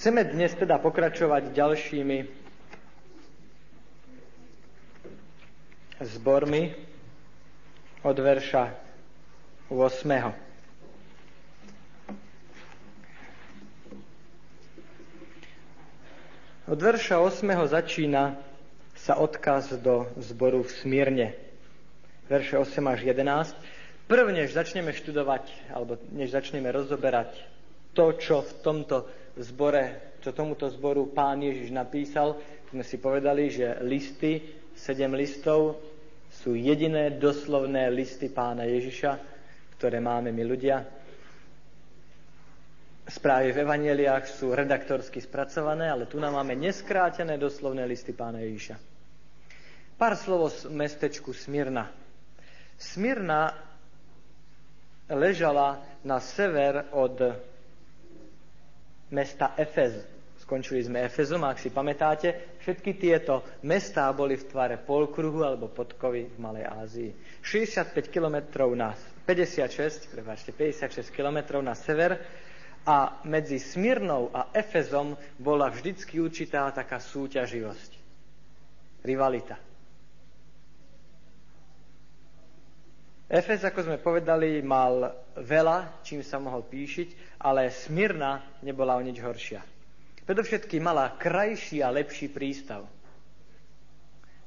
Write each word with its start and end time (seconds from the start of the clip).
Chceme 0.00 0.24
dnes 0.24 0.56
teda 0.56 0.80
pokračovať 0.80 1.52
ďalšími 1.52 2.18
zbormi 6.00 6.72
od 8.00 8.16
verša 8.16 8.80
8. 9.68 9.76
Od 16.64 16.80
verša 16.80 17.20
8. 17.20 17.68
začína 17.68 18.40
sa 18.96 19.20
odkaz 19.20 19.76
do 19.84 20.08
zboru 20.16 20.64
v 20.64 20.72
Smírne. 20.80 21.36
Verše 22.32 22.56
8 22.56 22.72
až 22.88 23.04
11. 23.04 23.52
Prv, 24.08 24.32
než 24.32 24.56
začneme 24.56 24.96
študovať, 24.96 25.44
alebo 25.68 26.00
než 26.08 26.32
začneme 26.32 26.72
rozoberať 26.72 27.36
to, 27.92 28.16
čo 28.16 28.40
v 28.40 28.52
tomto 28.64 29.19
zbore, 29.40 30.16
čo 30.20 30.36
tomuto 30.36 30.68
zboru 30.68 31.08
pán 31.10 31.40
Ježiš 31.40 31.72
napísal, 31.72 32.36
sme 32.70 32.84
si 32.84 33.00
povedali, 33.00 33.50
že 33.50 33.80
listy, 33.82 34.44
sedem 34.76 35.16
listov, 35.16 35.80
sú 36.30 36.54
jediné 36.54 37.18
doslovné 37.18 37.90
listy 37.90 38.30
pána 38.30 38.62
Ježiša, 38.68 39.18
ktoré 39.74 39.98
máme 39.98 40.30
my 40.30 40.44
ľudia 40.46 41.00
správy 43.10 43.50
v 43.50 43.66
evaneliách 43.66 44.24
sú 44.30 44.54
redaktorsky 44.54 45.18
spracované, 45.18 45.90
ale 45.90 46.06
tu 46.06 46.22
nám 46.22 46.38
máme 46.38 46.54
neskrátené 46.54 47.34
doslovné 47.36 47.82
listy 47.84 48.14
pána 48.14 48.38
Ježiša. 48.46 48.78
Pár 49.98 50.14
slov 50.16 50.40
o 50.46 50.50
mestečku 50.72 51.34
Smyrna. 51.34 51.90
Smyrna 52.78 53.52
ležala 55.10 55.82
na 56.06 56.22
sever 56.22 56.88
od 56.94 57.18
mesta 59.10 59.54
Efez. 59.54 60.00
Skončili 60.40 60.82
sme 60.82 61.04
Efezom, 61.04 61.44
ak 61.44 61.60
si 61.60 61.70
pamätáte, 61.70 62.58
všetky 62.64 62.96
tieto 62.96 63.44
mestá 63.62 64.10
boli 64.10 64.34
v 64.34 64.48
tvare 64.48 64.76
polkruhu 64.80 65.44
alebo 65.44 65.68
podkovy 65.70 66.32
v 66.32 66.38
Malej 66.40 66.66
Ázii. 66.66 67.10
65 67.44 68.08
km 68.08 68.40
na 68.74 68.96
56, 69.28 70.10
prepáčte, 70.10 70.50
56 70.50 71.12
km 71.14 71.60
na 71.62 71.76
sever 71.76 72.18
a 72.82 73.20
medzi 73.28 73.60
Smyrnou 73.60 74.32
a 74.32 74.50
Efezom 74.50 75.14
bola 75.36 75.68
vždycky 75.70 76.18
určitá 76.18 76.66
taká 76.72 76.98
súťaživosť. 76.98 77.90
Rivalita. 79.06 79.69
Efez, 83.30 83.62
ako 83.62 83.86
sme 83.86 84.02
povedali, 84.02 84.58
mal 84.58 85.06
veľa, 85.38 86.02
čím 86.02 86.18
sa 86.18 86.42
mohol 86.42 86.66
píšiť, 86.66 87.38
ale 87.46 87.70
Smyrna 87.70 88.58
nebola 88.66 88.98
o 88.98 89.06
nič 89.06 89.22
horšia. 89.22 89.62
Predovšetkým 90.26 90.82
mala 90.82 91.14
krajší 91.14 91.78
a 91.78 91.94
lepší 91.94 92.26
prístav. 92.26 92.90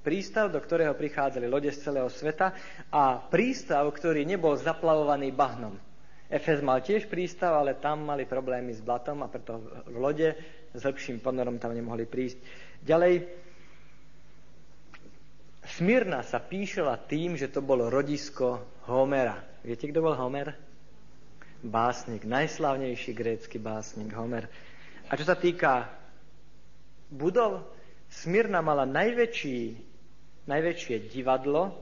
Prístav, 0.04 0.52
do 0.52 0.60
ktorého 0.60 1.00
prichádzali 1.00 1.48
lode 1.48 1.72
z 1.72 1.80
celého 1.80 2.12
sveta 2.12 2.52
a 2.92 3.24
prístav, 3.24 3.88
ktorý 3.88 4.28
nebol 4.28 4.60
zaplavovaný 4.60 5.32
bahnom. 5.32 5.80
Efes 6.28 6.60
mal 6.60 6.84
tiež 6.84 7.08
prístav, 7.08 7.56
ale 7.56 7.80
tam 7.80 8.04
mali 8.04 8.28
problémy 8.28 8.76
s 8.76 8.84
blatom 8.84 9.24
a 9.24 9.32
preto 9.32 9.64
v 9.88 9.96
lode 9.96 10.36
s 10.76 10.82
lepším 10.84 11.24
ponorom 11.24 11.56
tam 11.56 11.72
nemohli 11.72 12.04
prísť. 12.04 12.36
Ďalej, 12.84 13.32
Smyrna 15.64 16.20
sa 16.28 16.44
píšela 16.44 17.00
tým, 17.08 17.40
že 17.40 17.48
to 17.48 17.64
bolo 17.64 17.88
rodisko 17.88 18.73
Homera. 18.88 19.40
Viete, 19.64 19.88
kto 19.88 20.04
bol 20.04 20.16
Homer? 20.16 20.56
Básnik, 21.64 22.28
najslavnejší 22.28 23.16
grécky 23.16 23.56
básnik 23.56 24.12
Homer. 24.12 24.52
A 25.08 25.16
čo 25.16 25.24
sa 25.24 25.40
týka 25.40 25.88
budov, 27.08 27.64
Smyrna 28.14 28.62
mala 28.62 28.86
najväčší, 28.86 29.60
najväčšie 30.46 31.10
divadlo, 31.10 31.74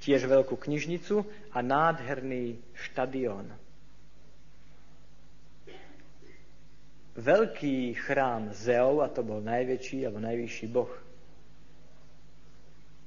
tiež 0.00 0.24
veľkú 0.24 0.56
knižnicu 0.56 1.26
a 1.52 1.58
nádherný 1.60 2.56
štadión. 2.72 3.52
veľký 7.16 7.92
chrám 8.08 8.56
Zeov, 8.56 9.04
a 9.04 9.08
to 9.12 9.20
bol 9.20 9.44
najväčší 9.44 10.08
alebo 10.08 10.24
najvyšší 10.24 10.66
boh 10.72 10.88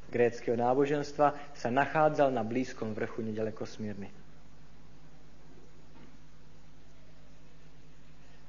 gréckého 0.09 0.57
náboženstva, 0.57 1.55
sa 1.55 1.69
nachádzal 1.73 2.29
na 2.31 2.41
blízkom 2.41 2.93
vrchu 2.93 3.25
nedaleko 3.25 3.65
Smírny. 3.65 4.09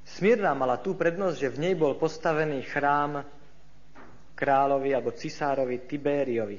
Smírna 0.07 0.55
mala 0.57 0.81
tú 0.81 0.97
prednosť, 0.97 1.37
že 1.37 1.53
v 1.53 1.61
nej 1.61 1.75
bol 1.77 1.99
postavený 1.99 2.65
chrám 2.65 3.27
kráľovi 4.33 4.95
alebo 4.97 5.13
cisárovi 5.13 5.85
Tibériovi. 5.85 6.57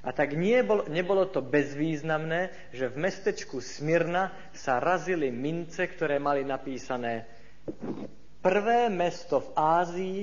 A 0.00 0.16
tak 0.16 0.32
nebolo, 0.32 0.88
nebolo 0.88 1.28
to 1.28 1.44
bezvýznamné, 1.44 2.72
že 2.72 2.88
v 2.88 3.04
mestečku 3.04 3.60
Smyrna 3.60 4.32
sa 4.56 4.80
razili 4.80 5.28
mince, 5.28 5.84
ktoré 5.84 6.16
mali 6.16 6.40
napísané 6.40 7.28
prvé 8.40 8.88
mesto 8.88 9.44
v 9.44 9.48
Ázii, 9.52 10.18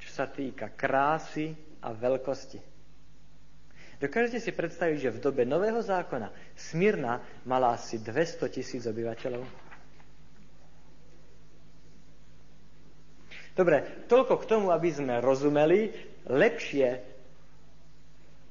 čo 0.00 0.08
sa 0.08 0.24
týka 0.32 0.72
krásy 0.72 1.52
a 1.84 1.92
veľkosti. 1.92 2.77
Dokážete 3.98 4.38
si 4.38 4.54
predstaviť, 4.54 4.96
že 4.98 5.14
v 5.14 5.22
dobe 5.22 5.42
Nového 5.42 5.82
zákona 5.82 6.30
Smyrna 6.54 7.18
mala 7.42 7.74
asi 7.74 7.98
200 7.98 8.46
tisíc 8.46 8.86
obyvateľov? 8.86 9.42
Dobre, 13.58 14.06
toľko 14.06 14.34
k 14.38 14.44
tomu, 14.46 14.66
aby 14.70 14.86
sme 14.86 15.18
rozumeli 15.18 15.90
lepšie, 16.30 16.88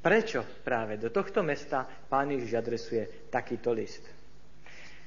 prečo 0.04 0.44
práve 0.68 1.00
do 1.00 1.08
tohto 1.08 1.40
mesta 1.48 1.88
pán 2.12 2.28
Ježiš 2.28 2.52
adresuje 2.52 3.04
takýto 3.32 3.72
list. 3.72 4.04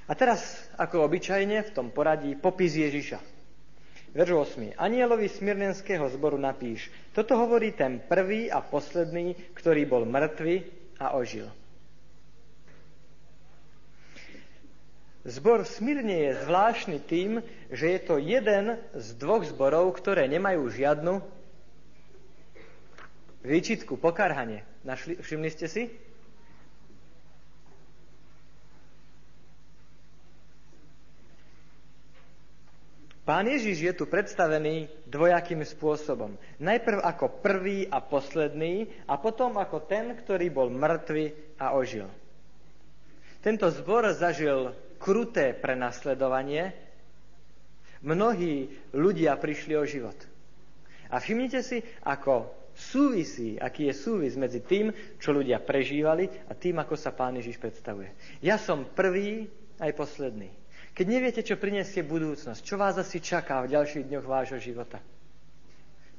A 0.08 0.16
teraz, 0.16 0.40
ako 0.80 1.04
obyčajne, 1.04 1.68
v 1.68 1.74
tom 1.76 1.92
poradí 1.92 2.32
popis 2.32 2.80
Ježiša. 2.80 3.20
Verš 4.10 4.58
8. 4.58 4.74
Anielovi 4.74 5.30
Smirnenského 5.30 6.02
zboru 6.10 6.34
napíš, 6.34 6.90
toto 7.14 7.38
hovorí 7.38 7.70
ten 7.70 8.02
prvý 8.02 8.50
a 8.50 8.58
posledný, 8.58 9.38
ktorý 9.54 9.86
bol 9.86 10.02
mŕtvy 10.02 10.66
a 10.98 11.14
ožil. 11.14 11.46
Zbor 15.22 15.62
v 15.62 15.70
Smyrne 15.70 16.16
je 16.26 16.42
zvláštny 16.42 16.98
tým, 17.06 17.44
že 17.70 17.86
je 17.92 18.00
to 18.02 18.16
jeden 18.18 18.80
z 18.96 19.06
dvoch 19.20 19.46
zborov, 19.46 19.94
ktoré 19.94 20.26
nemajú 20.26 20.64
žiadnu 20.72 21.20
výčitku, 23.44 24.00
pokarhanie. 24.00 24.64
Našli, 24.82 25.20
všimli 25.20 25.48
ste 25.52 25.68
si? 25.68 25.82
Pán 33.30 33.46
Ježiš 33.46 33.78
je 33.86 33.94
tu 33.94 34.10
predstavený 34.10 34.90
dvojakým 35.06 35.62
spôsobom. 35.62 36.34
Najprv 36.58 36.98
ako 36.98 37.38
prvý 37.38 37.86
a 37.86 38.02
posledný 38.02 38.90
a 39.06 39.22
potom 39.22 39.54
ako 39.54 39.86
ten, 39.86 40.18
ktorý 40.18 40.50
bol 40.50 40.66
mŕtvy 40.66 41.54
a 41.62 41.78
ožil. 41.78 42.10
Tento 43.38 43.70
zbor 43.70 44.10
zažil 44.18 44.74
kruté 44.98 45.54
prenasledovanie. 45.54 46.74
Mnohí 48.02 48.66
ľudia 48.98 49.38
prišli 49.38 49.78
o 49.78 49.86
život. 49.86 50.18
A 51.06 51.22
všimnite 51.22 51.62
si, 51.62 51.86
ako 52.02 52.50
súvisí, 52.74 53.54
aký 53.62 53.94
je 53.94 53.94
súvis 53.94 54.34
medzi 54.34 54.58
tým, 54.58 54.90
čo 55.22 55.30
ľudia 55.30 55.62
prežívali 55.62 56.26
a 56.50 56.52
tým, 56.58 56.82
ako 56.82 56.98
sa 56.98 57.14
Pán 57.14 57.38
Ježiš 57.38 57.62
predstavuje. 57.62 58.10
Ja 58.42 58.58
som 58.58 58.90
prvý 58.90 59.46
aj 59.78 59.94
posledný. 59.94 60.59
Keď 61.00 61.08
neviete, 61.08 61.40
čo 61.40 61.56
prinesie 61.56 62.04
budúcnosť, 62.04 62.60
čo 62.60 62.76
vás 62.76 63.00
asi 63.00 63.24
čaká 63.24 63.64
v 63.64 63.72
ďalších 63.72 64.04
dňoch 64.04 64.26
vášho 64.28 64.60
života. 64.60 65.00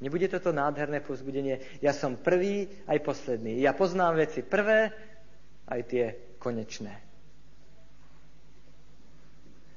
Nebude 0.02 0.26
toto 0.26 0.50
nádherné 0.50 0.98
pozbudenie? 0.98 1.62
Ja 1.78 1.94
som 1.94 2.18
prvý 2.18 2.66
aj 2.90 2.98
posledný. 3.06 3.62
Ja 3.62 3.78
poznám 3.78 4.18
veci 4.18 4.42
prvé, 4.42 4.90
aj 5.70 5.80
tie 5.86 6.04
konečné. 6.42 6.98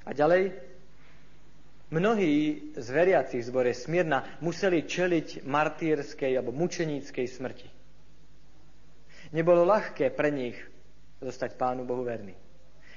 A 0.02 0.18
ďalej, 0.18 0.58
mnohí 1.94 2.34
z 2.74 2.88
veriacich 2.90 3.46
zbore 3.46 3.78
Smírna 3.78 4.42
museli 4.42 4.90
čeliť 4.90 5.46
martýrskej 5.46 6.34
alebo 6.34 6.50
mučeníckej 6.50 7.30
smrti. 7.30 7.70
Nebolo 9.38 9.70
ľahké 9.70 10.10
pre 10.18 10.34
nich 10.34 10.58
zostať 11.22 11.62
Pánu 11.62 11.86
Bohu 11.86 12.02
verný. 12.02 12.45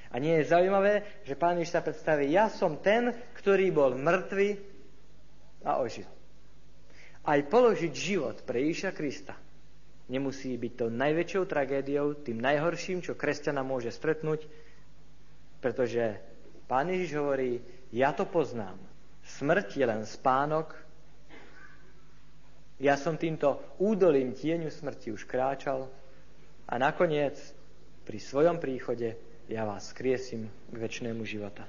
A 0.09 0.17
nie 0.17 0.41
je 0.41 0.49
zaujímavé, 0.49 1.05
že 1.21 1.37
pán 1.37 1.61
Ježiš 1.61 1.77
sa 1.77 1.85
predstaví, 1.85 2.33
ja 2.33 2.49
som 2.49 2.81
ten, 2.81 3.13
ktorý 3.37 3.69
bol 3.69 3.93
mŕtvy 3.93 4.57
a 5.61 5.77
ožil. 5.85 6.09
Aj 7.21 7.39
položiť 7.45 7.93
život 7.93 8.41
pre 8.41 8.65
Ježiša 8.65 8.91
Krista 8.97 9.37
nemusí 10.09 10.57
byť 10.57 10.73
to 10.73 10.85
najväčšou 10.89 11.43
tragédiou, 11.45 12.17
tým 12.17 12.41
najhorším, 12.41 13.05
čo 13.05 13.13
kresťana 13.13 13.61
môže 13.61 13.93
stretnúť, 13.93 14.49
pretože 15.61 16.17
pán 16.65 16.89
Ježiš 16.89 17.21
hovorí, 17.21 17.61
ja 17.93 18.09
to 18.17 18.25
poznám. 18.25 18.81
Smrť 19.37 19.77
je 19.77 19.85
len 19.85 20.01
spánok. 20.09 20.73
Ja 22.81 22.97
som 22.97 23.21
týmto 23.21 23.61
údolím 23.77 24.33
tieňu 24.33 24.73
smrti 24.73 25.13
už 25.13 25.29
kráčal 25.29 25.85
a 26.65 26.73
nakoniec 26.81 27.37
pri 28.09 28.17
svojom 28.17 28.57
príchode 28.57 29.28
ja 29.49 29.65
vás 29.65 29.89
skriesím 29.89 30.47
k 30.69 30.75
väčšnému 30.77 31.25
života. 31.25 31.65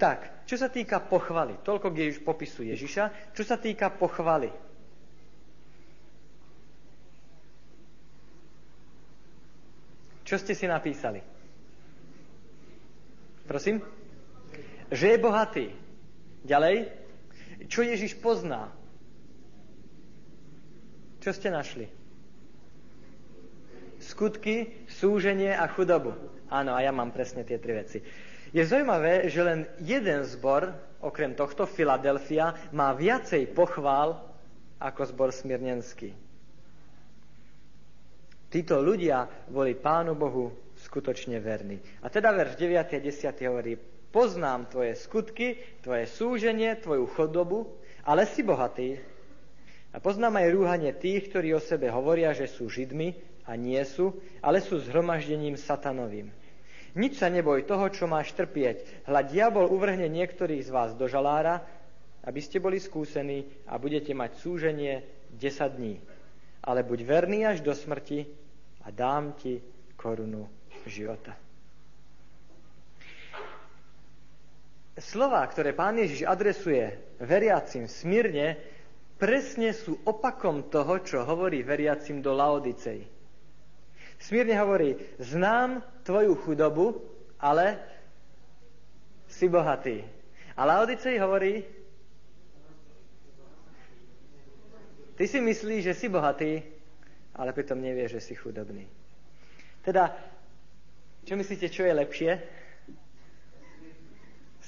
Tak, 0.00 0.48
čo 0.48 0.56
sa 0.56 0.72
týka 0.72 1.02
pochvaly, 1.02 1.60
toľko 1.60 1.92
kde 1.92 2.16
už 2.16 2.24
popisu 2.24 2.64
Ježiša, 2.64 3.36
čo 3.36 3.42
sa 3.44 3.60
týka 3.60 3.92
pochvaly. 3.92 4.48
Čo 10.24 10.40
ste 10.40 10.56
si 10.56 10.64
napísali? 10.68 11.20
Prosím? 13.48 13.80
Že 14.92 15.06
je 15.16 15.24
bohatý. 15.24 15.66
Ďalej? 16.44 16.92
Čo 17.68 17.80
Ježiš 17.84 18.16
pozná? 18.20 18.72
Čo 21.24 21.32
ste 21.32 21.48
našli? 21.48 21.88
Skutky, 23.98 24.86
súženie 24.98 25.54
a 25.54 25.70
chudobu. 25.70 26.14
Áno, 26.50 26.74
a 26.74 26.82
ja 26.82 26.90
mám 26.90 27.14
presne 27.14 27.46
tie 27.46 27.62
tri 27.62 27.72
veci. 27.78 27.98
Je 28.50 28.64
zaujímavé, 28.64 29.28
že 29.28 29.44
len 29.44 29.68
jeden 29.78 30.24
zbor, 30.24 30.72
okrem 31.04 31.36
tohto, 31.36 31.68
Filadelfia, 31.68 32.72
má 32.72 32.96
viacej 32.96 33.52
pochvál 33.52 34.18
ako 34.80 35.00
zbor 35.14 35.30
Smirnenský. 35.30 36.16
Títo 38.48 38.80
ľudia 38.80 39.28
boli 39.52 39.76
Pánu 39.76 40.16
Bohu 40.16 40.72
skutočne 40.80 41.36
verní. 41.36 41.76
A 42.00 42.08
teda 42.08 42.32
verš 42.32 42.56
9 42.56 42.96
a 42.96 42.98
10 43.04 43.50
hovorí, 43.52 43.76
poznám 44.08 44.72
tvoje 44.72 44.96
skutky, 44.96 45.60
tvoje 45.84 46.08
súženie, 46.08 46.80
tvoju 46.80 47.04
chodobu, 47.12 47.68
ale 48.08 48.24
si 48.24 48.40
bohatý. 48.40 48.96
A 49.92 50.00
poznám 50.00 50.40
aj 50.40 50.54
rúhanie 50.56 50.92
tých, 50.96 51.28
ktorí 51.28 51.52
o 51.52 51.60
sebe 51.60 51.92
hovoria, 51.92 52.32
že 52.32 52.48
sú 52.48 52.72
židmi 52.72 53.12
a 53.48 53.56
nie 53.56 53.80
sú, 53.88 54.12
ale 54.44 54.60
sú 54.60 54.76
zhromaždením 54.76 55.56
satanovým. 55.56 56.28
Nič 56.92 57.16
sa 57.16 57.32
neboj 57.32 57.64
toho, 57.64 57.88
čo 57.88 58.04
máš 58.04 58.36
trpieť. 58.36 59.08
Hľa 59.08 59.24
diabol 59.24 59.72
uvrhne 59.72 60.04
niektorých 60.12 60.68
z 60.68 60.70
vás 60.70 60.92
do 60.92 61.08
žalára, 61.08 61.64
aby 62.28 62.40
ste 62.44 62.60
boli 62.60 62.76
skúsení 62.76 63.48
a 63.64 63.80
budete 63.80 64.12
mať 64.12 64.36
súženie 64.44 65.00
10 65.32 65.78
dní. 65.80 65.96
Ale 66.60 66.84
buď 66.84 66.98
verný 67.08 67.48
až 67.48 67.64
do 67.64 67.72
smrti 67.72 68.28
a 68.84 68.92
dám 68.92 69.32
ti 69.40 69.64
korunu 69.96 70.44
života. 70.84 71.32
Slová, 74.98 75.46
ktoré 75.46 75.72
pán 75.78 75.94
Ježiš 75.94 76.26
adresuje 76.26 76.98
veriacim 77.22 77.86
smírne, 77.86 78.58
presne 79.14 79.70
sú 79.70 80.02
opakom 80.02 80.66
toho, 80.66 80.98
čo 81.06 81.22
hovorí 81.22 81.62
veriacim 81.62 82.18
do 82.18 82.34
Laodicej. 82.34 83.17
Smírne 84.18 84.58
hovorí, 84.58 84.98
znám 85.22 85.82
tvoju 86.02 86.34
chudobu, 86.42 86.98
ale 87.38 87.78
si 89.30 89.46
bohatý. 89.46 90.02
A 90.58 90.66
Laodicej 90.66 91.22
hovorí, 91.22 91.62
ty 95.14 95.24
si 95.28 95.38
myslíš, 95.38 95.82
že 95.84 95.94
si 95.94 96.06
bohatý, 96.10 96.58
ale 97.38 97.54
pritom 97.54 97.78
nevieš, 97.78 98.18
že 98.18 98.20
si 98.20 98.34
chudobný. 98.34 98.90
Teda, 99.86 100.10
čo 101.22 101.38
myslíte, 101.38 101.70
čo 101.70 101.86
je 101.86 101.94
lepšie? 101.94 102.32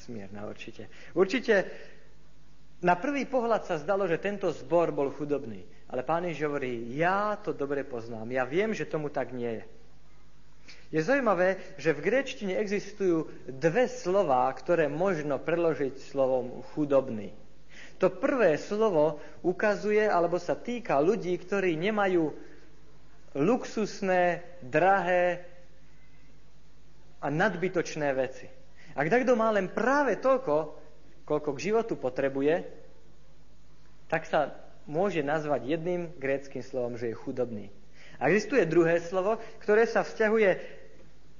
Smierna, 0.06 0.46
určite. 0.46 0.86
Určite 1.18 1.66
na 2.80 2.94
prvý 2.96 3.26
pohľad 3.26 3.66
sa 3.66 3.82
zdalo, 3.82 4.06
že 4.06 4.22
tento 4.22 4.48
zbor 4.54 4.94
bol 4.94 5.10
chudobný. 5.10 5.66
Ale 5.90 6.06
pán 6.06 6.22
Ježiš 6.22 6.46
hovorí, 6.46 6.94
ja 6.94 7.34
to 7.34 7.50
dobre 7.50 7.82
poznám, 7.82 8.30
ja 8.30 8.46
viem, 8.46 8.70
že 8.70 8.86
tomu 8.86 9.10
tak 9.10 9.34
nie 9.34 9.58
je. 9.58 9.64
Je 10.94 11.02
zaujímavé, 11.02 11.58
že 11.78 11.94
v 11.94 12.02
gréčtine 12.02 12.54
existujú 12.58 13.26
dve 13.46 13.90
slová, 13.90 14.46
ktoré 14.54 14.86
možno 14.86 15.38
preložiť 15.42 15.98
slovom 15.98 16.62
chudobný. 16.74 17.34
To 17.98 18.06
prvé 18.10 18.54
slovo 18.58 19.18
ukazuje 19.42 20.06
alebo 20.06 20.38
sa 20.38 20.54
týka 20.54 20.98
ľudí, 21.02 21.34
ktorí 21.36 21.74
nemajú 21.74 22.32
luxusné, 23.34 24.42
drahé 24.62 25.46
a 27.22 27.28
nadbytočné 27.28 28.08
veci. 28.14 28.46
Ak 28.94 29.06
takto 29.06 29.38
má 29.38 29.54
len 29.54 29.70
práve 29.70 30.18
toľko, 30.18 30.74
koľko 31.22 31.50
k 31.54 31.64
životu 31.70 31.94
potrebuje, 31.94 32.66
tak 34.10 34.26
sa 34.26 34.69
môže 34.90 35.22
nazvať 35.22 35.78
jedným 35.78 36.10
gréckým 36.18 36.66
slovom, 36.66 36.98
že 36.98 37.14
je 37.14 37.16
chudobný. 37.16 37.70
A 38.18 38.28
existuje 38.28 38.66
druhé 38.66 38.98
slovo, 39.00 39.38
ktoré 39.62 39.86
sa 39.86 40.02
vzťahuje 40.02 40.60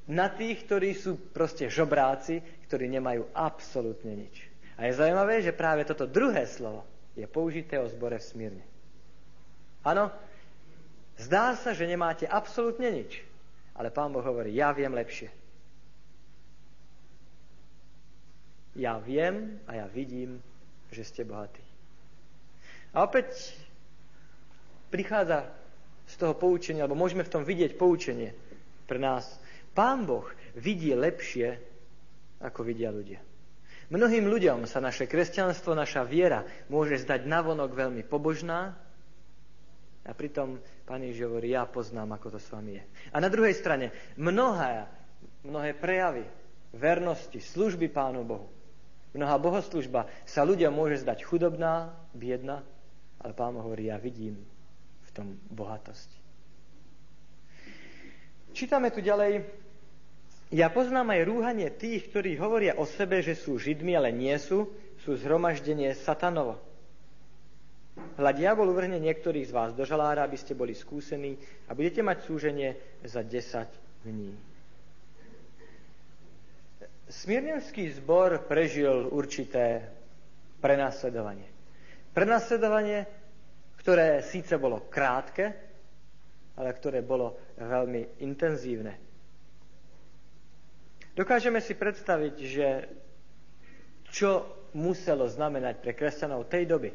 na 0.09 0.31
tých, 0.31 0.65
ktorí 0.65 0.95
sú 0.97 1.19
proste 1.35 1.67
žobráci, 1.67 2.41
ktorí 2.71 2.89
nemajú 2.89 3.29
absolútne 3.35 4.15
nič. 4.15 4.49
A 4.81 4.89
je 4.89 4.97
zaujímavé, 4.97 5.45
že 5.45 5.53
práve 5.53 5.85
toto 5.85 6.09
druhé 6.09 6.49
slovo 6.49 6.87
je 7.19 7.27
použité 7.29 7.77
o 7.77 7.91
zbore 7.91 8.17
v 8.17 8.25
Smírne. 8.25 8.65
Áno, 9.85 10.09
zdá 11.21 11.53
sa, 11.59 11.77
že 11.77 11.85
nemáte 11.85 12.25
absolútne 12.25 12.89
nič, 12.89 13.21
ale 13.77 13.93
Pán 13.93 14.09
Boh 14.09 14.25
hovorí, 14.25 14.57
ja 14.57 14.73
viem 14.73 14.95
lepšie. 14.95 15.29
Ja 18.79 18.97
viem 19.03 19.61
a 19.67 19.85
ja 19.85 19.87
vidím, 19.91 20.41
že 20.95 21.03
ste 21.05 21.27
bohatí. 21.27 21.70
A 22.91 23.07
opäť 23.07 23.55
prichádza 24.91 25.47
z 26.11 26.15
toho 26.19 26.35
poučenia, 26.35 26.85
alebo 26.85 26.99
môžeme 26.99 27.23
v 27.23 27.33
tom 27.33 27.47
vidieť 27.47 27.79
poučenie 27.79 28.35
pre 28.91 28.99
nás. 28.99 29.39
Pán 29.71 30.03
Boh 30.03 30.27
vidí 30.59 30.91
lepšie, 30.91 31.63
ako 32.43 32.67
vidia 32.67 32.91
ľudia. 32.91 33.23
Mnohým 33.91 34.27
ľuďom 34.27 34.67
sa 34.67 34.83
naše 34.83 35.07
kresťanstvo, 35.07 35.75
naša 35.75 36.07
viera 36.07 36.47
môže 36.71 36.99
zdať 37.03 37.27
navonok 37.27 37.71
veľmi 37.75 38.03
pobožná 38.07 38.75
a 40.07 40.11
pritom 40.11 40.59
Pán 40.87 41.07
Ježiš 41.07 41.31
hovorí, 41.31 41.55
ja 41.55 41.67
poznám, 41.71 42.19
ako 42.19 42.35
to 42.35 42.39
s 42.43 42.51
vami 42.51 42.83
je. 42.83 42.85
A 43.15 43.23
na 43.23 43.31
druhej 43.31 43.55
strane, 43.55 43.95
mnohé, 44.19 44.91
mnohé 45.47 45.71
prejavy 45.79 46.27
vernosti, 46.75 47.39
služby 47.39 47.91
Pánu 47.91 48.27
Bohu, 48.27 48.51
mnohá 49.15 49.39
bohoslužba 49.39 50.11
sa 50.27 50.43
ľudia 50.43 50.71
môže 50.75 51.03
zdať 51.03 51.27
chudobná, 51.27 51.95
biedna, 52.15 52.67
ale 53.21 53.33
pán 53.37 53.57
hovorí, 53.57 53.93
ja 53.93 54.01
vidím 54.01 54.41
v 55.05 55.11
tom 55.13 55.37
bohatosť. 55.53 56.09
Čítame 58.51 58.91
tu 58.91 58.99
ďalej, 58.99 59.47
ja 60.51 60.67
poznám 60.67 61.15
aj 61.15 61.29
rúhanie 61.31 61.69
tých, 61.71 62.11
ktorí 62.11 62.35
hovoria 62.35 62.75
o 62.75 62.83
sebe, 62.83 63.23
že 63.23 63.39
sú 63.39 63.55
židmi, 63.55 63.95
ale 63.95 64.11
nie 64.11 64.35
sú, 64.35 64.67
sú 65.07 65.15
zhromaždenie 65.15 65.95
satanovo. 65.95 66.59
Hľa 68.19 68.33
diabol 68.35 68.67
uvrhne 68.71 68.99
niektorých 68.99 69.47
z 69.47 69.55
vás 69.55 69.71
do 69.77 69.87
žalára, 69.87 70.27
aby 70.27 70.35
ste 70.35 70.59
boli 70.59 70.75
skúsení 70.75 71.39
a 71.71 71.75
budete 71.77 72.03
mať 72.03 72.27
súženie 72.27 72.75
za 73.07 73.23
10 73.23 74.07
dní. 74.09 74.35
Smirnenský 77.11 77.91
zbor 77.99 78.47
prežil 78.47 79.11
určité 79.11 79.91
prenasledovanie. 80.63 81.50
Prenasledovanie, 82.11 83.07
ktoré 83.79 84.21
síce 84.27 84.59
bolo 84.59 84.91
krátke, 84.91 85.55
ale 86.59 86.75
ktoré 86.75 87.01
bolo 87.01 87.39
veľmi 87.57 88.21
intenzívne. 88.21 88.99
Dokážeme 91.15 91.63
si 91.63 91.75
predstaviť, 91.75 92.35
že 92.45 92.69
čo 94.11 94.47
muselo 94.75 95.27
znamenať 95.27 95.83
pre 95.83 95.95
kresťanov 95.95 96.51
tej 96.51 96.67
doby, 96.67 96.91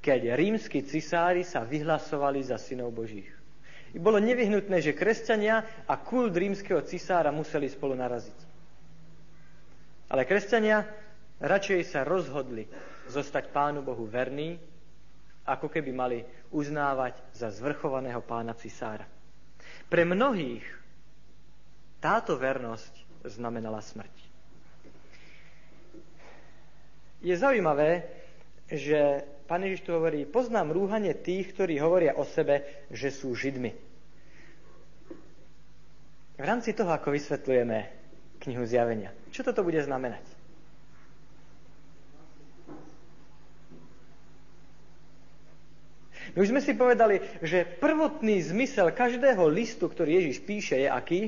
keď 0.00 0.36
rímsky 0.36 0.84
cisári 0.84 1.44
sa 1.44 1.64
vyhlasovali 1.64 2.40
za 2.40 2.56
synov 2.56 2.92
Božích. 2.96 3.28
I 3.90 3.98
bolo 3.98 4.22
nevyhnutné, 4.22 4.78
že 4.80 4.96
kresťania 4.96 5.84
a 5.84 5.98
kult 5.98 6.32
rímskeho 6.32 6.80
cisára 6.86 7.34
museli 7.34 7.66
spolu 7.66 7.98
naraziť. 7.98 8.38
Ale 10.10 10.22
kresťania 10.24 10.86
radšej 11.42 11.80
sa 11.90 12.06
rozhodli 12.06 12.70
zostať 13.10 13.50
Pánu 13.50 13.82
Bohu 13.82 14.06
verní, 14.06 14.56
ako 15.44 15.66
keby 15.66 15.90
mali 15.90 16.18
uznávať 16.54 17.18
za 17.34 17.50
zvrchovaného 17.50 18.22
pána 18.22 18.54
cisára. 18.54 19.04
Pre 19.90 20.02
mnohých 20.06 20.62
táto 21.98 22.38
vernosť 22.38 23.26
znamenala 23.26 23.82
smrť. 23.82 24.14
Je 27.20 27.36
zaujímavé, 27.36 28.08
že 28.70 29.28
pán 29.44 29.60
Ježiš 29.66 29.84
tu 29.84 29.92
hovorí, 29.92 30.24
poznám 30.24 30.72
rúhanie 30.72 31.12
tých, 31.12 31.52
ktorí 31.52 31.76
hovoria 31.76 32.16
o 32.16 32.24
sebe, 32.24 32.86
že 32.88 33.12
sú 33.12 33.36
židmi. 33.36 33.76
V 36.40 36.44
rámci 36.48 36.72
toho, 36.72 36.88
ako 36.88 37.12
vysvetľujeme 37.12 37.78
knihu 38.40 38.64
zjavenia, 38.64 39.12
čo 39.28 39.44
toto 39.44 39.60
bude 39.60 39.84
znamenať? 39.84 40.39
My 46.34 46.38
už 46.46 46.50
sme 46.54 46.62
si 46.62 46.78
povedali, 46.78 47.18
že 47.42 47.66
prvotný 47.66 48.38
zmysel 48.44 48.94
každého 48.94 49.42
listu, 49.50 49.90
ktorý 49.90 50.22
Ježiš 50.22 50.38
píše, 50.46 50.76
je 50.86 50.88
aký? 50.88 51.20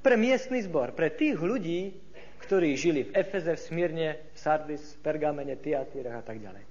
Pre 0.00 0.16
miestny 0.16 0.64
zbor, 0.64 0.96
pre 0.96 1.12
tých 1.12 1.36
ľudí, 1.36 1.92
ktorí 2.40 2.74
žili 2.74 3.06
v 3.06 3.14
Efeze, 3.14 3.52
v 3.54 3.60
Smírne, 3.60 4.08
v 4.32 4.38
Sardis, 4.40 4.82
v 4.96 4.98
Pergamene, 5.04 5.54
Tiatírach 5.60 6.18
a 6.18 6.24
tak 6.24 6.40
ďalej. 6.40 6.64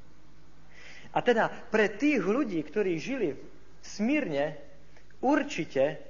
A 1.13 1.19
teda 1.21 1.47
pre 1.69 1.87
tých 1.93 2.21
ľudí, 2.21 2.59
ktorí 2.61 2.97
žili 2.97 3.37
v 3.37 3.39
Smírne, 3.85 4.57
určite 5.21 6.01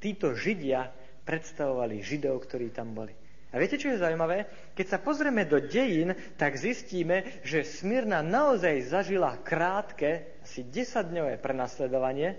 títo 0.00 0.32
Židia 0.32 0.88
predstavovali 1.24 2.00
Židov, 2.00 2.44
ktorí 2.46 2.72
tam 2.72 2.92
boli. 2.96 3.25
A 3.56 3.60
viete, 3.64 3.80
čo 3.80 3.88
je 3.88 3.96
zaujímavé? 4.04 4.44
Keď 4.76 4.86
sa 4.86 4.98
pozrieme 5.00 5.48
do 5.48 5.56
dejín, 5.56 6.12
tak 6.36 6.60
zistíme, 6.60 7.40
že 7.40 7.64
Smyrna 7.64 8.20
naozaj 8.20 8.84
zažila 8.84 9.40
krátke, 9.40 10.36
asi 10.44 10.60
10-dňové 10.60 11.40
prenasledovanie. 11.40 12.36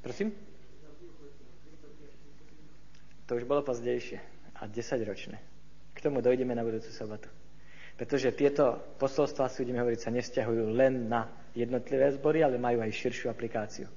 Prosím? 0.00 0.32
To 3.28 3.36
už 3.36 3.44
bolo 3.44 3.60
pozdejšie. 3.60 4.16
A 4.56 4.64
10 4.64 4.80
ročné. 5.04 5.36
K 5.92 6.00
tomu 6.00 6.24
dojdeme 6.24 6.56
na 6.56 6.64
budúcu 6.64 6.88
sobotu. 6.88 7.28
Pretože 8.00 8.32
tieto 8.32 8.96
posolstvá, 8.96 9.52
si 9.52 9.60
budeme 9.60 9.84
hovoriť, 9.84 10.00
sa 10.00 10.14
nevzťahujú 10.14 10.72
len 10.72 11.12
na 11.12 11.28
jednotlivé 11.52 12.08
zbory, 12.16 12.40
ale 12.40 12.56
majú 12.56 12.80
aj 12.80 12.96
širšiu 12.96 13.28
aplikáciu. 13.28 13.92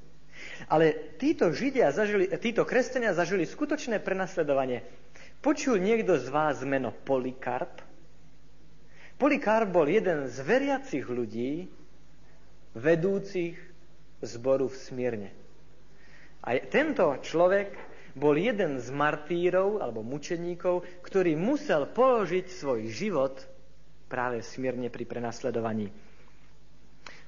Ale 0.68 1.16
títo 1.22 1.54
Židia 1.54 1.94
zažili, 1.94 2.26
títo 2.42 2.66
kresťania 2.66 3.14
zažili 3.14 3.46
skutočné 3.46 4.02
prenasledovanie. 4.02 4.82
Počul 5.42 5.82
niekto 5.82 6.22
z 6.22 6.30
vás 6.30 6.62
meno 6.62 6.94
Polikarp? 6.94 7.82
Polikarp 9.18 9.74
bol 9.74 9.90
jeden 9.90 10.30
z 10.30 10.38
veriacich 10.46 11.10
ľudí, 11.10 11.66
vedúcich 12.78 13.58
zboru 14.22 14.70
v 14.70 14.78
Smírne. 14.78 15.30
A 16.46 16.62
tento 16.62 17.18
človek 17.26 17.74
bol 18.14 18.38
jeden 18.38 18.78
z 18.78 18.94
martírov 18.94 19.82
alebo 19.82 20.06
mučeníkov, 20.06 20.86
ktorý 21.02 21.34
musel 21.34 21.90
položiť 21.90 22.46
svoj 22.46 22.94
život 22.94 23.42
práve 24.14 24.46
smierne 24.46 24.94
pri 24.94 25.10
prenasledovaní. 25.10 25.90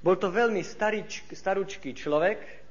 Bol 0.06 0.22
to 0.22 0.30
veľmi 0.30 0.62
starič, 0.62 1.26
staručký 1.34 1.98
človek, 1.98 2.63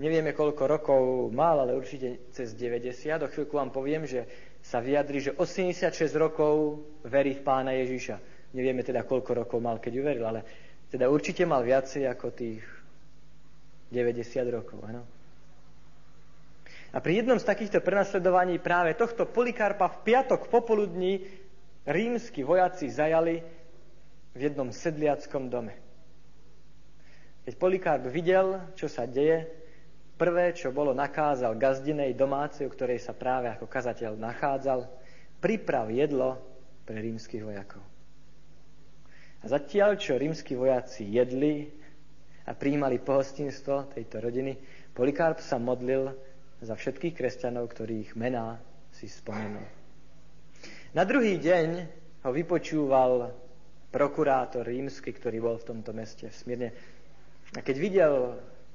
nevieme 0.00 0.32
koľko 0.32 0.64
rokov 0.64 1.02
mal, 1.30 1.60
ale 1.60 1.76
určite 1.76 2.32
cez 2.32 2.56
90. 2.56 3.20
Do 3.20 3.28
chvíľku 3.28 3.60
vám 3.60 3.68
poviem, 3.68 4.08
že 4.08 4.24
sa 4.64 4.80
vyjadri, 4.80 5.20
že 5.20 5.36
86 5.36 5.92
rokov 6.16 6.80
verí 7.04 7.36
v 7.36 7.44
pána 7.44 7.76
Ježiša. 7.76 8.16
Nevieme 8.56 8.80
teda, 8.80 9.04
koľko 9.04 9.44
rokov 9.44 9.60
mal, 9.60 9.76
keď 9.78 9.92
uveril, 10.00 10.24
ale 10.24 10.40
teda 10.88 11.06
určite 11.06 11.44
mal 11.44 11.62
viacej 11.62 12.08
ako 12.08 12.26
tých 12.32 12.64
90 13.92 14.56
rokov. 14.56 14.80
Ano? 14.88 15.04
A 16.90 16.98
pri 16.98 17.22
jednom 17.22 17.38
z 17.38 17.46
takýchto 17.46 17.78
prenasledovaní 17.84 18.58
práve 18.58 18.98
tohto 18.98 19.28
Polikarpa 19.28 19.86
v 19.86 20.10
piatok 20.10 20.50
popoludní 20.50 21.22
rímsky 21.86 22.42
vojaci 22.42 22.90
zajali 22.90 23.38
v 24.34 24.40
jednom 24.40 24.74
sedliackom 24.74 25.46
dome. 25.46 25.78
Keď 27.46 27.54
Polikarp 27.54 28.04
videl, 28.10 28.58
čo 28.74 28.90
sa 28.90 29.06
deje, 29.06 29.59
prvé, 30.20 30.52
čo 30.52 30.68
bolo, 30.68 30.92
nakázal 30.92 31.56
gazdinej 31.56 32.12
domácej, 32.12 32.68
u 32.68 32.74
ktorej 32.76 33.00
sa 33.00 33.16
práve 33.16 33.48
ako 33.48 33.64
kazateľ 33.64 34.20
nachádzal, 34.20 34.84
priprav 35.40 35.88
jedlo 35.88 36.36
pre 36.84 37.00
rímskych 37.00 37.40
vojakov. 37.40 37.80
A 39.40 39.48
zatiaľ, 39.48 39.96
čo 39.96 40.20
rímsky 40.20 40.52
vojaci 40.52 41.08
jedli 41.08 41.72
a 42.44 42.52
príjmali 42.52 43.00
pohostinstvo 43.00 43.96
tejto 43.96 44.20
rodiny, 44.20 44.52
Polikarp 44.92 45.40
sa 45.40 45.56
modlil 45.56 46.12
za 46.60 46.76
všetkých 46.76 47.16
kresťanov, 47.16 47.72
ktorých 47.72 48.20
mená 48.20 48.60
si 48.92 49.08
spomenul. 49.08 49.64
Na 50.92 51.08
druhý 51.08 51.40
deň 51.40 51.68
ho 52.26 52.30
vypočúval 52.34 53.32
prokurátor 53.88 54.66
rímsky, 54.66 55.14
ktorý 55.14 55.40
bol 55.40 55.56
v 55.56 55.66
tomto 55.72 55.96
meste 55.96 56.28
v 56.28 56.36
Smírne. 56.36 56.68
A 57.56 57.64
keď 57.64 57.76
videl 57.80 58.14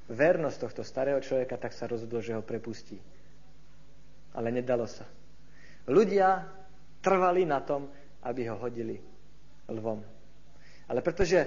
vernosť 0.10 0.58
tohto 0.62 0.82
starého 0.86 1.18
človeka, 1.22 1.58
tak 1.58 1.74
sa 1.74 1.90
rozhodol, 1.90 2.22
že 2.22 2.38
ho 2.38 2.46
prepustí. 2.46 3.02
Ale 4.36 4.54
nedalo 4.54 4.86
sa. 4.86 5.08
Ľudia 5.90 6.46
trvali 7.02 7.46
na 7.46 7.62
tom, 7.62 7.90
aby 8.26 8.50
ho 8.50 8.58
hodili 8.58 8.98
lvom. 9.70 10.02
Ale 10.90 11.02
pretože 11.02 11.46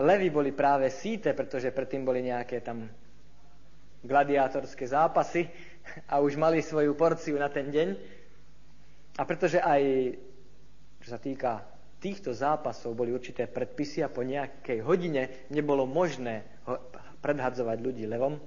levy 0.00 0.28
boli 0.28 0.52
práve 0.52 0.88
síte, 0.92 1.32
pretože 1.32 1.72
predtým 1.72 2.04
boli 2.04 2.24
nejaké 2.24 2.60
tam 2.60 2.88
gladiátorské 4.00 4.88
zápasy 4.88 5.48
a 6.08 6.20
už 6.20 6.40
mali 6.40 6.64
svoju 6.64 6.96
porciu 6.96 7.36
na 7.36 7.52
ten 7.52 7.68
deň. 7.68 7.88
A 9.20 9.22
pretože 9.28 9.60
aj, 9.60 10.16
čo 11.04 11.08
sa 11.12 11.20
týka 11.20 11.60
týchto 12.00 12.32
zápasov, 12.32 12.96
boli 12.96 13.12
určité 13.12 13.44
predpisy 13.44 14.00
a 14.00 14.08
po 14.08 14.24
nejakej 14.24 14.80
hodine 14.80 15.48
nebolo 15.52 15.84
možné 15.84 16.64
predhadzovať 17.20 17.78
ľudí 17.80 18.04
levom. 18.08 18.40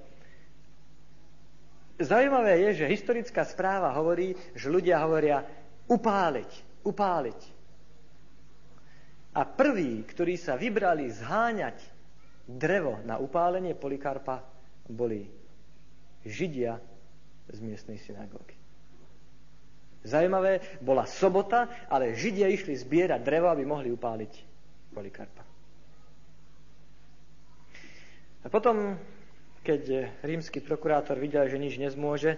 Zaujímavé 2.01 2.69
je, 2.69 2.83
že 2.83 2.93
historická 2.93 3.45
správa 3.45 3.93
hovorí, 3.93 4.33
že 4.57 4.73
ľudia 4.73 4.97
hovoria 5.05 5.45
upáliť, 5.85 6.51
upáliť. 6.81 7.39
A 9.33 9.41
prví, 9.45 10.05
ktorí 10.09 10.37
sa 10.37 10.57
vybrali 10.57 11.09
zháňať 11.09 11.77
drevo 12.49 13.01
na 13.05 13.21
upálenie 13.21 13.77
Polikarpa, 13.77 14.41
boli 14.89 15.25
Židia 16.25 16.77
z 17.49 17.57
miestnej 17.61 18.01
synagógy. 18.01 18.57
Zajímavé, 20.03 20.59
bola 20.83 21.07
sobota, 21.07 21.87
ale 21.87 22.17
Židia 22.17 22.51
išli 22.51 22.75
zbierať 22.75 23.23
drevo, 23.23 23.47
aby 23.47 23.63
mohli 23.63 23.87
upáliť 23.93 24.33
Polikarpa. 24.91 25.52
A 28.43 28.47
potom, 28.51 28.99
keď 29.63 30.11
rímsky 30.19 30.59
prokurátor 30.59 31.15
videl, 31.15 31.47
že 31.47 31.55
nič 31.55 31.79
nezmôže, 31.79 32.35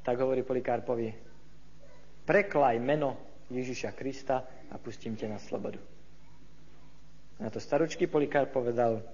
tak 0.00 0.16
hovorí 0.16 0.40
Polikarpovi, 0.40 1.12
preklaj 2.24 2.80
meno 2.80 3.20
Ježiša 3.52 3.92
Krista 3.92 4.40
a 4.72 4.80
pustím 4.80 5.12
ťa 5.12 5.28
na 5.28 5.36
slobodu. 5.36 5.76
Na 7.36 7.52
to 7.52 7.60
staručký 7.60 8.08
Polikarp 8.08 8.52
povedal, 8.52 9.04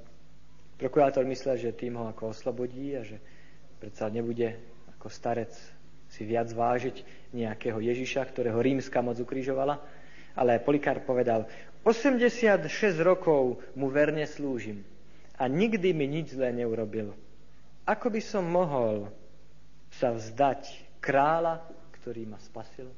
Prokurátor 0.76 1.25
myslel, 1.25 1.56
že 1.56 1.73
tým 1.73 1.97
ho 1.97 2.04
ako 2.12 2.37
oslobodí 2.37 2.92
a 2.92 3.00
že 3.00 3.16
predsa 3.80 4.12
nebude 4.12 4.61
ako 4.92 5.09
starec 5.09 5.49
si 6.12 6.28
viac 6.28 6.52
vážiť 6.52 7.00
nejakého 7.33 7.80
Ježiša, 7.80 8.28
ktorého 8.28 8.61
rímska 8.61 9.00
moc 9.00 9.16
ukrižovala. 9.16 9.80
Ale 10.37 10.61
Polikár 10.61 11.00
povedal, 11.00 11.49
86 11.80 12.68
rokov 13.00 13.56
mu 13.73 13.88
verne 13.88 14.28
slúžim 14.28 14.85
a 15.37 15.45
nikdy 15.49 15.93
mi 15.93 16.09
nič 16.09 16.33
zlé 16.33 16.52
neurobil. 16.52 17.12
Ako 17.85 18.11
by 18.11 18.21
som 18.25 18.45
mohol 18.49 19.12
sa 19.93 20.11
vzdať 20.11 20.66
kráľa, 20.99 21.62
ktorý 22.00 22.26
ma 22.26 22.40
spasil? 22.40 22.88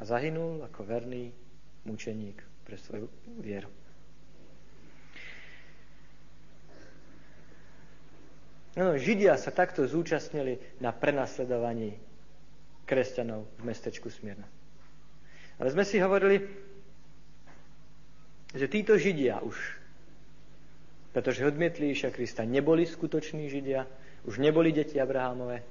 A 0.00 0.02
zahynul 0.02 0.66
ako 0.66 0.82
verný 0.82 1.30
mučeník 1.86 2.42
pre 2.66 2.74
svoju 2.74 3.06
vieru. 3.38 3.70
No, 8.72 8.96
Židia 8.96 9.36
sa 9.36 9.52
takto 9.52 9.84
zúčastnili 9.84 10.56
na 10.80 10.96
prenasledovaní 10.96 12.00
kresťanov 12.88 13.44
v 13.60 13.62
mestečku 13.68 14.08
Smierna. 14.08 14.48
Ale 15.60 15.68
sme 15.70 15.84
si 15.84 16.00
hovorili, 16.00 16.40
že 18.52 18.68
títo 18.68 18.96
Židia 19.00 19.40
už, 19.40 19.56
pretože 21.12 21.44
odmietli 21.44 21.92
Iša 21.92 22.12
Krista, 22.12 22.44
neboli 22.44 22.84
skutoční 22.88 23.48
Židia, 23.48 23.84
už 24.28 24.38
neboli 24.38 24.72
deti 24.72 25.00
Abrahámové, 25.00 25.64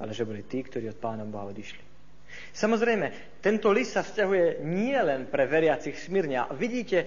ale 0.00 0.10
že 0.10 0.26
boli 0.26 0.42
tí, 0.42 0.64
ktorí 0.64 0.90
od 0.90 0.98
Pána 0.98 1.22
Boha 1.24 1.46
odišli. 1.48 1.92
Samozrejme, 2.56 3.38
tento 3.44 3.68
list 3.70 3.92
sa 3.92 4.02
vzťahuje 4.02 4.64
nie 4.64 4.96
len 4.96 5.28
pre 5.28 5.44
veriacich. 5.44 5.94
A 6.40 6.48
vidíte, 6.56 7.04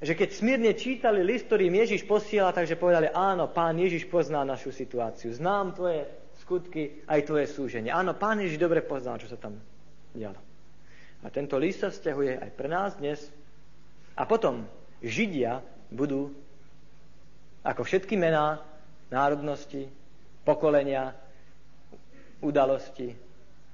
že 0.00 0.16
keď 0.16 0.28
smírne 0.32 0.72
čítali 0.72 1.20
list, 1.20 1.52
ktorým 1.52 1.76
Ježiš 1.76 2.08
posiela, 2.08 2.54
takže 2.54 2.80
povedali, 2.80 3.12
áno, 3.12 3.52
pán 3.52 3.76
Ježiš 3.76 4.08
pozná 4.08 4.40
našu 4.40 4.72
situáciu, 4.72 5.36
znám 5.36 5.76
tvoje 5.76 6.08
skutky, 6.40 7.04
aj 7.04 7.28
tvoje 7.28 7.46
súženie. 7.52 7.92
Áno, 7.92 8.16
pán 8.16 8.40
Ježiš 8.40 8.56
dobre 8.56 8.80
pozná, 8.80 9.20
čo 9.20 9.28
sa 9.28 9.36
tam 9.36 9.60
dialo. 10.16 10.47
A 11.22 11.30
tento 11.34 11.58
list 11.58 11.82
sa 11.82 11.90
vzťahuje 11.90 12.38
aj 12.38 12.50
pre 12.54 12.68
nás 12.70 12.94
dnes. 12.94 13.18
A 14.14 14.22
potom 14.26 14.66
Židia 15.02 15.62
budú, 15.90 16.30
ako 17.66 17.82
všetky 17.82 18.14
mená, 18.14 18.62
národnosti, 19.10 19.90
pokolenia, 20.46 21.14
udalosti 22.42 23.14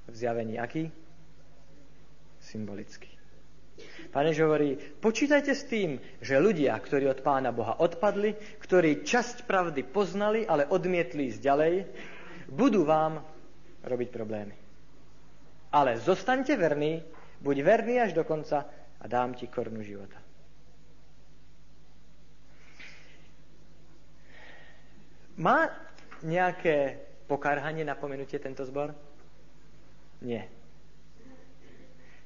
v 0.09 0.15
zjavení 0.15 0.57
aký? 0.57 0.89
Symbolický. 2.41 3.15
Pane 4.15 4.31
hovorí, 4.39 4.79
počítajte 4.79 5.53
s 5.59 5.67
tým, 5.67 5.99
že 6.23 6.39
ľudia, 6.39 6.79
ktorí 6.79 7.11
od 7.11 7.25
Pána 7.27 7.51
Boha 7.51 7.83
odpadli, 7.83 8.39
ktorí 8.63 9.03
časť 9.03 9.43
pravdy 9.43 9.83
poznali, 9.83 10.47
ale 10.47 10.71
odmietli 10.71 11.35
ísť 11.35 11.41
ďalej, 11.43 11.75
budú 12.47 12.87
vám 12.87 13.19
robiť 13.83 14.09
problémy. 14.15 14.55
Ale 15.75 15.99
zostaňte 15.99 16.55
verní, 16.55 17.03
buď 17.45 17.57
verný 17.61 18.01
až 18.01 18.17
do 18.17 18.25
konca 18.25 18.65
a 18.97 19.05
dám 19.05 19.37
ti 19.37 19.45
korunu 19.53 19.85
života. 19.85 20.17
Má 25.37 25.69
nejaké 26.25 27.05
pokarhanie 27.29 27.85
napomenutie 27.85 28.41
tento 28.41 28.65
zbor? 28.65 28.97
Nie. 30.25 30.49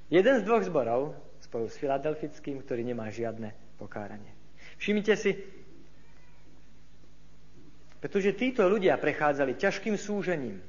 Jeden 0.07 0.39
z 0.39 0.47
dvoch 0.47 0.63
zborov, 0.63 1.19
spolu 1.43 1.67
s 1.67 1.81
filadelfickým, 1.81 2.63
ktorý 2.63 2.87
nemá 2.87 3.11
žiadne 3.11 3.57
pokáranie. 3.81 4.31
Všimnite 4.79 5.15
si, 5.19 5.35
pretože 7.99 8.37
títo 8.39 8.69
ľudia 8.71 8.95
prechádzali 9.01 9.59
ťažkým 9.59 9.99
súžením, 9.99 10.63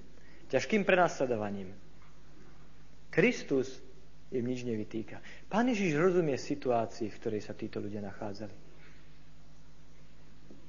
ťažkým 0.49 0.81
prenasledovaním. 0.87 1.75
Kristus 3.13 3.83
im 4.29 4.45
nič 4.45 4.61
nevytýka. 4.61 5.21
Pán 5.49 5.65
Ježiš 5.73 5.97
rozumie 5.97 6.37
situácii, 6.37 7.09
v 7.09 7.19
ktorej 7.19 7.41
sa 7.41 7.57
títo 7.57 7.81
ľudia 7.81 8.01
nachádzali. 8.05 8.53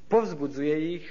Povzbudzuje 0.09 0.77
ich, 0.97 1.07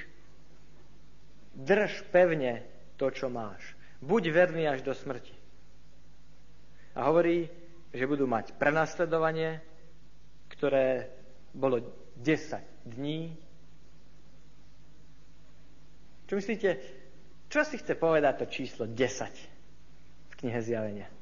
drž 1.55 2.09
pevne 2.09 2.65
to, 2.97 3.07
čo 3.13 3.29
máš. 3.29 3.61
Buď 4.01 4.33
verný 4.33 4.67
až 4.67 4.81
do 4.81 4.91
smrti. 4.91 5.31
A 6.97 7.07
hovorí, 7.07 7.47
že 7.93 8.09
budú 8.09 8.25
mať 8.25 8.57
prenasledovanie, 8.57 9.61
ktoré 10.51 11.07
bolo 11.53 11.85
10 12.17 12.89
dní. 12.97 13.37
Čo 16.27 16.33
myslíte, 16.37 16.69
čo 17.49 17.61
si 17.65 17.81
chce 17.81 17.93
povedať 17.97 18.33
to 18.41 18.45
číslo 18.49 18.83
10 18.85 18.97
v 20.29 20.33
knihe 20.43 20.59
Zjavenia? 20.61 21.18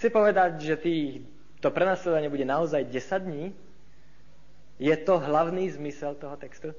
Chce 0.00 0.08
povedať, 0.08 0.64
že 0.64 0.80
tý, 0.80 0.96
to 1.60 1.68
prenasledovanie 1.68 2.32
bude 2.32 2.48
naozaj 2.48 2.88
10 2.88 3.20
dní? 3.20 3.52
Je 4.80 4.96
to 4.96 5.20
hlavný 5.20 5.68
zmysel 5.76 6.16
toho 6.16 6.40
textu? 6.40 6.72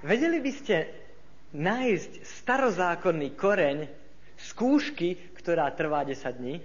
Vedeli 0.00 0.40
by 0.40 0.52
ste 0.56 0.88
nájsť 1.52 2.24
starozákonný 2.24 3.36
koreň 3.36 3.92
skúšky, 4.40 5.36
ktorá 5.36 5.68
trvá 5.76 6.00
10 6.00 6.16
dní? 6.40 6.64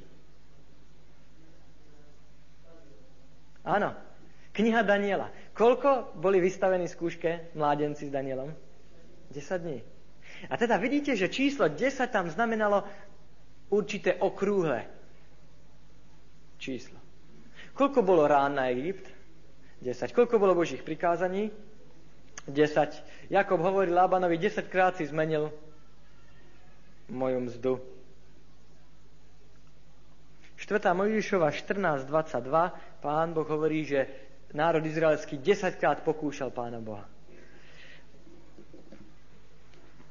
Áno. 3.67 3.99
Kniha 4.55 4.79
Daniela. 4.87 5.27
Koľko 5.51 6.15
boli 6.15 6.39
vystavení 6.39 6.87
skúške 6.87 7.51
mládenci 7.51 8.07
s 8.07 8.15
Danielom? 8.15 8.55
10 9.35 9.59
dní. 9.59 9.90
A 10.49 10.57
teda 10.57 10.77
vidíte, 10.77 11.13
že 11.15 11.29
číslo 11.29 11.67
10 11.67 12.07
tam 12.09 12.29
znamenalo 12.29 12.83
určité 13.69 14.15
okrúhle 14.17 14.87
číslo. 16.57 16.97
Koľko 17.73 17.99
bolo 18.05 18.29
rán 18.29 18.57
na 18.57 18.69
Egypt? 18.69 19.09
10. 19.81 20.13
Koľko 20.13 20.37
bolo 20.37 20.53
Božích 20.53 20.85
prikázaní? 20.85 21.49
10. 22.45 23.29
Jakob 23.33 23.61
hovorí 23.61 23.89
Lábanovi, 23.89 24.37
10 24.37 24.69
krát 24.69 24.97
si 24.97 25.05
zmenil 25.05 25.49
moju 27.09 27.39
mzdu. 27.39 27.73
4. 30.61 30.93
Mojžišova 30.93 31.49
14.22 31.49 33.01
pán 33.01 33.33
Boh 33.33 33.49
hovorí, 33.49 33.81
že 33.81 34.05
národ 34.53 34.85
izraelský 34.85 35.41
10 35.41 35.81
krát 35.81 36.05
pokúšal 36.05 36.53
pána 36.53 36.77
Boha. 36.77 37.10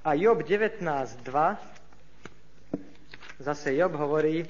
A 0.04 0.14
Job 0.14 0.42
19.2 0.42 1.56
zase 3.38 3.74
Job 3.74 3.92
hovorí, 3.92 4.44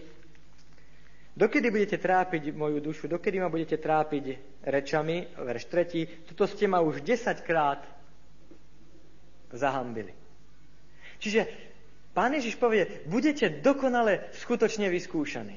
Dokedy 1.41 1.71
budete 1.71 1.97
trápiť 1.99 2.53
moju 2.53 2.85
dušu, 2.85 3.09
dokedy 3.09 3.41
ma 3.41 3.49
budete 3.49 3.81
trápiť 3.81 4.25
rečami, 4.67 5.25
verš 5.41 5.65
3, 5.73 6.29
toto 6.29 6.45
ste 6.45 6.69
ma 6.69 6.85
už 6.85 7.01
10 7.01 7.41
krát 7.47 7.81
zahambili. 9.49 10.13
Čiže 11.17 11.49
pán 12.13 12.37
Ježiš 12.37 12.61
povie, 12.61 13.07
budete 13.09 13.49
dokonale 13.63 14.29
skutočne 14.37 14.93
vyskúšaní. 14.93 15.57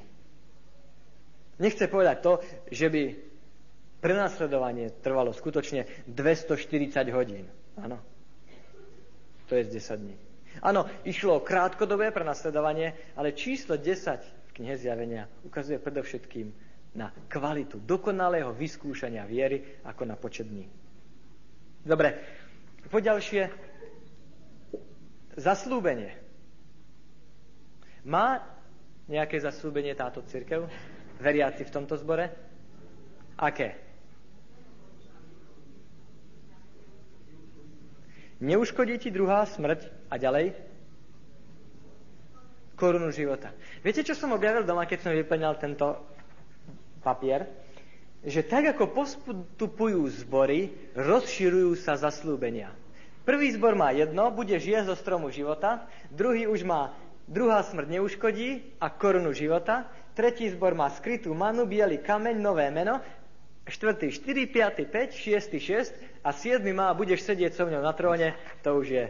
Nechce 1.59 1.91
povedať 1.91 2.17
to, 2.21 2.33
že 2.71 2.87
by 2.87 3.03
prenasledovanie 3.99 4.87
trvalo 5.03 5.35
skutočne 5.35 5.83
240 6.07 7.11
hodín. 7.11 7.45
Áno. 7.75 8.12
To 9.53 9.61
je 9.61 9.69
z 9.69 9.85
10 9.85 10.01
dní. 10.01 10.17
Áno, 10.65 10.89
išlo 11.05 11.37
o 11.37 11.45
krátkodobé 11.45 12.09
prenasledovanie, 12.09 13.13
ale 13.13 13.37
číslo 13.37 13.77
10 13.77 14.57
knihe 14.57 14.73
Zjavenia 14.81 15.29
ukazuje 15.45 15.77
predovšetkým 15.77 16.49
na 16.97 17.13
kvalitu 17.29 17.77
dokonalého 17.77 18.49
vyskúšania 18.49 19.21
viery 19.29 19.77
ako 19.85 20.09
na 20.09 20.17
počet 20.17 20.49
dní. 20.49 20.65
Dobre, 21.85 22.17
poďalšie, 22.89 23.53
zaslúbenie. 25.37 26.17
Má 28.09 28.41
nejaké 29.05 29.37
zaslúbenie 29.37 29.93
táto 29.93 30.25
církev? 30.25 30.65
Veriaci 31.21 31.61
v 31.61 31.73
tomto 31.77 31.93
zbore? 31.93 32.25
Aké? 33.37 33.82
Neuškodí 38.43 38.99
ti 38.99 39.09
druhá 39.09 39.47
smrť 39.47 39.87
a 40.11 40.19
ďalej? 40.19 40.73
korunu 42.83 43.15
života. 43.15 43.53
Viete, 43.79 44.03
čo 44.03 44.11
som 44.11 44.35
objavil 44.35 44.67
doma, 44.67 44.83
keď 44.83 44.99
som 45.07 45.15
vyplňal 45.15 45.55
tento 45.55 46.03
papier? 46.99 47.47
Že 48.27 48.41
tak, 48.43 48.63
ako 48.75 48.91
postupujú 48.91 50.03
zbory, 50.23 50.91
rozširujú 50.95 51.79
sa 51.79 51.95
zaslúbenia. 51.95 52.71
Prvý 53.23 53.55
zbor 53.55 53.79
má 53.79 53.95
jedno, 53.95 54.31
bude 54.35 54.59
žije 54.59 54.83
zo 54.91 54.95
stromu 54.99 55.31
života, 55.31 55.87
druhý 56.11 56.43
už 56.43 56.67
má 56.67 56.91
druhá 57.23 57.63
smrť 57.63 57.87
neuškodí 57.99 58.75
a 58.83 58.91
korunu 58.91 59.31
života, 59.31 59.87
tretí 60.11 60.51
zbor 60.51 60.75
má 60.75 60.91
skrytú 60.91 61.31
manu, 61.31 61.63
biely 61.63 62.03
kameň, 62.03 62.35
nové 62.35 62.67
meno, 62.67 62.99
štvrtý 63.67 64.11
4, 64.11 64.47
5, 64.51 64.91
5, 64.91 65.13
6, 65.15 65.59
6 65.59 66.23
a 66.23 66.29
siedmy 66.35 66.75
má, 66.75 66.91
budeš 66.91 67.23
sedieť 67.23 67.55
so 67.55 67.63
mnou 67.63 67.79
na 67.79 67.95
tróne, 67.95 68.35
to 68.59 68.75
už 68.75 68.87
je 68.91 69.05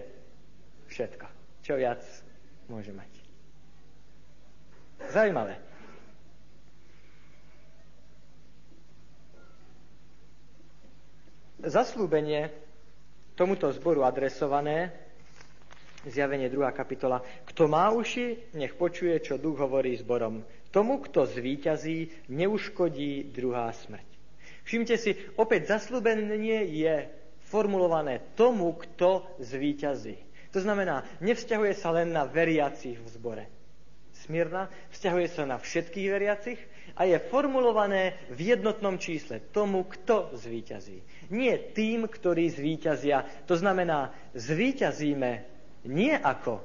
všetko. 0.93 1.25
Čo 1.65 1.73
viac 1.79 2.01
môže 2.69 2.93
mať. 2.93 3.11
Zajímavé. 5.09 5.57
Zaslúbenie 11.63 12.51
tomuto 13.39 13.71
zboru 13.71 14.03
adresované, 14.03 14.91
zjavenie 16.05 16.51
2. 16.51 16.59
kapitola, 16.75 17.23
kto 17.47 17.71
má 17.71 17.89
uši, 17.89 18.53
nech 18.59 18.75
počuje, 18.75 19.15
čo 19.23 19.39
duch 19.39 19.57
hovorí 19.63 19.95
zborom. 19.95 20.43
Tomu, 20.69 20.99
kto 20.99 21.23
zvíťazí, 21.23 22.27
neuškodí 22.27 23.31
druhá 23.31 23.71
smrť. 23.71 24.12
Všimte 24.63 24.95
si, 24.95 25.15
opäť 25.36 25.76
zaslúbenie 25.76 26.63
je 26.71 27.08
formulované 27.52 28.23
tomu, 28.39 28.73
kto 28.80 29.28
zvíťazí. 29.43 30.15
To 30.56 30.60
znamená, 30.63 31.04
nevzťahuje 31.19 31.73
sa 31.76 31.91
len 31.91 32.13
na 32.13 32.23
veriacich 32.23 32.97
v 32.97 33.08
zbore 33.10 33.45
Smírna, 34.23 34.71
vzťahuje 34.95 35.28
sa 35.36 35.43
na 35.43 35.60
všetkých 35.60 36.08
veriacich 36.08 36.60
a 36.95 37.04
je 37.04 37.19
formulované 37.28 38.15
v 38.32 38.56
jednotnom 38.56 38.95
čísle 38.95 39.43
tomu, 39.52 39.84
kto 39.84 40.32
zvíťazí. 40.39 41.04
Nie 41.28 41.60
tým, 41.60 42.08
ktorí 42.08 42.47
zvíťazia. 42.47 43.28
To 43.52 43.60
znamená, 43.60 44.15
zvíťazíme 44.32 45.43
nie 45.91 46.15
ako 46.15 46.63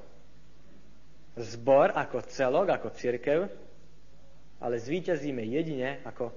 zbor, 1.35 1.99
ako 1.99 2.23
celok, 2.31 2.79
ako 2.79 2.95
církev, 2.95 3.51
ale 4.63 4.75
zvíťazíme 4.79 5.43
jedine 5.43 5.99
ako 6.07 6.31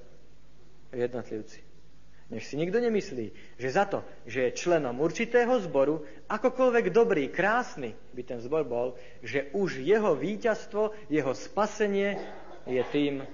jednotlivci. 0.94 1.64
Nech 2.32 2.48
si 2.48 2.56
nikto 2.56 2.80
nemyslí, 2.80 3.60
že 3.60 3.76
za 3.76 3.84
to, 3.84 4.08
že 4.24 4.48
je 4.48 4.56
členom 4.56 4.96
určitého 5.04 5.52
zboru, 5.68 6.08
akokoľvek 6.32 6.96
dobrý, 6.96 7.28
krásny 7.28 7.92
by 8.16 8.24
ten 8.24 8.40
zbor 8.40 8.64
bol, 8.64 8.96
že 9.20 9.52
už 9.52 9.84
jeho 9.84 10.16
víťazstvo, 10.16 10.96
jeho 11.12 11.36
spasenie 11.36 12.16
je 12.64 12.80
tým, 12.96 13.28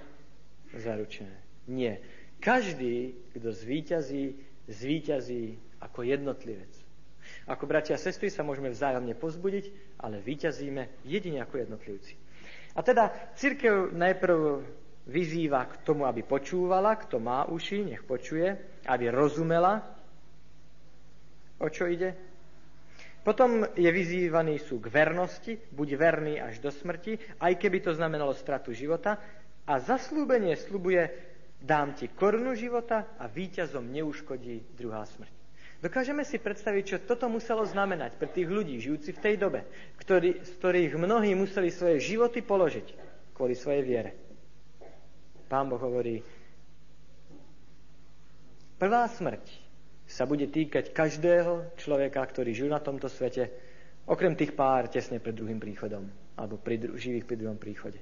zaručené. 0.74 1.38
Nie. 1.70 2.02
Každý, 2.42 3.14
kto 3.38 3.54
zvíťazí, 3.54 4.34
zvíťazí 4.66 5.58
ako 5.78 6.02
jednotlivec. 6.02 6.70
Ako 7.46 7.70
bratia 7.70 7.94
a 7.94 8.02
sestry 8.02 8.34
sa 8.34 8.42
môžeme 8.42 8.74
vzájomne 8.74 9.14
pozbudiť, 9.14 9.96
ale 10.02 10.18
vyťazíme 10.18 11.06
jedine 11.06 11.44
ako 11.44 11.62
jednotlivci. 11.62 12.18
A 12.74 12.82
teda 12.82 13.14
církev 13.38 13.94
najprv 13.94 14.66
vyzýva 15.08 15.64
k 15.64 15.80
tomu, 15.82 16.04
aby 16.04 16.20
počúvala, 16.20 17.00
kto 17.00 17.16
má 17.16 17.48
uši, 17.48 17.96
nech 17.96 18.04
počuje, 18.04 18.52
aby 18.84 19.08
rozumela, 19.08 19.80
o 21.58 21.68
čo 21.72 21.88
ide. 21.88 22.14
Potom 23.24 23.66
je 23.76 23.90
vyzývaný 23.90 24.62
sú 24.62 24.80
k 24.80 24.88
vernosti, 24.88 25.58
buď 25.58 25.88
verný 25.96 26.34
až 26.40 26.62
do 26.62 26.70
smrti, 26.72 27.18
aj 27.40 27.52
keby 27.60 27.84
to 27.84 27.92
znamenalo 27.92 28.32
stratu 28.32 28.72
života. 28.72 29.20
A 29.68 29.76
zaslúbenie 29.84 30.56
slubuje, 30.56 31.12
dám 31.60 31.92
ti 31.92 32.08
korunu 32.08 32.56
života 32.56 33.04
a 33.20 33.28
víťazom 33.28 33.84
neuškodí 33.84 34.72
druhá 34.80 35.04
smrť. 35.04 35.28
Dokážeme 35.78 36.24
si 36.24 36.40
predstaviť, 36.40 36.82
čo 36.84 36.98
toto 37.04 37.28
muselo 37.30 37.62
znamenať 37.62 38.16
pre 38.16 38.32
tých 38.32 38.48
ľudí, 38.48 38.80
žijúci 38.80 39.14
v 39.14 39.22
tej 39.22 39.34
dobe, 39.38 39.62
ktorý, 40.00 40.42
z 40.42 40.50
ktorých 40.58 40.92
mnohí 40.98 41.36
museli 41.36 41.70
svoje 41.70 42.00
životy 42.02 42.42
položiť 42.42 42.86
kvôli 43.36 43.54
svojej 43.54 43.82
viere. 43.86 44.27
Pán 45.48 45.66
Boh 45.72 45.80
hovorí, 45.80 46.20
prvá 48.76 49.08
smrť 49.08 49.48
sa 50.04 50.28
bude 50.28 50.48
týkať 50.48 50.92
každého 50.92 51.76
človeka, 51.80 52.20
ktorý 52.20 52.52
žil 52.52 52.68
na 52.68 52.80
tomto 52.80 53.08
svete, 53.08 53.48
okrem 54.08 54.36
tých 54.36 54.52
pár 54.52 54.88
tesne 54.88 55.20
pred 55.20 55.36
druhým 55.36 55.60
príchodom, 55.60 56.08
alebo 56.36 56.60
pri 56.60 56.80
dru- 56.80 56.96
živých 56.96 57.24
pri 57.24 57.36
druhom 57.40 57.56
príchode. 57.60 58.00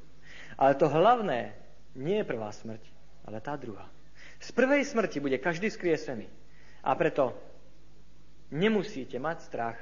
Ale 0.58 0.78
to 0.78 0.86
hlavné 0.90 1.54
nie 1.98 2.22
je 2.22 2.30
prvá 2.30 2.50
smrť, 2.50 2.82
ale 3.26 3.38
tá 3.42 3.58
druhá. 3.58 3.90
Z 4.38 4.52
prvej 4.54 4.86
smrti 4.86 5.18
bude 5.18 5.38
každý 5.42 5.70
skriesený. 5.70 6.28
A 6.86 6.94
preto 6.94 7.34
nemusíte 8.54 9.18
mať 9.18 9.42
strach 9.42 9.78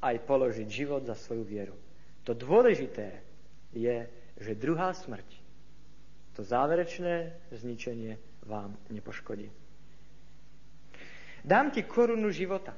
aj 0.00 0.24
položiť 0.24 0.68
život 0.68 1.04
za 1.04 1.12
svoju 1.12 1.44
vieru. 1.44 1.76
To 2.24 2.32
dôležité 2.32 3.20
je, 3.76 4.08
že 4.40 4.52
druhá 4.56 4.92
smrť, 4.96 5.45
to 6.36 6.44
záverečné 6.44 7.32
zničenie 7.48 8.20
vám 8.44 8.76
nepoškodí. 8.92 9.48
Dám 11.40 11.72
ti 11.72 11.80
korunu 11.88 12.28
života. 12.28 12.76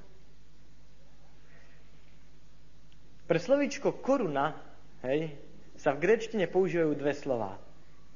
Pre 3.26 3.38
slovíčko 3.42 3.98
koruna 3.98 4.54
hej, 5.02 5.34
sa 5.74 5.92
v 5.92 6.06
grečtine 6.06 6.46
používajú 6.46 6.94
dve 6.94 7.12
slova. 7.12 7.58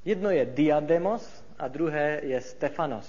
Jedno 0.07 0.31
je 0.31 0.47
diademos 0.47 1.21
a 1.59 1.67
druhé 1.67 2.23
je 2.23 2.39
Stefanos. 2.39 3.07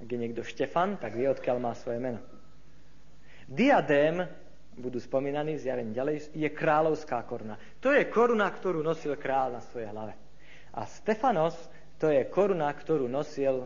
Ak 0.00 0.08
je 0.08 0.18
niekto 0.18 0.42
Štefan, 0.42 0.96
tak 0.96 1.14
vie, 1.14 1.28
odkiaľ 1.30 1.56
má 1.62 1.72
svoje 1.76 2.02
meno. 2.02 2.20
Diadém, 3.46 4.24
budú 4.74 4.98
spomínaní 4.98 5.60
zjavení 5.60 5.94
ďalej, 5.94 6.34
je 6.34 6.48
kráľovská 6.50 7.22
koruna. 7.28 7.60
To 7.80 7.94
je 7.94 8.08
koruna, 8.10 8.50
ktorú 8.50 8.82
nosil 8.82 9.14
kráľ 9.14 9.58
na 9.58 9.62
svojej 9.62 9.88
hlave. 9.88 10.18
A 10.74 10.82
Stefanos, 10.90 11.54
to 11.98 12.10
je 12.10 12.26
koruna, 12.26 12.70
ktorú 12.72 13.06
nosil 13.06 13.64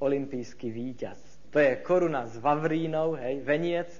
olimpijský 0.00 0.72
víťaz. 0.72 1.18
To 1.50 1.58
je 1.58 1.78
koruna 1.82 2.30
z 2.30 2.38
Vavrínov, 2.38 3.18
hej, 3.18 3.42
veniec. 3.42 3.90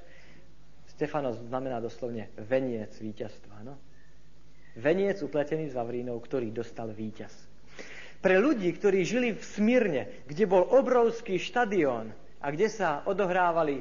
Stefanos 0.86 1.38
znamená 1.48 1.82
doslovne 1.82 2.30
veniec 2.38 2.94
víťazstva. 2.98 3.66
No? 3.66 3.74
Veniec 4.78 5.18
upletený 5.22 5.70
z 5.70 5.74
Vavrínov, 5.74 6.22
ktorý 6.22 6.54
dostal 6.54 6.94
víťaz. 6.94 7.32
Pre 8.20 8.36
ľudí, 8.36 8.68
ktorí 8.76 9.02
žili 9.02 9.32
v 9.32 9.42
Smírne, 9.42 10.02
kde 10.28 10.44
bol 10.44 10.68
obrovský 10.68 11.40
štadión 11.40 12.12
a 12.38 12.46
kde 12.52 12.68
sa 12.68 13.00
odohrávali 13.08 13.80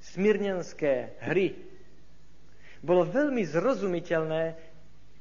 smirnenské 0.00 1.20
hry, 1.20 1.52
bolo 2.84 3.04
veľmi 3.08 3.44
zrozumiteľné, 3.44 4.42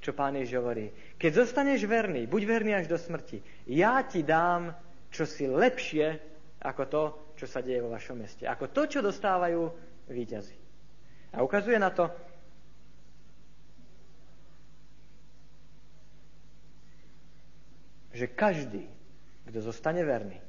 čo 0.04 0.12
pán 0.12 0.36
Ježiš 0.36 0.60
hovorí. 0.60 0.92
Keď 1.24 1.32
zostaneš 1.40 1.88
verný, 1.88 2.28
buď 2.28 2.42
verný 2.44 2.76
až 2.76 2.92
do 2.92 3.00
smrti, 3.00 3.40
ja 3.72 4.04
ti 4.04 4.28
dám 4.28 4.76
čosi 5.08 5.48
lepšie 5.48 6.20
ako 6.60 6.84
to, 6.92 7.04
čo 7.40 7.48
sa 7.48 7.64
deje 7.64 7.80
vo 7.80 7.96
vašom 7.96 8.20
meste. 8.20 8.44
Ako 8.44 8.68
to, 8.68 8.92
čo 8.92 9.00
dostávajú 9.00 9.72
výťazy. 10.12 10.60
A 11.32 11.40
ukazuje 11.40 11.80
na 11.80 11.96
to, 11.96 12.12
že 18.12 18.28
každý, 18.36 18.84
kto 19.48 19.64
zostane 19.64 20.04
verný, 20.04 20.44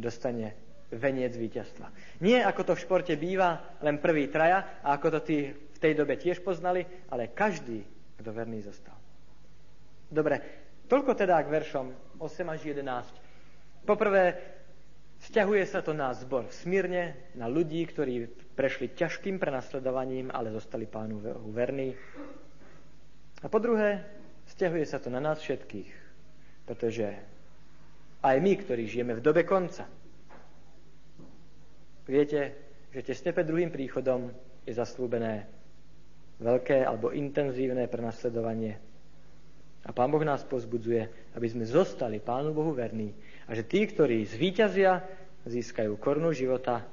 dostane 0.00 0.56
veniec 0.88 1.36
víťazstva. 1.36 1.92
Nie 2.24 2.40
ako 2.48 2.72
to 2.72 2.72
v 2.80 2.84
športe 2.88 3.12
býva, 3.20 3.76
len 3.84 4.00
prvý 4.00 4.32
traja, 4.32 4.80
a 4.80 4.96
ako 4.96 5.20
to 5.20 5.20
tí 5.20 5.52
v 5.52 5.78
tej 5.84 5.92
dobe 6.00 6.16
tiež 6.16 6.40
poznali, 6.40 6.88
ale 7.12 7.28
každý, 7.28 7.84
kto 8.16 8.32
verný 8.32 8.64
zostal. 8.64 9.01
Dobre, 10.12 10.44
toľko 10.92 11.16
teda 11.16 11.40
k 11.40 11.48
veršom 11.48 11.86
8 12.20 12.52
až 12.52 12.60
11. 12.68 13.88
Poprvé, 13.88 14.36
vzťahuje 15.24 15.64
sa 15.64 15.80
to 15.80 15.96
na 15.96 16.12
zbor 16.12 16.44
v 16.44 16.54
Smírne, 16.54 17.04
na 17.32 17.48
ľudí, 17.48 17.80
ktorí 17.88 18.28
prešli 18.52 18.92
ťažkým 18.92 19.40
prenasledovaním, 19.40 20.28
ale 20.28 20.52
zostali 20.52 20.84
pánu 20.84 21.24
verní. 21.48 21.96
A 23.40 23.48
po 23.48 23.56
druhé, 23.56 24.04
vzťahuje 24.52 24.84
sa 24.84 25.00
to 25.00 25.08
na 25.08 25.18
nás 25.18 25.40
všetkých, 25.40 25.90
pretože 26.68 27.08
aj 28.20 28.36
my, 28.36 28.52
ktorí 28.60 28.84
žijeme 28.86 29.16
v 29.16 29.24
dobe 29.24 29.48
konca, 29.48 29.88
Viete, 32.02 32.40
že 32.90 33.06
tesne 33.06 33.30
pred 33.30 33.46
druhým 33.46 33.70
príchodom 33.70 34.34
je 34.66 34.74
zaslúbené 34.74 35.46
veľké 36.42 36.82
alebo 36.82 37.14
intenzívne 37.14 37.86
prenasledovanie. 37.86 38.82
A 39.82 39.90
Pán 39.90 40.14
Boh 40.14 40.22
nás 40.22 40.46
pozbudzuje, 40.46 41.34
aby 41.34 41.46
sme 41.50 41.66
zostali 41.66 42.22
Pánu 42.22 42.54
Bohu 42.54 42.70
verní 42.70 43.10
a 43.50 43.58
že 43.58 43.66
tí, 43.66 43.82
ktorí 43.82 44.22
zvíťazia, 44.22 45.02
získajú 45.42 45.98
korunu 45.98 46.30
života 46.30 46.86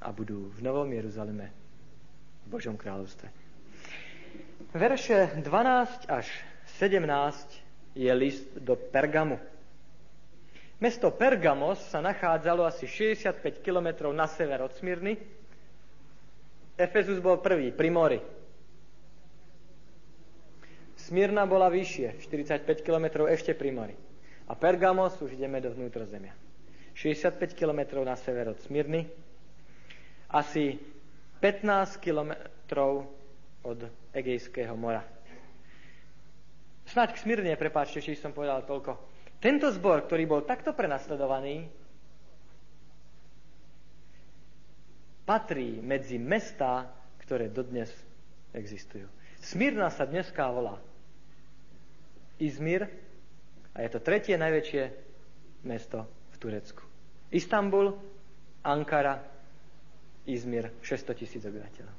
a 0.00 0.08
budú 0.08 0.48
v 0.56 0.58
Novom 0.64 0.88
Jeruzaleme 0.88 1.52
v 2.44 2.46
Božom 2.48 2.80
kráľovstve. 2.80 3.28
Verše 4.72 5.44
12 5.44 6.08
až 6.08 6.26
17 6.80 7.04
je 7.94 8.10
list 8.16 8.48
do 8.56 8.74
Pergamu. 8.74 9.36
Mesto 10.82 11.14
Pergamos 11.14 11.78
sa 11.92 12.02
nachádzalo 12.02 12.66
asi 12.66 12.88
65 12.90 13.62
kilometrov 13.62 14.10
na 14.10 14.26
sever 14.26 14.64
od 14.64 14.74
Smyrny. 14.74 15.14
Efezus 16.74 17.22
bol 17.22 17.38
prvý, 17.38 17.70
pri 17.70 17.88
mori. 17.94 18.18
Smyrna 21.04 21.44
bola 21.44 21.68
vyššie, 21.68 22.24
45 22.24 22.64
kilometrov 22.80 23.28
ešte 23.28 23.52
pri 23.52 23.76
mori. 23.76 23.96
A 24.48 24.56
Pergamos 24.56 25.20
už 25.20 25.36
ideme 25.36 25.60
do 25.60 25.68
vnútrozemia. 25.68 26.32
65 26.96 27.52
kilometrov 27.52 28.00
na 28.08 28.16
sever 28.16 28.48
od 28.48 28.58
Smyrny, 28.64 29.04
asi 30.32 30.80
15 31.44 32.00
kilometrov 32.00 33.04
od 33.66 33.80
Egejského 34.16 34.72
mora. 34.78 35.04
Snáď 36.88 37.18
k 37.18 37.20
Smyrne, 37.20 37.52
prepáčte, 37.60 38.00
či 38.00 38.16
som 38.16 38.32
povedal 38.32 38.64
toľko 38.64 38.96
tento 39.44 39.68
zbor, 39.76 40.08
ktorý 40.08 40.24
bol 40.24 40.40
takto 40.48 40.72
prenasledovaný, 40.72 41.68
patrí 45.28 45.84
medzi 45.84 46.16
mestá, 46.16 46.88
ktoré 47.20 47.52
dodnes 47.52 47.92
existujú. 48.56 49.04
Smírna 49.44 49.92
sa 49.92 50.08
dneska 50.08 50.48
volá 50.48 50.80
Izmir 52.38 52.86
a 53.74 53.82
je 53.82 53.88
to 53.90 53.98
tretie 54.02 54.34
najväčšie 54.38 54.82
mesto 55.66 56.06
v 56.30 56.36
Turecku. 56.38 56.82
Istanbul, 57.34 57.94
Ankara, 58.62 59.18
Izmir, 60.24 60.70
600 60.80 61.20
tisíc 61.20 61.42
obyvateľov. 61.44 61.96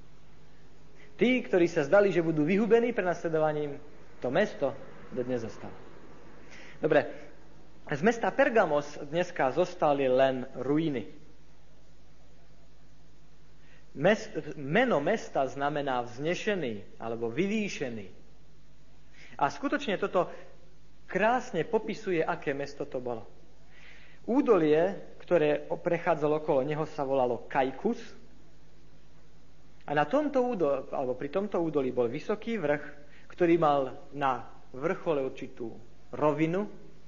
Tí, 1.15 1.39
ktorí 1.43 1.67
sa 1.71 1.88
zdali, 1.88 2.12
že 2.12 2.26
budú 2.26 2.43
vyhubení 2.43 2.91
prenasledovaním, 2.91 3.80
to 4.19 4.28
mesto 4.28 4.76
dodnes 5.15 5.43
zostalo. 5.43 5.71
Dobre, 6.82 7.08
z 7.88 8.02
mesta 8.04 8.34
Pergamos 8.36 8.98
dneska 9.00 9.54
zostali 9.56 10.10
len 10.10 10.43
ruiny. 10.60 11.08
Mes, 13.95 14.19
meno 14.60 15.00
mesta 15.00 15.48
znamená 15.48 16.04
vznešený 16.04 17.00
alebo 17.00 17.32
vyvýšený. 17.32 18.25
A 19.36 19.52
skutočne 19.52 20.00
toto 20.00 20.32
krásne 21.06 21.67
popisuje, 21.67 22.24
aké 22.24 22.56
mesto 22.56 22.88
to 22.88 23.04
bolo. 23.04 23.28
Údolie, 24.26 25.13
ktoré 25.21 25.69
prechádzalo 25.69 26.41
okolo 26.41 26.65
neho, 26.65 26.86
sa 26.89 27.06
volalo 27.06 27.45
Kajkus. 27.45 28.02
A 29.86 29.91
na 29.93 30.10
tomto 30.10 30.41
údolí, 30.41 30.89
alebo 30.89 31.13
pri 31.13 31.30
tomto 31.30 31.62
údolí 31.62 31.93
bol 31.93 32.10
vysoký 32.10 32.58
vrch, 32.58 32.84
ktorý 33.30 33.54
mal 33.62 34.10
na 34.17 34.50
vrchole 34.74 35.21
určitú 35.21 35.69
rovinu, 36.10 36.65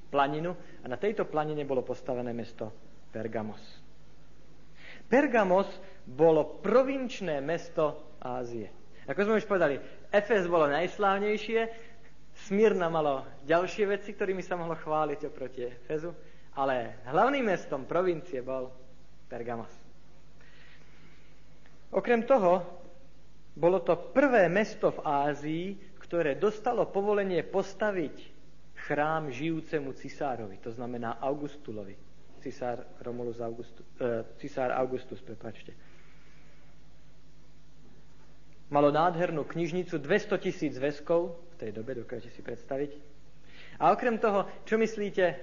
planinu 0.07 0.55
a 0.83 0.85
na 0.87 0.95
tejto 0.95 1.27
planine 1.27 1.67
bolo 1.67 1.83
postavené 1.83 2.31
mesto 2.31 2.71
Pergamos. 3.11 3.59
Pergamos 5.07 5.67
bolo 6.03 6.59
provinčné 6.63 7.39
mesto 7.43 8.15
Ázie. 8.19 8.71
Ako 9.07 9.23
sme 9.23 9.39
už 9.39 9.47
povedali, 9.47 9.79
Efes 10.11 10.51
bolo 10.51 10.67
najslávnejšie, 10.67 11.86
Smírna 12.45 12.85
malo 12.93 13.25
ďalšie 13.49 13.89
veci, 13.89 14.13
ktorými 14.13 14.45
sa 14.45 14.53
mohlo 14.53 14.77
chváliť 14.77 15.25
oproti 15.25 15.65
Efezu, 15.65 16.13
ale 16.53 17.01
hlavným 17.09 17.49
mestom 17.49 17.89
provincie 17.89 18.45
bol 18.45 18.69
Pergamos. 19.25 19.73
Okrem 21.89 22.21
toho, 22.29 22.61
bolo 23.57 23.81
to 23.81 23.97
prvé 24.13 24.45
mesto 24.53 24.93
v 24.93 24.99
Ázii, 25.01 25.65
ktoré 25.97 26.37
dostalo 26.37 26.85
povolenie 26.87 27.41
postaviť 27.41 28.15
chrám 28.87 29.33
žijúcemu 29.33 29.97
cisárovi, 29.97 30.61
to 30.61 30.71
znamená 30.71 31.17
Augustulovi. 31.19 31.97
Cisár 32.37 32.85
Romulus 33.01 33.41
Augustus, 33.41 33.83
e, 33.97 34.23
cisár 34.37 34.71
Augustus, 34.71 35.19
prepačte. 35.19 35.73
Malo 38.67 38.91
nádhernú 38.91 39.47
knižnicu, 39.47 39.95
200 39.95 40.43
tisíc 40.43 40.75
väzkov, 40.75 41.39
v 41.55 41.55
tej 41.55 41.71
dobe, 41.71 41.95
dokážete 41.95 42.35
si 42.35 42.41
predstaviť. 42.43 42.91
A 43.79 43.95
okrem 43.95 44.19
toho, 44.19 44.49
čo 44.67 44.75
myslíte, 44.75 45.39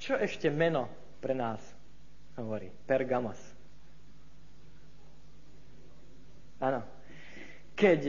čo 0.00 0.16
ešte 0.16 0.48
meno 0.48 0.88
pre 1.20 1.36
nás 1.36 1.60
hovorí? 2.40 2.72
Pergamos. 2.88 3.36
Áno. 6.62 6.80
Keď 7.74 8.00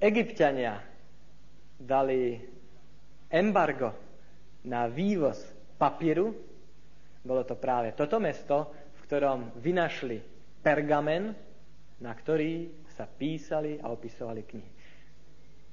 Egyptiania 0.00 0.80
dali 1.76 2.40
embargo 3.28 3.92
na 4.64 4.88
vývoz 4.88 5.36
papíru, 5.76 6.32
bolo 7.20 7.44
to 7.44 7.54
práve 7.56 7.92
toto 7.92 8.16
mesto, 8.16 8.72
v 8.96 9.00
ktorom 9.04 9.60
vynašli 9.60 10.18
pergamen, 10.64 11.36
na 12.00 12.12
ktorý 12.16 12.84
sa 12.96 13.04
písali 13.04 13.76
a 13.80 13.92
opisovali 13.92 14.42
knihy. 14.44 14.70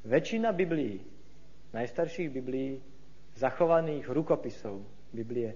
Väčšina 0.08 0.52
Biblií, 0.52 1.00
najstarších 1.72 2.30
Biblií, 2.32 2.80
zachovaných 3.36 4.08
rukopisov 4.12 4.84
Biblie 5.12 5.56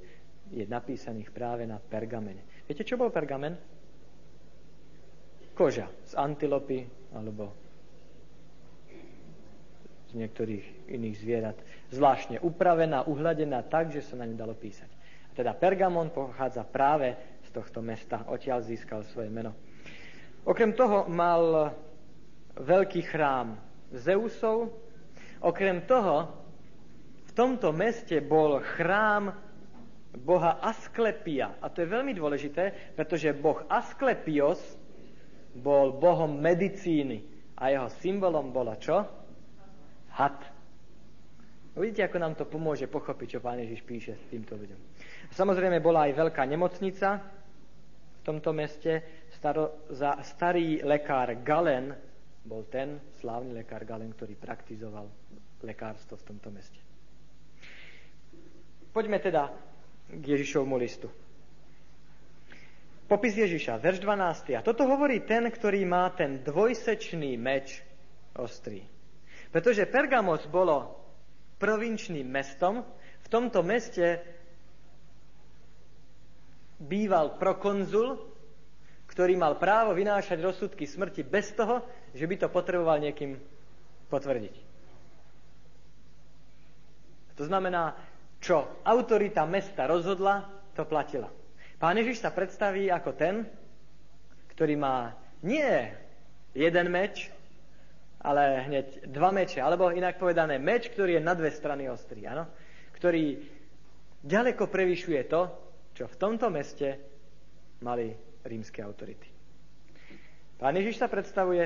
je 0.51 0.63
napísaných 0.67 1.31
práve 1.31 1.63
na 1.67 1.79
pergamene. 1.79 2.43
Viete, 2.67 2.84
čo 2.84 2.99
bol 2.99 3.12
pergamen? 3.12 3.55
Koža 5.55 5.91
z 6.07 6.15
antilopy 6.15 6.88
alebo 7.12 7.51
z 10.12 10.19
niektorých 10.19 10.91
iných 10.91 11.15
zvierat. 11.19 11.57
Zvláštne 11.95 12.43
upravená, 12.43 13.07
uhladená 13.07 13.63
tak, 13.63 13.95
že 13.95 14.03
sa 14.03 14.19
na 14.19 14.27
ňu 14.27 14.36
dalo 14.36 14.51
písať. 14.51 14.91
A 15.31 15.31
teda 15.31 15.55
Pergamon 15.55 16.12
pochádza 16.12 16.67
práve 16.67 17.15
z 17.47 17.49
tohto 17.55 17.79
mesta. 17.79 18.27
Odtiaľ 18.27 18.60
získal 18.67 19.07
svoje 19.07 19.31
meno. 19.31 19.55
Okrem 20.45 20.73
toho 20.73 21.06
mal 21.10 21.73
veľký 22.58 23.01
chrám 23.06 23.58
Zeusov. 23.93 24.73
Okrem 25.41 25.86
toho 25.86 26.30
v 27.27 27.32
tomto 27.34 27.71
meste 27.71 28.19
bol 28.19 28.60
chrám 28.75 29.32
boha 30.12 30.60
Asklepia. 30.60 31.56
A 31.63 31.71
to 31.71 31.82
je 31.86 31.93
veľmi 31.93 32.12
dôležité, 32.12 32.93
pretože 32.97 33.32
boh 33.32 33.63
Asklepios 33.71 34.60
bol 35.56 35.95
bohom 35.95 36.39
medicíny. 36.39 37.23
A 37.62 37.71
jeho 37.71 37.88
symbolom 38.01 38.49
bola 38.49 38.75
čo? 38.75 39.21
had. 40.12 40.39
Uvidíte, 41.71 42.04
ako 42.04 42.17
nám 42.19 42.36
to 42.36 42.43
pomôže 42.43 42.84
pochopiť, 42.91 43.39
čo 43.39 43.39
Pán 43.39 43.63
Ježiš 43.63 43.80
píše 43.88 44.19
s 44.19 44.23
týmto 44.27 44.60
ľuďom. 44.60 44.80
Samozrejme 45.32 45.80
bola 45.80 46.12
aj 46.12 46.19
veľká 46.19 46.43
nemocnica 46.43 47.23
v 48.19 48.21
tomto 48.27 48.51
meste. 48.51 49.20
Staro, 49.41 49.89
za, 49.89 50.21
starý 50.21 50.86
lekár 50.86 51.34
Galen 51.41 51.97
bol 52.45 52.69
ten 52.69 53.01
slávny 53.17 53.58
lekár 53.58 53.82
Galen, 53.89 54.13
ktorý 54.13 54.38
praktizoval 54.38 55.10
lekárstvo 55.65 56.13
v 56.13 56.25
tomto 56.30 56.54
meste. 56.54 56.77
Poďme 58.93 59.17
teda 59.17 59.49
k 60.13 60.23
Ježišovmu 60.38 60.77
listu. 60.77 61.10
Popis 63.10 63.34
Ježiša, 63.34 63.82
verš 63.82 64.06
12. 64.06 64.54
A 64.56 64.62
toto 64.62 64.86
hovorí 64.86 65.25
ten, 65.25 65.49
ktorý 65.49 65.89
má 65.89 66.13
ten 66.13 66.45
dvojsečný 66.45 67.34
meč 67.34 67.82
ostrý. 68.38 68.86
Pretože 69.49 69.89
Pergamos 69.89 70.45
bolo 70.54 71.01
provinčným 71.58 72.30
mestom, 72.30 72.86
v 73.25 73.27
tomto 73.27 73.65
meste 73.65 74.21
býval 76.77 77.41
prokonzul, 77.41 78.31
ktorý 79.12 79.36
mal 79.36 79.60
právo 79.60 79.91
vynášať 79.91 80.39
rozsudky 80.39 80.88
smrti 80.88 81.28
bez 81.28 81.52
toho, 81.52 81.84
že 82.15 82.24
by 82.24 82.36
to 82.39 82.47
potreboval 82.47 82.95
niekým 82.95 83.36
potvrdiť. 84.08 84.56
To 87.36 87.43
znamená, 87.43 87.91
čo 88.39 88.80
autorita 88.88 89.43
mesta 89.43 89.84
rozhodla, 89.84 90.47
to 90.71 90.88
platila. 90.88 91.28
Pán 91.76 92.00
Ježiš 92.00 92.24
sa 92.24 92.32
predstaví 92.32 92.88
ako 92.88 93.12
ten, 93.19 93.43
ktorý 94.56 94.80
má 94.80 95.12
nie 95.43 95.91
jeden 96.56 96.88
meč, 96.88 97.28
ale 98.21 98.69
hneď 98.69 99.10
dva 99.10 99.34
meče, 99.34 99.60
alebo 99.60 99.89
inak 99.89 100.21
povedané, 100.21 100.62
meč, 100.62 100.88
ktorý 100.88 101.17
je 101.19 101.26
na 101.26 101.34
dve 101.34 101.50
strany 101.52 101.89
ostrý, 101.89 102.30
áno? 102.30 102.45
ktorý 102.95 103.41
ďaleko 104.21 104.69
prevyšuje 104.69 105.21
to, 105.26 105.41
čo 105.97 106.06
v 106.06 106.19
tomto 106.21 106.54
meste 106.54 107.02
mali 107.82 108.31
rímske 108.45 108.82
autority. 108.82 109.30
Pán 110.62 110.77
Ježiš 110.77 111.01
sa 111.01 111.10
predstavuje 111.10 111.65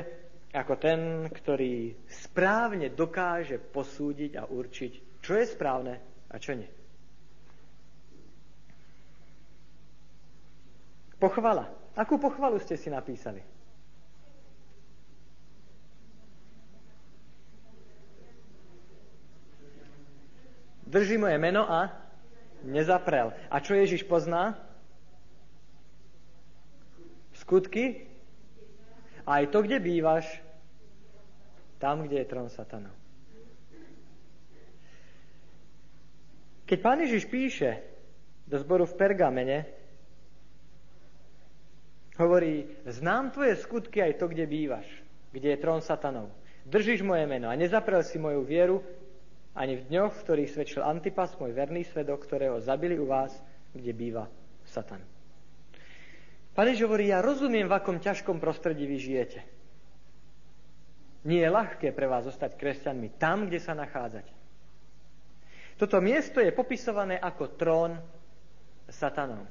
ako 0.56 0.74
ten, 0.80 1.28
ktorý 1.28 1.92
správne 2.08 2.88
dokáže 2.96 3.60
posúdiť 3.60 4.40
a 4.40 4.48
určiť, 4.48 5.20
čo 5.20 5.36
je 5.36 5.46
správne 5.46 6.00
a 6.32 6.36
čo 6.40 6.56
nie. 6.56 6.72
Pochvala. 11.20 11.68
Akú 11.96 12.20
pochvalu 12.20 12.60
ste 12.60 12.76
si 12.80 12.92
napísali? 12.92 13.40
Drží 20.86 21.20
moje 21.20 21.36
meno 21.36 21.68
a 21.68 21.92
nezaprel. 22.64 23.36
A 23.52 23.60
čo 23.60 23.76
Ježiš 23.76 24.08
pozná? 24.08 24.65
Skutky? 27.46 28.10
Aj 29.30 29.46
to, 29.54 29.62
kde 29.62 29.78
bývaš, 29.78 30.26
tam, 31.78 32.10
kde 32.10 32.26
je 32.26 32.30
trón 32.30 32.50
satana. 32.50 32.90
Keď 36.66 36.78
pán 36.82 37.06
Ježiš 37.06 37.30
píše 37.30 37.86
do 38.50 38.58
zboru 38.58 38.90
v 38.90 38.98
Pergamene, 38.98 39.70
hovorí, 42.18 42.66
znám 42.90 43.30
tvoje 43.30 43.62
skutky 43.62 44.02
aj 44.02 44.18
to, 44.18 44.26
kde 44.26 44.50
bývaš, 44.50 44.90
kde 45.30 45.54
je 45.54 45.62
trón 45.62 45.86
satanov. 45.86 46.34
Držíš 46.66 47.06
moje 47.06 47.30
meno 47.30 47.46
a 47.46 47.54
nezaprel 47.54 48.02
si 48.02 48.18
moju 48.18 48.42
vieru, 48.42 48.82
ani 49.54 49.78
v 49.78 49.86
dňoch, 49.86 50.18
v 50.18 50.24
ktorých 50.26 50.50
svedčil 50.50 50.82
Antipas, 50.82 51.38
môj 51.38 51.54
verný 51.54 51.86
svedok, 51.86 52.26
ktorého 52.26 52.58
zabili 52.58 52.98
u 52.98 53.06
vás, 53.06 53.38
kde 53.78 53.94
býva 53.94 54.26
Satan. 54.66 55.15
Pane 56.56 56.72
hovorí, 56.80 57.12
ja 57.12 57.20
rozumiem, 57.20 57.68
v 57.68 57.76
akom 57.76 58.00
ťažkom 58.00 58.40
prostredí 58.40 58.88
vy 58.88 58.98
žijete. 58.98 59.44
Nie 61.28 61.44
je 61.44 61.52
ľahké 61.52 61.92
pre 61.92 62.08
vás 62.08 62.24
zostať 62.24 62.56
kresťanmi 62.56 63.20
tam, 63.20 63.52
kde 63.52 63.60
sa 63.60 63.76
nachádzate. 63.76 64.32
Toto 65.76 66.00
miesto 66.00 66.40
je 66.40 66.56
popisované 66.56 67.20
ako 67.20 67.60
trón 67.60 68.00
satanov. 68.88 69.44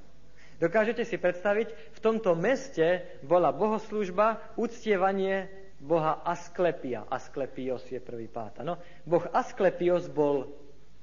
Dokážete 0.56 1.04
si 1.04 1.20
predstaviť, 1.20 1.68
v 1.92 2.00
tomto 2.00 2.32
meste 2.32 3.04
bola 3.20 3.52
bohoslužba, 3.52 4.56
uctievanie 4.56 5.50
boha 5.82 6.24
Asklepia. 6.24 7.04
Asklepios 7.04 7.84
je 7.92 8.00
prvý 8.00 8.32
pát. 8.32 8.56
Ano? 8.64 8.80
Boh 9.04 9.28
Asklepios 9.34 10.08
bol 10.08 10.48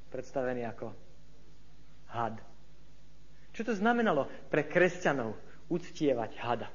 predstavený 0.09 0.65
ako 0.65 0.87
had. 2.09 2.41
Čo 3.53 3.69
to 3.69 3.73
znamenalo 3.77 4.25
pre 4.47 4.65
kresťanov 4.65 5.50
uctievať 5.71 6.31
hada? 6.43 6.67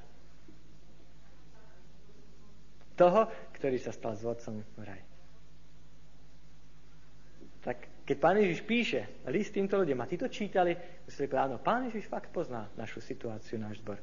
Toho, 2.97 3.29
ktorý 3.53 3.77
sa 3.77 3.93
stal 3.93 4.17
zvodcom 4.17 4.65
v 4.73 4.81
raj. 4.81 5.01
Tak 7.61 7.77
keď 8.09 8.17
pán 8.17 8.41
Ježiš 8.41 8.65
píše 8.65 9.05
list 9.29 9.53
týmto 9.53 9.77
ľuďom 9.77 10.01
a 10.01 10.09
tí 10.09 10.17
to 10.17 10.25
čítali, 10.25 10.73
mysleli, 11.05 11.29
áno, 11.37 11.61
pán 11.61 11.85
Ježiš 11.93 12.09
fakt 12.09 12.33
pozná 12.33 12.65
našu 12.73 12.97
situáciu, 13.03 13.61
náš 13.61 13.77
zbor. 13.85 14.01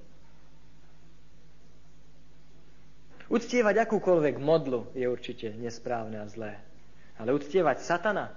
Uctievať 3.32 3.88
akúkoľvek 3.88 4.36
modlu 4.36 4.92
je 4.92 5.08
určite 5.08 5.56
nesprávne 5.56 6.20
a 6.20 6.28
zlé. 6.28 6.60
Ale 7.16 7.32
uctievať 7.32 7.80
satana, 7.80 8.36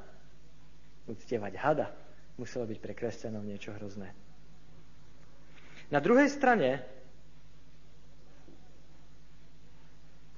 uctievať 1.12 1.54
hada 1.60 1.88
muselo 2.39 2.63
byť 2.63 2.80
pre 2.80 2.93
kresťanov 2.96 3.43
niečo 3.43 3.76
hrozné. 3.76 4.15
Na 5.88 6.04
druhej 6.04 6.28
strane 6.28 6.84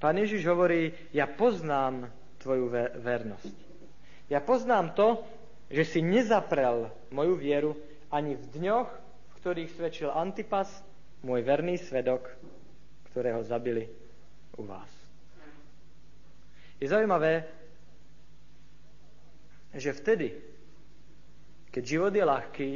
Pán 0.00 0.16
Ježiš 0.16 0.48
hovorí, 0.48 0.96
ja 1.12 1.28
poznám 1.28 2.08
tvoju 2.40 2.72
vernosť. 3.04 3.56
Ja 4.32 4.40
poznám 4.40 4.96
to, 4.96 5.20
že 5.68 5.84
si 5.84 6.00
nezaprel 6.00 6.88
moju 7.12 7.36
vieru 7.36 7.76
ani 8.08 8.32
v 8.32 8.44
dňoch, 8.48 8.88
v 8.88 9.32
ktorých 9.36 9.76
svedčil 9.76 10.08
Antipas, 10.08 10.72
môj 11.20 11.44
verný 11.44 11.76
svedok, 11.76 12.32
ktorého 13.12 13.44
zabili 13.44 13.92
u 14.56 14.64
vás. 14.64 14.88
Je 16.80 16.88
zaujímavé, 16.88 17.44
že 19.76 19.92
vtedy, 19.92 20.32
keď 21.68 21.82
život 21.84 22.12
je 22.16 22.24
ľahký, 22.24 22.70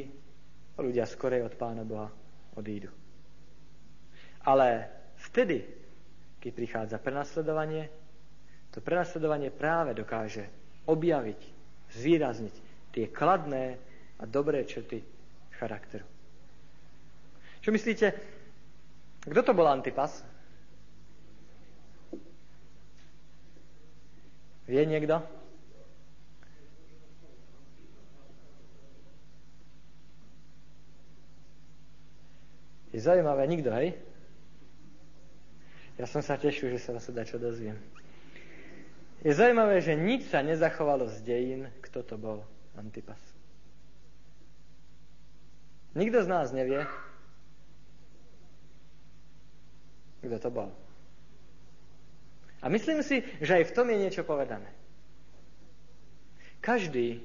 ľudia 0.76 1.08
skorej 1.08 1.48
od 1.48 1.56
Pána 1.56 1.88
Boha 1.88 2.12
odídu. 2.54 2.90
Ale 4.44 4.88
vtedy, 5.28 5.64
keď 6.40 6.50
prichádza 6.52 6.96
prenasledovanie, 7.00 7.88
to 8.74 8.82
prenasledovanie 8.82 9.54
práve 9.54 9.94
dokáže 9.94 10.44
objaviť, 10.84 11.40
zvýrazniť 11.94 12.54
tie 12.92 13.06
kladné 13.08 13.78
a 14.20 14.24
dobré 14.26 14.66
črty 14.66 15.00
charakteru. 15.56 16.04
Čo 17.64 17.72
myslíte, 17.72 18.12
kto 19.24 19.40
to 19.40 19.56
bol 19.56 19.64
Antipas? 19.64 20.20
Vie 24.68 24.84
niekto? 24.84 25.43
Je 32.94 33.02
zaujímavé, 33.02 33.50
nikto, 33.50 33.74
hej? 33.74 33.98
Ja 35.98 36.06
som 36.06 36.22
sa 36.22 36.38
tešil, 36.38 36.70
že 36.70 36.78
sa 36.78 36.94
vás 36.94 37.10
čo 37.10 37.42
dozviem. 37.42 37.74
Je 39.26 39.34
zaujímavé, 39.34 39.82
že 39.82 39.98
nič 39.98 40.30
sa 40.30 40.46
nezachovalo 40.46 41.10
z 41.10 41.18
dejín, 41.26 41.62
kto 41.82 42.06
to 42.06 42.14
bol 42.14 42.46
Antipas. 42.78 43.18
Nikto 45.98 46.22
z 46.22 46.28
nás 46.30 46.54
nevie, 46.54 46.86
kto 50.22 50.38
to 50.38 50.50
bol. 50.54 50.70
A 52.62 52.70
myslím 52.70 53.02
si, 53.02 53.26
že 53.42 53.58
aj 53.58 53.70
v 53.70 53.74
tom 53.74 53.90
je 53.90 53.98
niečo 53.98 54.22
povedané. 54.22 54.70
Každý, 56.62 57.18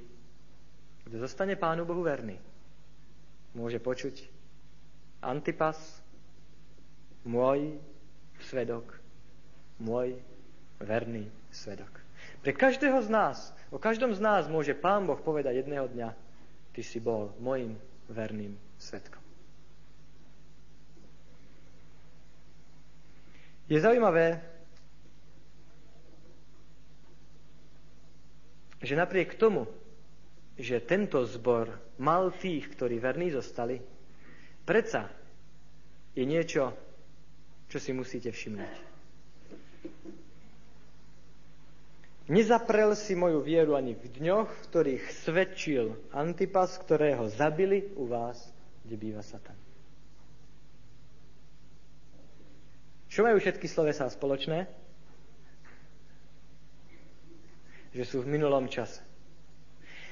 kto 1.05 1.15
zostane 1.21 1.53
Pánu 1.53 1.86
Bohu 1.86 2.01
verný, 2.01 2.41
môže 3.53 3.77
počuť 3.77 4.38
Antipas, 5.19 5.77
môj 7.27 7.75
svedok, 8.39 8.95
môj 9.79 10.15
verný 10.79 11.27
svedok. 11.51 11.91
Pre 12.39 12.55
každého 12.55 13.03
z 13.03 13.10
nás, 13.12 13.38
o 13.67 13.79
každom 13.79 14.15
z 14.15 14.23
nás 14.23 14.47
môže 14.47 14.71
Pán 14.71 15.03
Boh 15.03 15.19
povedať 15.19 15.60
jedného 15.60 15.91
dňa, 15.91 16.15
ty 16.71 16.82
si 16.84 17.03
bol 17.03 17.36
môjim 17.43 17.75
verným 18.08 18.55
svedkom. 18.79 19.19
Je 23.69 23.77
zaujímavé, 23.77 24.41
že 28.82 28.95
napriek 28.97 29.36
tomu, 29.36 29.67
že 30.58 30.82
tento 30.82 31.21
zbor 31.27 31.69
mal 32.01 32.32
tých, 32.34 32.71
ktorí 32.73 32.97
verní 32.97 33.29
zostali, 33.29 33.84
Predsa 34.69 35.10
je 36.13 36.29
niečo, 36.29 36.69
čo 37.73 37.82
si 37.82 37.89
musíte 37.89 38.29
všimnúť. 38.29 38.75
Nezaprel 42.29 42.93
si 42.93 43.17
moju 43.17 43.41
vieru 43.41 43.73
ani 43.73 43.97
v 43.97 44.05
dňoch, 44.05 44.45
v 44.45 44.62
ktorých 44.69 45.03
svedčil 45.25 45.97
Antipas, 46.13 46.77
ktorého 46.77 47.25
zabili 47.34 47.89
u 47.97 48.05
vás, 48.05 48.38
kde 48.86 48.93
býva 49.01 49.25
Satan. 49.25 49.58
Čo 53.10 53.25
majú 53.25 53.41
všetky 53.41 53.65
slovesá 53.65 54.05
spoločné? 54.05 54.69
Že 57.97 58.03
sú 58.05 58.17
v 58.21 58.38
minulom 58.38 58.69
čase. 58.69 59.01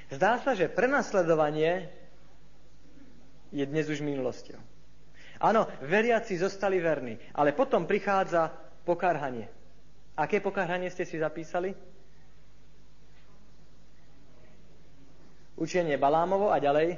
Zdá 0.10 0.41
sa, 0.41 0.58
že 0.58 0.65
prenasledovanie 0.65 1.93
je 3.52 3.64
dnes 3.66 3.86
už 3.88 4.04
minulosťou. 4.04 4.60
Áno, 5.38 5.70
veriaci 5.86 6.34
zostali 6.38 6.82
verní, 6.82 7.14
ale 7.38 7.54
potom 7.54 7.86
prichádza 7.86 8.50
pokarhanie. 8.82 9.46
Aké 10.18 10.42
pokarhanie 10.42 10.90
ste 10.90 11.06
si 11.06 11.22
zapísali? 11.22 11.78
Učenie 15.58 15.98
Balámovo 15.98 16.50
a 16.50 16.58
ďalej 16.58 16.98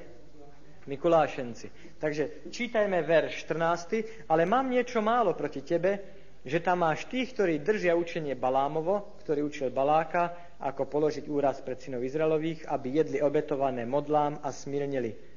Mikulášenci. 0.88 2.00
Takže 2.00 2.50
čítajme 2.50 3.04
verš 3.04 3.46
14, 3.46 4.26
ale 4.32 4.48
mám 4.48 4.72
niečo 4.72 5.04
málo 5.04 5.36
proti 5.36 5.62
tebe, 5.62 6.00
že 6.48 6.64
tam 6.64 6.88
máš 6.88 7.06
tých, 7.12 7.36
ktorí 7.36 7.60
držia 7.60 7.94
učenie 8.00 8.40
Balámovo, 8.40 9.20
ktorý 9.22 9.44
učil 9.44 9.70
Baláka, 9.76 10.56
ako 10.64 10.88
položiť 10.88 11.28
úraz 11.28 11.60
pred 11.60 11.80
synov 11.80 12.08
Izraelových, 12.08 12.68
aby 12.72 13.04
jedli 13.04 13.20
obetované 13.20 13.84
modlám 13.84 14.40
a 14.40 14.50
smírnili 14.56 15.29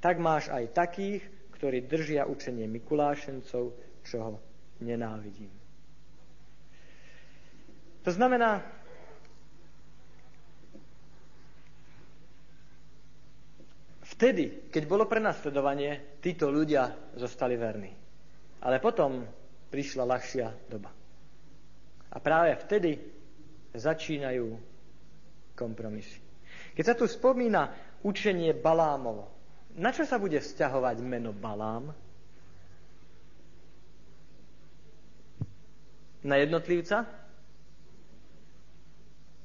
tak 0.00 0.20
máš 0.20 0.52
aj 0.52 0.72
takých, 0.76 1.22
ktorí 1.56 1.88
držia 1.88 2.28
učenie 2.28 2.68
Mikulášencov, 2.68 3.72
čo 4.04 4.16
ho 4.20 4.34
nenávidím. 4.84 5.50
To 8.04 8.10
znamená, 8.14 8.62
vtedy, 14.14 14.70
keď 14.70 14.82
bolo 14.86 15.10
prenasledovanie, 15.10 16.22
títo 16.22 16.52
ľudia 16.52 17.12
zostali 17.18 17.58
verní. 17.58 17.90
Ale 18.62 18.78
potom 18.78 19.26
prišla 19.68 20.06
ľahšia 20.06 20.46
doba. 20.70 20.94
A 22.14 22.16
práve 22.22 22.54
vtedy 22.62 22.96
začínajú 23.74 24.54
kompromisy. 25.58 26.22
Keď 26.72 26.84
sa 26.84 26.94
tu 26.96 27.04
spomína 27.04 27.74
učenie 28.06 28.56
Balámovo, 28.56 29.35
na 29.76 29.92
čo 29.92 30.08
sa 30.08 30.16
bude 30.16 30.40
vzťahovať 30.40 30.96
meno 31.04 31.36
Balám? 31.36 31.92
Na 36.26 36.40
jednotlivca? 36.40 37.06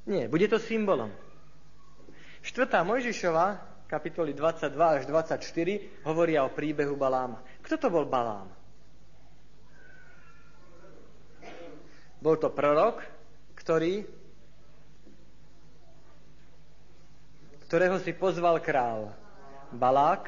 Nie, 0.09 0.25
bude 0.25 0.49
to 0.49 0.57
symbolom. 0.57 1.13
Štvrtá 2.41 2.81
Mojžišova, 2.81 3.61
kapitoly 3.85 4.33
22 4.33 4.73
až 4.73 5.03
24, 5.05 6.07
hovoria 6.09 6.41
o 6.41 6.49
príbehu 6.49 6.97
Baláma. 6.97 7.43
Kto 7.61 7.77
to 7.77 7.87
bol 7.93 8.09
Balám? 8.09 8.49
Bol 12.17 12.37
to 12.41 12.49
prorok, 12.49 13.05
ktorý, 13.57 14.05
ktorého 17.69 17.97
si 18.01 18.13
pozval 18.17 18.57
král. 18.61 19.20
Balák, 19.71 20.27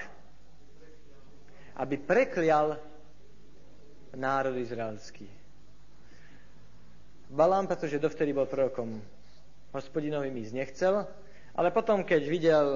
aby 1.76 1.96
preklial 1.98 2.80
národ 4.16 4.56
izraelský. 4.56 5.26
Balám, 7.34 7.66
pretože 7.66 7.98
dovtedy 7.98 8.30
bol 8.30 8.46
prorokom 8.46 9.02
hospodinovým 9.74 10.38
ísť 10.38 10.54
nechcel, 10.54 10.96
ale 11.58 11.74
potom, 11.74 12.06
keď 12.06 12.22
videl, 12.30 12.68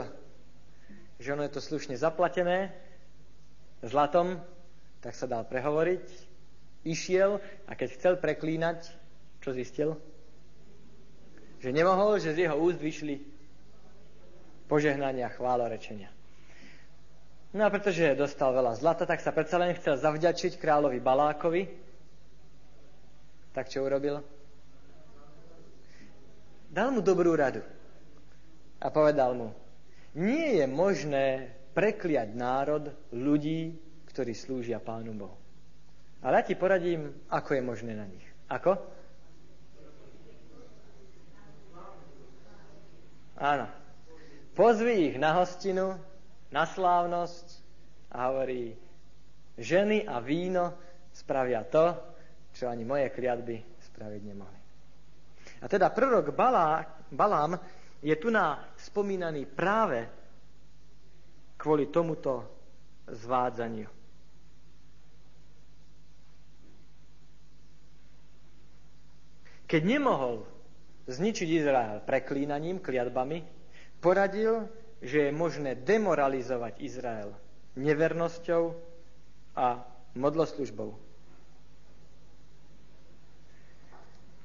že 1.22 1.34
ono 1.38 1.46
je 1.46 1.54
to 1.54 1.62
slušne 1.62 1.94
zaplatené 1.94 2.74
zlatom, 3.86 4.42
tak 4.98 5.14
sa 5.14 5.30
dal 5.30 5.46
prehovoriť, 5.46 6.06
išiel 6.90 7.38
a 7.70 7.72
keď 7.78 7.90
chcel 7.94 8.14
preklínať, 8.18 8.90
čo 9.46 9.54
zistil? 9.54 9.94
Že 11.62 11.70
nemohol, 11.74 12.18
že 12.18 12.34
z 12.34 12.50
jeho 12.50 12.58
úst 12.58 12.82
vyšli 12.82 13.22
požehnania, 14.66 15.30
chválorečenia. 15.38 16.17
No 17.58 17.66
a 17.66 17.74
pretože 17.74 18.14
dostal 18.14 18.54
veľa 18.54 18.78
zlata, 18.78 19.10
tak 19.10 19.18
sa 19.18 19.34
predsa 19.34 19.58
len 19.58 19.74
chcel 19.74 19.98
zavďačiť 19.98 20.62
kráľovi 20.62 21.02
Balákovi. 21.02 21.66
Tak 23.50 23.66
čo 23.74 23.82
urobil? 23.82 24.22
Dal 26.70 26.94
mu 26.94 27.02
dobrú 27.02 27.34
radu. 27.34 27.66
A 28.78 28.94
povedal 28.94 29.34
mu, 29.34 29.58
nie 30.14 30.62
je 30.62 30.70
možné 30.70 31.50
prekliať 31.74 32.38
národ 32.38 32.94
ľudí, 33.10 33.74
ktorí 34.14 34.38
slúžia 34.38 34.78
Pánu 34.78 35.18
Bohu. 35.18 35.34
Ale 36.22 36.46
ja 36.46 36.46
ti 36.46 36.54
poradím, 36.54 37.10
ako 37.26 37.58
je 37.58 37.62
možné 37.66 37.98
na 37.98 38.06
nich. 38.06 38.26
Ako? 38.54 38.78
Áno. 43.42 43.66
pozví 44.54 45.10
ich 45.10 45.18
na 45.18 45.42
hostinu, 45.42 45.98
na 46.52 46.64
slávnosť 46.64 47.48
a 48.14 48.32
hovorí, 48.32 48.76
ženy 49.60 50.08
a 50.08 50.24
víno 50.24 50.78
spravia 51.12 51.66
to, 51.68 51.98
čo 52.54 52.70
ani 52.70 52.88
moje 52.88 53.12
kliatby 53.12 53.62
spraviť 53.92 54.22
nemohli. 54.24 54.62
A 55.62 55.66
teda 55.66 55.90
prorok 55.90 56.32
Balá, 56.32 56.86
Balám 57.10 57.58
je 58.02 58.16
tu 58.16 58.30
na 58.30 58.62
spomínaný 58.78 59.50
práve 59.50 60.06
kvôli 61.58 61.90
tomuto 61.90 62.46
zvádzaniu. 63.10 63.90
Keď 69.68 69.82
nemohol 69.84 70.48
zničiť 71.12 71.50
Izrael 71.60 72.00
preklínaním, 72.08 72.80
kliatbami, 72.80 73.44
poradil, 74.00 74.64
že 75.02 75.30
je 75.30 75.32
možné 75.32 75.78
demoralizovať 75.78 76.82
Izrael 76.82 77.30
nevernosťou 77.78 78.74
a 79.54 79.86
modloslužbou. 80.18 80.98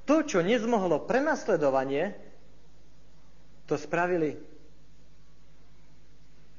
To, 0.03 0.15
čo 0.21 0.43
nezmohlo 0.43 1.07
prenasledovanie, 1.07 2.13
to 3.65 3.79
spravili 3.79 4.35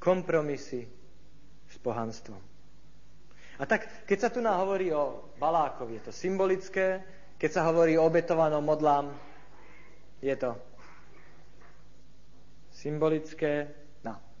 kompromisy 0.01 0.89
s 1.69 1.75
pohanstvom. 1.79 2.41
A 3.55 3.63
tak, 3.63 3.87
keď 4.03 4.17
sa 4.19 4.29
tu 4.33 4.43
hovorí 4.43 4.91
o 4.91 5.31
Balákovi, 5.39 6.01
je 6.01 6.03
to 6.09 6.13
symbolické, 6.13 6.99
keď 7.39 7.49
sa 7.53 7.61
hovorí 7.71 7.95
o 7.95 8.03
obetovanom 8.03 8.65
modlám, 8.65 9.15
je 10.19 10.35
to 10.35 10.57
symbolické 12.75 13.84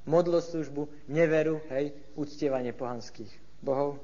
modloslužbu, 0.05 1.09
neveru, 1.09 1.61
hej, 1.69 1.93
uctievanie 2.13 2.73
pohanských 2.73 3.29
bohov. 3.61 3.97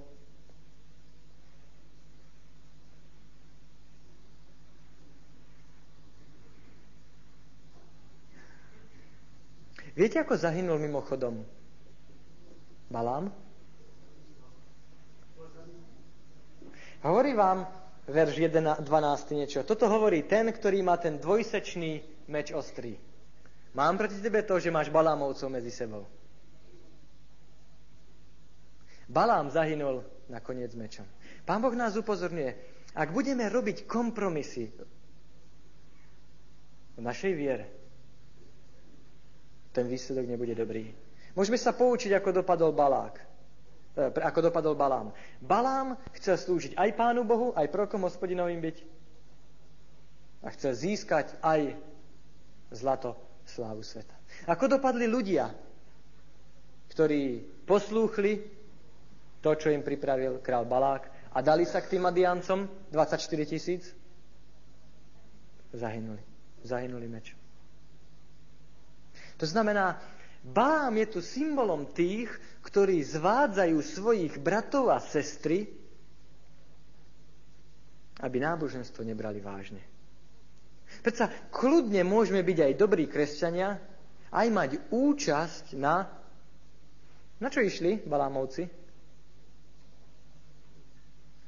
Viete, 9.92 10.24
ako 10.24 10.40
zahynul 10.40 10.80
mimochodom 10.80 11.44
Balám? 12.88 13.28
Hovorí 17.02 17.34
vám 17.36 17.68
verš 18.08 18.50
12 18.50 19.38
niečo. 19.38 19.68
Toto 19.68 19.90
hovorí 19.92 20.24
ten, 20.24 20.48
ktorý 20.48 20.80
má 20.86 20.96
ten 20.96 21.18
dvojsečný 21.20 22.02
meč 22.32 22.56
ostrý. 22.56 23.11
Mám 23.72 23.96
proti 23.98 24.20
tebe 24.20 24.44
to, 24.44 24.60
že 24.60 24.74
máš 24.74 24.92
Balámovcov 24.92 25.48
medzi 25.48 25.72
sebou. 25.72 26.04
Balám 29.08 29.52
zahynul 29.52 30.04
nakoniec 30.32 30.72
mečom. 30.76 31.08
Pán 31.44 31.60
Boh 31.60 31.76
nás 31.76 31.96
upozorňuje, 31.96 32.52
ak 32.96 33.12
budeme 33.12 33.48
robiť 33.48 33.88
kompromisy 33.88 34.72
v 36.96 37.00
našej 37.00 37.34
viere, 37.36 37.68
ten 39.72 39.88
výsledok 39.88 40.28
nebude 40.28 40.52
dobrý. 40.56 40.92
Môžeme 41.32 41.56
sa 41.56 41.72
poučiť, 41.72 42.12
ako 42.12 42.44
dopadol 42.44 42.76
Balák. 42.76 43.16
E, 43.96 44.04
ako 44.20 44.52
dopadol 44.52 44.76
Balám. 44.76 45.16
Balám 45.40 45.96
chcel 46.20 46.36
slúžiť 46.36 46.76
aj 46.76 46.90
Pánu 47.00 47.24
Bohu, 47.24 47.56
aj 47.56 47.72
prokom 47.72 48.04
hospodinovým 48.04 48.60
byť. 48.60 48.78
A 50.44 50.52
chcel 50.52 50.76
získať 50.76 51.40
aj 51.40 51.80
zlato 52.76 53.16
slávu 53.52 53.84
sveta. 53.84 54.16
Ako 54.48 54.72
dopadli 54.72 55.06
ľudia, 55.06 55.52
ktorí 56.92 57.44
poslúchli 57.68 58.40
to, 59.44 59.52
čo 59.58 59.74
im 59.74 59.84
pripravil 59.84 60.40
král 60.40 60.64
Balák 60.64 61.34
a 61.36 61.40
dali 61.44 61.68
sa 61.68 61.84
k 61.84 61.98
tým 61.98 62.08
Madiancom, 62.08 62.92
24 62.94 63.20
tisíc, 63.48 63.92
zahynuli. 65.76 66.24
Zahynuli 66.62 67.08
mečom. 67.10 67.40
To 69.42 69.46
znamená, 69.50 69.98
Balám 70.42 70.98
je 71.02 71.08
tu 71.18 71.20
symbolom 71.22 71.90
tých, 71.90 72.30
ktorí 72.66 73.02
zvádzajú 73.02 73.78
svojich 73.82 74.34
bratov 74.38 74.94
a 74.94 75.02
sestry, 75.02 75.70
aby 78.22 78.38
náboženstvo 78.38 79.02
nebrali 79.02 79.42
vážne. 79.42 79.82
Predsa 81.00 81.32
kľudne 81.50 82.04
môžeme 82.04 82.44
byť 82.44 82.58
aj 82.68 82.74
dobrí 82.76 83.08
kresťania, 83.08 83.80
aj 84.32 84.48
mať 84.52 84.72
účasť 84.92 85.66
na... 85.80 86.12
Na 87.42 87.48
čo 87.50 87.64
išli 87.64 88.04
Balámovci? 88.04 88.68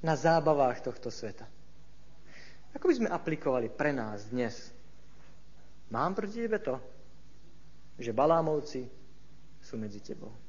Na 0.04 0.16
zábavách 0.18 0.82
tohto 0.84 1.14
sveta. 1.14 1.46
Ako 2.74 2.90
by 2.90 2.94
sme 2.98 3.10
aplikovali 3.14 3.70
pre 3.70 3.94
nás 3.94 4.26
dnes? 4.34 4.74
Mám 5.94 6.18
proti 6.18 6.42
tebe 6.42 6.58
to, 6.58 6.82
že 8.02 8.10
Balámovci 8.10 8.90
sú 9.62 9.78
medzi 9.78 10.02
tebou. 10.02 10.43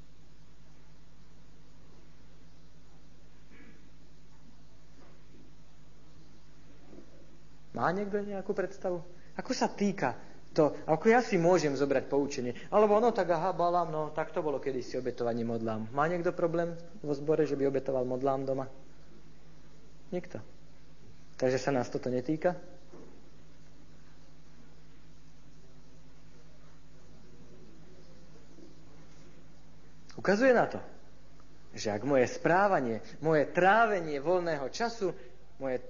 Má 7.74 7.90
niekto 7.90 8.22
nejakú 8.22 8.54
predstavu? 8.54 9.02
Ako 9.34 9.50
sa 9.50 9.66
týka 9.66 10.14
to, 10.54 10.70
ako 10.86 11.10
ja 11.10 11.18
si 11.18 11.34
môžem 11.34 11.74
zobrať 11.74 12.06
poučenie? 12.06 12.54
Alebo 12.70 13.02
no 13.02 13.10
tak 13.10 13.34
aha, 13.34 13.50
balám, 13.50 13.90
no 13.90 14.02
tak 14.14 14.30
to 14.30 14.38
bolo 14.38 14.62
kedysi 14.62 15.02
obetovanie 15.02 15.42
modlám. 15.42 15.90
Má 15.90 16.06
niekto 16.06 16.30
problém 16.30 16.78
vo 17.02 17.10
zbore, 17.10 17.42
že 17.42 17.58
by 17.58 17.66
obetoval 17.66 18.06
modlám 18.06 18.46
doma? 18.46 18.70
Nikto. 20.14 20.38
Takže 21.34 21.58
sa 21.58 21.74
nás 21.74 21.90
toto 21.90 22.06
netýka? 22.06 22.54
Ukazuje 30.14 30.54
na 30.54 30.70
to, 30.70 30.78
že 31.74 31.90
ak 31.90 32.06
moje 32.06 32.30
správanie, 32.30 33.02
moje 33.18 33.50
trávenie 33.50 34.22
voľného 34.22 34.70
času, 34.70 35.10
moje 35.58 35.82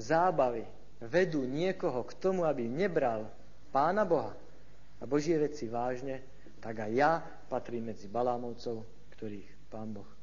zábavy 0.00 0.64
vedú 1.00 1.44
niekoho 1.44 2.04
k 2.06 2.12
tomu, 2.16 2.48
aby 2.48 2.64
nebral 2.64 3.28
Pána 3.70 4.08
Boha 4.08 4.32
a 5.00 5.04
Božie 5.04 5.36
veci 5.36 5.68
vážne, 5.68 6.24
tak 6.62 6.80
aj 6.80 6.92
ja 6.96 7.20
patrím 7.52 7.92
medzi 7.92 8.08
Balámovcov, 8.08 8.82
ktorých 9.12 9.68
Pán 9.68 9.92
Boh 9.92 10.16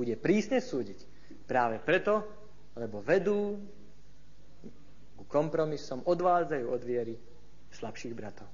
bude 0.00 0.16
prísne 0.16 0.64
súdiť. 0.64 1.04
Práve 1.44 1.82
preto, 1.82 2.24
lebo 2.72 3.04
vedú 3.04 3.60
ku 5.18 5.24
kompromisom, 5.28 6.00
odvádzajú 6.08 6.66
od 6.72 6.80
viery 6.80 7.14
slabších 7.76 8.16
bratov. 8.16 8.48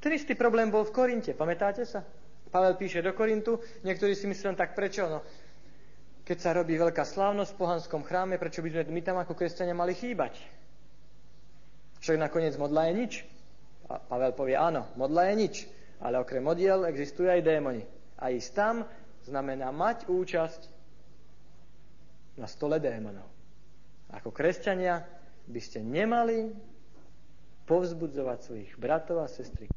Ten 0.00 0.16
istý 0.16 0.32
problém 0.32 0.72
bol 0.72 0.88
v 0.88 0.94
Korinte, 0.96 1.36
pamätáte 1.36 1.84
sa? 1.84 2.00
Pavel 2.48 2.78
píše 2.80 3.04
do 3.04 3.12
Korintu, 3.12 3.60
niektorí 3.84 4.16
si 4.16 4.24
mysleli 4.24 4.56
tak 4.56 4.72
prečo, 4.72 5.04
no 5.04 5.20
keď 6.26 6.38
sa 6.42 6.50
robí 6.58 6.74
veľká 6.74 7.06
slávnosť 7.06 7.54
v 7.54 7.60
pohanskom 7.62 8.02
chráme, 8.02 8.34
prečo 8.36 8.58
by 8.58 8.68
sme 8.74 8.90
my 8.90 9.02
tam 9.06 9.16
ako 9.22 9.38
kresťania 9.38 9.78
mali 9.78 9.94
chýbať? 9.94 10.34
Však 12.02 12.18
nakoniec 12.18 12.58
modla 12.58 12.90
je 12.90 12.94
nič. 12.98 13.12
A 13.86 14.02
Pavel 14.02 14.34
povie, 14.34 14.58
áno, 14.58 14.90
modla 14.98 15.30
je 15.30 15.34
nič, 15.38 15.54
ale 16.02 16.18
okrem 16.18 16.42
modiel 16.42 16.82
existujú 16.90 17.30
aj 17.30 17.46
démoni. 17.46 17.86
A 18.18 18.34
ísť 18.34 18.50
tam 18.58 18.82
znamená 19.22 19.70
mať 19.70 20.10
účasť 20.10 20.60
na 22.42 22.50
stole 22.50 22.82
démonov. 22.82 23.30
Ako 24.10 24.34
kresťania 24.34 25.06
by 25.46 25.60
ste 25.62 25.86
nemali 25.86 26.50
povzbudzovať 27.70 28.38
svojich 28.42 28.72
bratov 28.74 29.22
a 29.22 29.30
sestry 29.30 29.70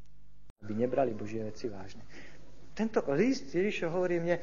aby 0.64 0.86
nebrali 0.86 1.16
Božie 1.16 1.44
veci 1.44 1.72
vážne. 1.72 2.04
Tento 2.76 3.04
list 3.16 3.52
Ježišov 3.52 3.96
hovorí 3.96 4.20
mne, 4.20 4.40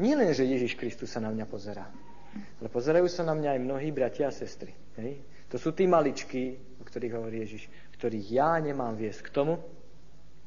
nie 0.00 0.16
len, 0.16 0.32
že 0.32 0.48
Ježiš 0.48 0.80
Kristus 0.80 1.12
sa 1.12 1.20
na 1.20 1.28
mňa 1.28 1.46
pozerá, 1.46 1.84
ale 2.58 2.68
pozerajú 2.72 3.06
sa 3.06 3.22
na 3.22 3.36
mňa 3.36 3.54
aj 3.54 3.60
mnohí 3.60 3.88
bratia 3.92 4.32
a 4.32 4.34
sestry. 4.34 4.72
Hej? 4.96 5.20
To 5.52 5.56
sú 5.60 5.76
tí 5.76 5.84
maličky, 5.84 6.56
o 6.80 6.84
ktorých 6.86 7.14
hovorí 7.14 7.44
Ježiš, 7.44 7.68
ktorých 8.00 8.26
ja 8.32 8.56
nemám 8.56 8.96
viesť 8.96 9.28
k 9.28 9.34
tomu, 9.34 9.60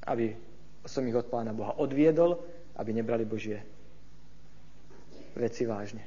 aby 0.10 0.34
som 0.84 1.06
ich 1.08 1.16
od 1.16 1.30
Pána 1.30 1.56
Boha 1.56 1.80
odviedol, 1.80 2.40
aby 2.76 2.92
nebrali 2.92 3.24
Božie 3.24 3.62
veci 5.38 5.64
vážne. 5.70 6.04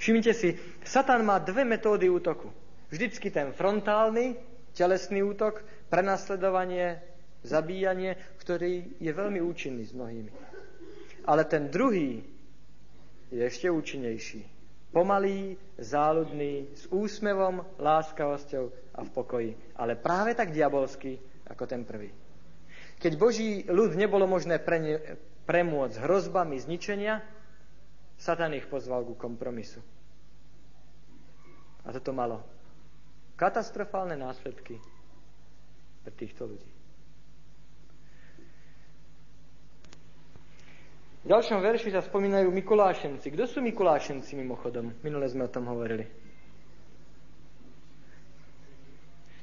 Všimnite 0.00 0.32
si, 0.32 0.56
Satan 0.82 1.22
má 1.22 1.38
dve 1.38 1.62
metódy 1.68 2.08
útoku. 2.08 2.48
Vždycky 2.88 3.30
ten 3.30 3.52
frontálny, 3.52 4.36
telesný 4.72 5.22
útok, 5.26 5.62
prenasledovanie, 5.90 7.02
zabíjanie, 7.42 8.16
ktorý 8.40 8.98
je 8.98 9.12
veľmi 9.12 9.42
účinný 9.42 9.84
s 9.86 9.92
mnohými. 9.94 10.30
Ale 11.26 11.42
ten 11.46 11.68
druhý 11.70 12.35
je 13.30 13.42
ešte 13.42 13.66
účinnejší. 13.70 14.42
Pomalý, 14.94 15.58
záľudný, 15.76 16.72
s 16.72 16.88
úsmevom, 16.88 17.66
láskavosťou 17.76 18.64
a 18.96 19.00
v 19.04 19.10
pokoji. 19.12 19.50
Ale 19.76 19.98
práve 19.98 20.32
tak 20.32 20.54
diabolský, 20.56 21.18
ako 21.50 21.64
ten 21.68 21.84
prvý. 21.84 22.08
Keď 22.96 23.12
Boží 23.20 23.66
ľud 23.68 23.92
nebolo 23.92 24.24
možné 24.24 24.56
pre 24.56 24.78
ne, 24.80 24.96
premôcť 25.44 26.00
hrozbami 26.00 26.56
zničenia, 26.56 27.20
Satan 28.16 28.56
ich 28.56 28.64
pozval 28.64 29.04
ku 29.04 29.12
kompromisu. 29.12 29.84
A 31.84 31.92
toto 31.92 32.16
malo 32.16 32.40
katastrofálne 33.36 34.16
následky 34.16 34.80
pre 36.02 36.12
týchto 36.16 36.48
ľudí. 36.48 36.75
V 41.26 41.34
ďalšom 41.34 41.58
verši 41.58 41.90
sa 41.90 42.06
spomínajú 42.06 42.54
Mikulášenci. 42.54 43.34
Kto 43.34 43.50
sú 43.50 43.58
Mikulášenci 43.58 44.38
mimochodom? 44.38 44.94
Minule 45.02 45.26
sme 45.26 45.50
o 45.50 45.50
tom 45.50 45.66
hovorili. 45.66 46.06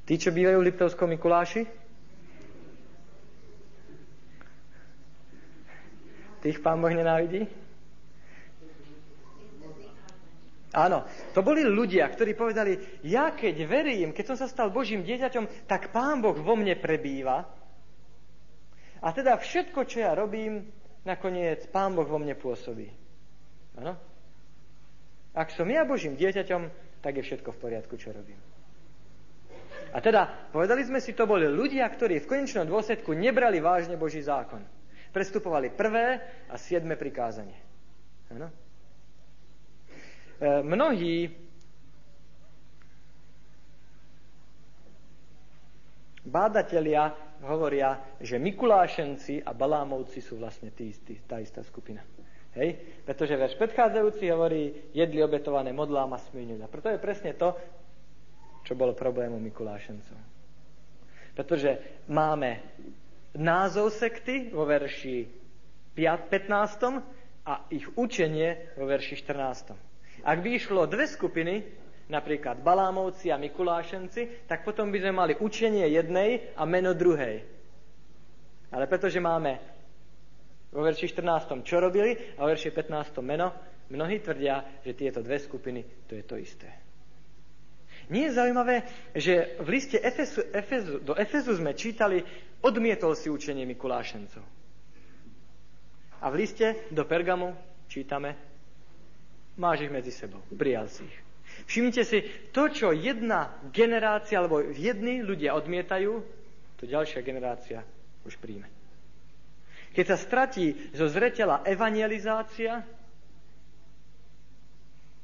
Tí, 0.07 0.15
čo 0.15 0.31
bývajú 0.31 0.63
v 0.63 0.67
Liptovskom 0.71 1.11
Mikuláši? 1.11 1.67
Tých 6.39 6.63
pán 6.63 6.79
Boh 6.79 6.95
nenávidí? 6.95 7.51
Áno, 10.71 11.03
to 11.35 11.43
boli 11.43 11.67
ľudia, 11.67 12.07
ktorí 12.07 12.31
povedali, 12.31 13.03
ja 13.03 13.35
keď 13.35 13.55
verím, 13.67 14.15
keď 14.15 14.31
som 14.31 14.37
sa 14.39 14.47
stal 14.47 14.71
Božím 14.71 15.03
dieťaťom, 15.03 15.67
tak 15.67 15.91
Pán 15.91 16.23
Boh 16.23 16.39
vo 16.39 16.55
mne 16.55 16.79
prebýva. 16.79 17.43
A 19.03 19.11
teda 19.11 19.35
všetko, 19.35 19.83
čo 19.83 19.99
ja 19.99 20.15
robím, 20.15 20.63
nakoniec 21.03 21.67
Pán 21.71 21.95
Boh 21.95 22.07
vo 22.07 22.19
mne 22.19 22.35
pôsobí. 22.35 22.87
Áno? 23.79 23.95
Ak 25.33 25.51
som 25.51 25.65
ja 25.67 25.83
Božím 25.83 26.13
dieťaťom, 26.13 26.61
tak 27.01 27.19
je 27.19 27.23
všetko 27.25 27.51
v 27.51 27.61
poriadku, 27.61 27.97
čo 27.99 28.13
robím. 28.13 28.39
A 29.93 30.01
teda, 30.01 30.49
povedali 30.49 30.81
sme 30.85 30.97
si, 30.97 31.13
to 31.13 31.29
boli 31.29 31.45
ľudia, 31.45 31.85
ktorí 31.85 32.21
v 32.21 32.29
konečnom 32.29 32.65
dôsledku 32.65 33.13
nebrali 33.13 33.61
vážne 33.61 33.93
Boží 33.93 34.25
zákon. 34.25 34.61
Prestupovali 35.13 35.69
prvé 35.69 36.17
a 36.49 36.57
siedme 36.57 36.97
prikázanie. 36.97 37.57
Áno? 38.33 38.49
E, 40.41 40.65
mnohí 40.65 41.29
bádatelia 46.25 47.13
hovoria, 47.45 47.99
že 48.19 48.39
Mikulášenci 48.39 49.43
a 49.43 49.51
Balámovci 49.51 50.23
sú 50.23 50.39
vlastne 50.39 50.71
tí, 50.71 50.91
tí, 51.03 51.19
tá 51.27 51.39
istá 51.43 51.61
skupina. 51.63 52.01
Hej? 52.55 53.01
Pretože 53.03 53.35
verš 53.35 53.55
predchádzajúci 53.57 54.23
hovorí, 54.29 54.93
jedli 54.93 55.19
obetované 55.19 55.73
modlám 55.73 56.13
a 56.15 56.19
smíňu. 56.21 56.61
A 56.63 56.71
preto 56.71 56.89
je 56.89 57.01
presne 57.01 57.33
to, 57.33 57.53
čo 58.63 58.77
bolo 58.77 58.95
problémom 58.95 59.41
Mikulášencov. 59.41 60.15
Pretože 61.33 62.03
máme 62.07 62.61
názov 63.35 63.89
sekty 63.91 64.53
vo 64.53 64.63
verši 64.63 65.25
15. 65.97 67.43
a 67.43 67.53
ich 67.73 67.89
učenie 67.97 68.77
vo 68.77 68.85
verši 68.87 69.19
14. 69.19 70.23
Ak 70.23 70.39
by 70.39 70.49
išlo 70.55 70.87
dve 70.87 71.09
skupiny, 71.09 71.82
napríklad 72.11 72.59
Balámovci 72.59 73.31
a 73.31 73.39
Mikulášenci, 73.39 74.47
tak 74.47 74.67
potom 74.67 74.91
by 74.91 74.97
sme 74.99 75.13
mali 75.13 75.33
učenie 75.37 75.87
jednej 75.87 76.51
a 76.55 76.63
meno 76.67 76.91
druhej. 76.91 77.43
Ale 78.73 78.85
pretože 78.89 79.21
máme 79.21 79.61
vo 80.73 80.81
verši 80.81 81.05
14. 81.07 81.61
čo 81.61 81.77
robili 81.77 82.17
a 82.35 82.43
vo 82.43 82.49
verši 82.49 82.73
15. 82.73 83.21
meno, 83.21 83.53
mnohí 83.93 84.17
tvrdia, 84.19 84.81
že 84.81 84.97
tieto 84.97 85.21
dve 85.21 85.37
skupiny 85.37 85.85
to 86.09 86.17
je 86.17 86.23
to 86.25 86.35
isté. 86.35 86.69
Nie 88.11 88.27
je 88.27 88.35
zaujímavé, 88.35 88.83
že 89.15 89.55
v 89.63 89.67
liste 89.69 89.95
Efesu, 89.95 90.43
Efezu, 90.51 90.99
do 90.99 91.15
Efezu 91.15 91.55
sme 91.55 91.71
čítali, 91.71 92.19
odmietol 92.59 93.15
si 93.15 93.31
učenie 93.31 93.63
Mikulášencov. 93.63 94.43
A 96.19 96.25
v 96.27 96.35
liste 96.35 96.87
do 96.91 97.07
Pergamu 97.07 97.55
čítame, 97.87 98.35
Máš 99.53 99.85
ich 99.85 99.93
medzi 99.93 100.09
sebou. 100.09 100.41
Prijal 100.57 100.89
si 100.89 101.05
ich. 101.05 101.17
Všimnite 101.65 102.03
si, 102.03 102.19
to, 102.51 102.69
čo 102.69 102.91
jedna 102.91 103.53
generácia 103.71 104.39
alebo 104.39 104.61
jedni 104.61 105.23
ľudia 105.23 105.55
odmietajú, 105.55 106.11
to 106.77 106.83
ďalšia 106.83 107.23
generácia 107.23 107.81
už 108.27 108.35
príjme. 108.39 108.67
Keď 109.93 110.05
sa 110.09 110.17
stratí 110.17 110.73
zo 110.91 111.05
zretela 111.05 111.61
evangelizácia, 111.63 112.81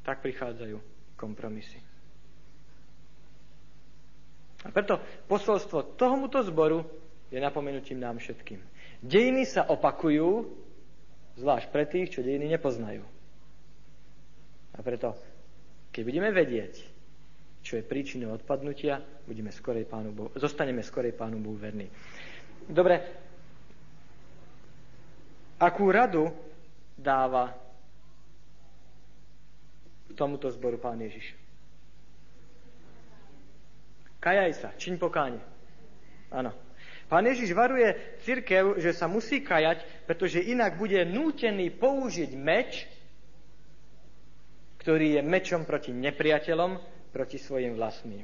tak 0.05 0.21
prichádzajú 0.21 0.77
kompromisy. 1.17 1.81
A 4.63 4.69
preto 4.75 4.99
posolstvo 5.25 5.95
tomuto 5.95 6.43
zboru 6.43 6.83
je 7.31 7.39
napomenutím 7.39 7.99
nám 7.99 8.19
všetkým. 8.19 8.59
Dejiny 8.99 9.47
sa 9.47 9.63
opakujú, 9.63 10.51
zvlášť 11.39 11.67
pre 11.71 11.87
tých, 11.87 12.11
čo 12.11 12.25
dejiny 12.25 12.51
nepoznajú. 12.51 13.03
A 14.75 14.79
preto, 14.83 15.15
keď 15.89 16.01
budeme 16.05 16.29
vedieť, 16.29 16.73
čo 17.65 17.75
je 17.75 17.83
príčinou 17.83 18.33
odpadnutia, 18.33 19.01
budeme 19.27 19.51
skorej 19.51 19.85
Pánu 19.85 20.15
Bohu, 20.15 20.29
zostaneme 20.37 20.85
skorej 20.85 21.13
Pánu 21.13 21.41
Bohu 21.41 21.57
verní. 21.59 21.89
Dobre, 22.69 23.01
akú 25.59 25.91
radu 25.91 26.29
dáva 26.95 27.51
tomuto 30.15 30.47
zboru 30.51 30.77
Pán 30.79 31.01
Ježiš? 31.01 31.35
Kajaj 34.19 34.51
sa, 34.59 34.69
čiň 34.75 34.99
pokáne. 34.99 35.39
Áno. 36.27 36.51
Pán 37.09 37.25
Ježiš 37.25 37.57
varuje 37.57 37.89
církev, 38.21 38.77
že 38.77 38.93
sa 38.93 39.09
musí 39.09 39.41
kajať, 39.41 40.05
pretože 40.05 40.45
inak 40.45 40.77
bude 40.77 41.01
nútený 41.09 41.73
použiť 41.73 42.31
meč 42.37 42.85
ktorý 44.79 45.19
je 45.19 45.21
mečom 45.21 45.67
proti 45.67 45.91
nepriateľom, 45.91 46.79
proti 47.11 47.37
svojim 47.37 47.75
vlastným. 47.75 48.23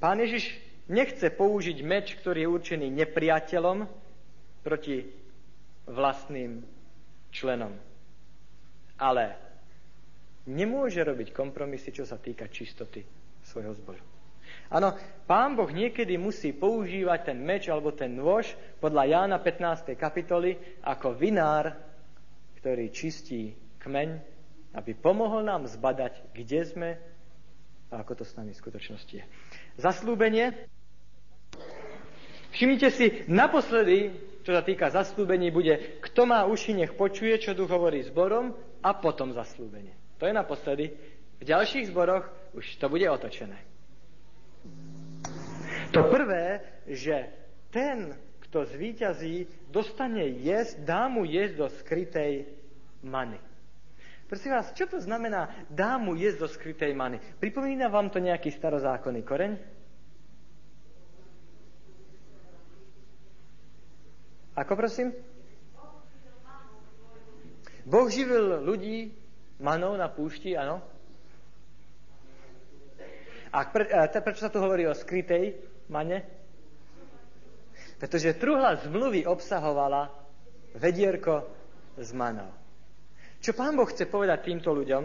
Pán 0.00 0.18
Ježiš 0.22 0.54
nechce 0.88 1.28
použiť 1.28 1.78
meč, 1.84 2.16
ktorý 2.16 2.44
je 2.44 2.52
určený 2.52 2.86
nepriateľom 3.04 3.84
proti 4.64 5.04
vlastným 5.84 6.64
členom. 7.28 7.76
Ale 8.96 9.36
nemôže 10.48 11.04
robiť 11.04 11.36
kompromisy, 11.36 11.92
čo 11.92 12.08
sa 12.08 12.16
týka 12.16 12.48
čistoty 12.48 13.04
svojho 13.44 13.76
zboru. 13.76 14.02
Áno, 14.72 14.96
pán 15.28 15.58
Boh 15.58 15.68
niekedy 15.68 16.16
musí 16.16 16.56
používať 16.56 17.32
ten 17.32 17.38
meč 17.44 17.68
alebo 17.68 17.92
ten 17.92 18.16
nôž 18.16 18.56
podľa 18.80 19.04
Jána 19.04 19.36
15. 19.42 19.92
kapitoly 19.98 20.56
ako 20.80 21.12
vinár, 21.12 21.74
ktorý 22.60 22.88
čistí 22.88 23.52
kmeň 23.82 24.33
aby 24.74 24.92
pomohol 24.98 25.46
nám 25.46 25.70
zbadať, 25.70 26.34
kde 26.34 26.60
sme 26.66 26.90
a 27.94 28.02
ako 28.02 28.18
to 28.18 28.24
s 28.26 28.34
nami 28.34 28.50
v 28.50 28.58
skutočnosti 28.58 29.14
je. 29.22 29.24
Zaslúbenie. 29.78 30.66
Všimnite 32.50 32.88
si, 32.90 33.06
naposledy, 33.30 34.10
čo 34.42 34.50
sa 34.50 34.66
týka 34.66 34.90
zaslúbení, 34.90 35.54
bude, 35.54 36.02
kto 36.02 36.26
má 36.26 36.42
uši, 36.46 36.74
nech 36.74 36.94
počuje, 36.98 37.38
čo 37.38 37.54
duch 37.54 37.70
hovorí 37.70 38.02
zborom 38.02 38.54
a 38.82 38.90
potom 38.98 39.30
zaslúbenie. 39.30 39.94
To 40.18 40.26
je 40.26 40.34
naposledy. 40.34 40.84
V 41.38 41.42
ďalších 41.46 41.90
zboroch 41.90 42.26
už 42.54 42.78
to 42.78 42.86
bude 42.90 43.06
otočené. 43.06 43.58
To 45.94 46.10
prvé, 46.10 46.62
že 46.90 47.30
ten, 47.70 48.18
kto 48.46 48.66
zvíťazí, 48.70 49.46
dostane 49.70 50.26
jesť, 50.42 50.82
dá 50.82 51.06
mu 51.06 51.22
jesť 51.22 51.54
do 51.58 51.66
skrytej 51.70 52.50
many. 53.02 53.38
Prosím 54.24 54.56
vás, 54.56 54.72
čo 54.72 54.88
to 54.88 54.96
znamená 54.96 55.52
dá 55.68 56.00
mu 56.00 56.16
jesť 56.16 56.38
zo 56.40 56.48
skrytej 56.56 56.96
many? 56.96 57.20
Pripomína 57.38 57.92
vám 57.92 58.08
to 58.08 58.24
nejaký 58.24 58.48
starozákonný 58.48 59.20
koreň? 59.20 59.52
Ako 64.54 64.72
prosím? 64.78 65.12
Boh 67.84 68.08
živil 68.08 68.64
ľudí 68.64 69.12
manou 69.60 69.92
na 69.98 70.08
púšti, 70.08 70.56
áno? 70.56 70.80
A 73.54 73.70
pre, 73.70 73.86
prečo 74.24 74.42
sa 74.42 74.50
tu 74.50 74.58
hovorí 74.58 74.88
o 74.88 74.96
skrytej 74.96 75.60
mane? 75.92 76.24
Pretože 78.00 78.40
truhla 78.40 78.80
zmluvy 78.82 79.28
obsahovala 79.28 80.10
vedierko 80.74 81.44
s 82.00 82.10
manou. 82.10 82.63
Čo 83.44 83.52
pán 83.52 83.76
Boh 83.76 83.84
chce 83.84 84.08
povedať 84.08 84.48
týmto 84.48 84.72
ľuďom? 84.72 85.04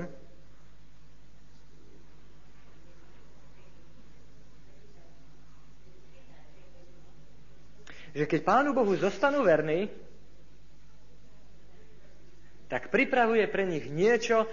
Že 8.16 8.26
keď 8.32 8.40
pánu 8.48 8.72
Bohu 8.72 8.96
zostanú 8.96 9.44
verní, 9.44 9.92
tak 12.72 12.88
pripravuje 12.88 13.44
pre 13.52 13.68
nich 13.68 13.92
niečo, 13.92 14.48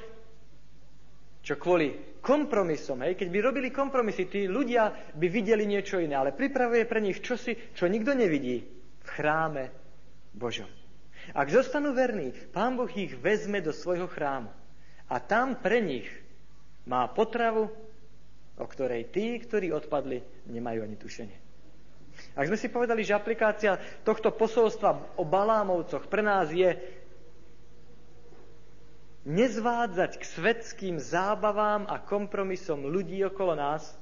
čo 1.46 1.54
kvôli 1.54 2.18
kompromisom, 2.18 3.06
hej, 3.06 3.14
keď 3.14 3.28
by 3.30 3.38
robili 3.38 3.68
kompromisy, 3.70 4.26
tí 4.26 4.50
ľudia 4.50 5.14
by 5.14 5.26
videli 5.30 5.62
niečo 5.62 6.02
iné, 6.02 6.18
ale 6.18 6.34
pripravuje 6.34 6.90
pre 6.90 6.98
nich 6.98 7.22
čosi, 7.22 7.54
čo 7.70 7.86
nikto 7.86 8.18
nevidí 8.18 8.66
v 8.98 9.08
chráme 9.14 9.70
Božom. 10.34 10.85
Ak 11.34 11.50
zostanú 11.50 11.96
verní, 11.96 12.30
Pán 12.54 12.78
Boh 12.78 12.90
ich 12.90 13.16
vezme 13.18 13.58
do 13.58 13.74
svojho 13.74 14.06
chrámu. 14.06 14.52
A 15.06 15.16
tam 15.22 15.58
pre 15.58 15.82
nich 15.82 16.06
má 16.86 17.06
potravu, 17.10 17.70
o 18.58 18.66
ktorej 18.66 19.10
tí, 19.10 19.38
ktorí 19.42 19.70
odpadli, 19.74 20.22
nemajú 20.50 20.86
ani 20.86 20.96
tušenie. 20.98 21.38
Ak 22.32 22.48
sme 22.48 22.56
si 22.56 22.72
povedali, 22.72 23.04
že 23.04 23.12
aplikácia 23.12 23.76
tohto 24.00 24.32
posolstva 24.32 25.20
o 25.20 25.24
Balámovcoch 25.26 26.08
pre 26.08 26.24
nás 26.24 26.48
je 26.48 26.72
nezvádzať 29.26 30.16
k 30.16 30.24
svetským 30.24 30.96
zábavám 31.02 31.84
a 31.90 31.98
kompromisom 31.98 32.86
ľudí 32.86 33.20
okolo 33.26 33.58
nás. 33.58 33.98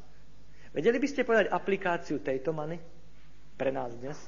Vedeli 0.77 1.01
by 1.01 1.09
ste 1.09 1.27
povedať 1.27 1.49
aplikáciu 1.51 2.21
tejto 2.21 2.53
many 2.53 2.77
pre 3.57 3.73
nás 3.73 3.97
dnes? 3.97 4.19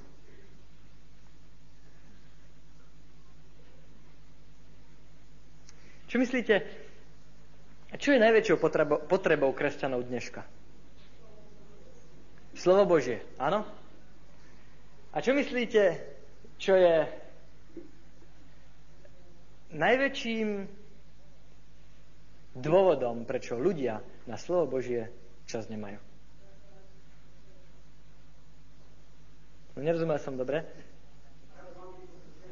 Čo 6.06 6.22
myslíte, 6.22 6.62
čo 7.98 8.14
je 8.14 8.22
najväčšou 8.22 8.62
potrebou, 8.62 8.98
potrebou 9.02 9.50
kresťanov 9.50 10.06
dneška? 10.06 10.46
Slovo 12.54 12.86
Božie, 12.86 13.20
áno? 13.42 13.66
A 15.10 15.18
čo 15.18 15.34
myslíte, 15.34 15.98
čo 16.62 16.78
je 16.78 17.10
najväčším 19.74 20.48
dôvodom, 22.56 23.26
prečo 23.26 23.58
ľudia 23.58 23.98
na 24.30 24.38
slovo 24.38 24.78
Božie 24.78 25.10
čas 25.44 25.66
nemajú. 25.66 25.98
No, 29.76 29.84
nerozumel 29.84 30.16
som 30.22 30.38
dobre? 30.38 30.64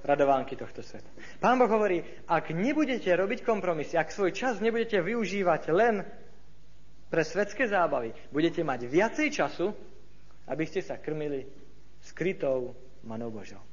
Radovánky 0.04 0.52
tohto 0.52 0.84
sveta. 0.84 1.08
Pán 1.40 1.56
Boh 1.56 1.70
hovorí, 1.72 2.04
ak 2.28 2.52
nebudete 2.52 3.08
robiť 3.08 3.40
kompromisy, 3.40 3.96
ak 3.96 4.12
svoj 4.12 4.36
čas 4.36 4.60
nebudete 4.60 5.00
využívať 5.00 5.62
len 5.72 6.04
pre 7.08 7.22
svetské 7.24 7.64
zábavy, 7.64 8.12
budete 8.28 8.60
mať 8.60 8.84
viacej 8.84 9.28
času, 9.32 9.72
aby 10.44 10.64
ste 10.68 10.84
sa 10.84 11.00
krmili 11.00 11.48
skrytou 12.04 12.76
manou 13.08 13.32
Božou. 13.32 13.64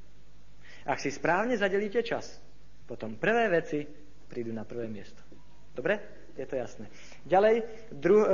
Ak 0.88 1.03
si 1.03 1.11
správne 1.11 1.59
zadelíte 1.59 1.99
čas, 1.99 2.39
potom 2.88 3.19
prvé 3.19 3.51
veci 3.51 3.84
prídu 4.32 4.55
na 4.55 4.63
prvé 4.63 4.88
miesto. 4.88 5.19
Dobre? 5.75 6.21
je 6.38 6.45
to 6.47 6.55
jasné. 6.55 6.86
Ďalej, 7.27 7.55
dru, 7.91 8.23
e, 8.23 8.27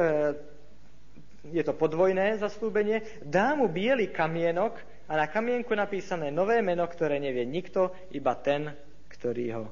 je 1.53 1.63
to 1.63 1.73
podvojné 1.73 2.37
zaslúbenie. 2.37 3.01
Dá 3.23 3.55
mu 3.57 3.71
biely 3.71 4.11
kamienok 4.11 4.77
a 5.07 5.13
na 5.15 5.27
kamienku 5.31 5.71
napísané 5.71 6.31
nové 6.35 6.59
meno, 6.59 6.83
ktoré 6.83 7.19
nevie 7.23 7.47
nikto, 7.47 7.95
iba 8.11 8.35
ten, 8.35 8.75
ktorý 9.07 9.45
ho 9.55 9.63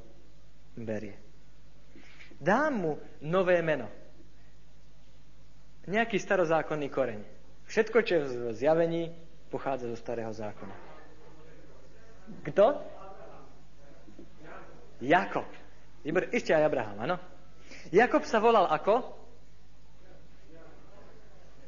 berie. 0.79 1.19
Dá 2.39 2.71
mu 2.71 2.95
nové 3.19 3.59
meno. 3.59 3.87
Nejaký 5.85 6.17
starozákonný 6.17 6.87
koreň. 6.87 7.21
Všetko, 7.67 7.97
čo 8.01 8.11
je 8.15 8.21
v 8.23 8.55
zjavení, 8.55 9.11
pochádza 9.51 9.91
zo 9.91 9.97
starého 9.99 10.31
zákona. 10.31 10.75
Kto? 12.47 12.65
Jakob. 15.03 15.47
Ešte 16.31 16.55
aj 16.55 16.63
Abraham, 16.63 16.97
áno? 17.05 17.17
Jakob 17.91 18.23
sa 18.25 18.41
volal 18.41 18.65
ako? 18.71 19.13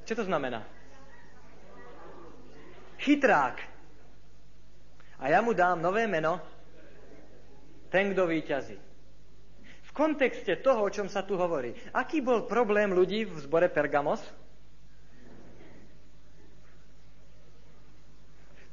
Čo 0.07 0.13
to 0.17 0.23
znamená? 0.23 0.76
Chytrák. 2.97 3.61
A 5.17 5.29
ja 5.29 5.41
mu 5.41 5.53
dám 5.53 5.81
nové 5.81 6.05
meno, 6.05 6.37
ten, 7.89 8.13
kto 8.13 8.27
výťazí. 8.27 8.77
V 9.87 9.91
kontexte 9.95 10.61
toho, 10.61 10.85
o 10.85 10.93
čom 10.93 11.09
sa 11.09 11.25
tu 11.25 11.39
hovorí. 11.39 11.73
Aký 11.95 12.21
bol 12.21 12.45
problém 12.45 12.93
ľudí 12.93 13.25
v 13.25 13.37
zbore 13.41 13.71
Pergamos? 13.71 14.21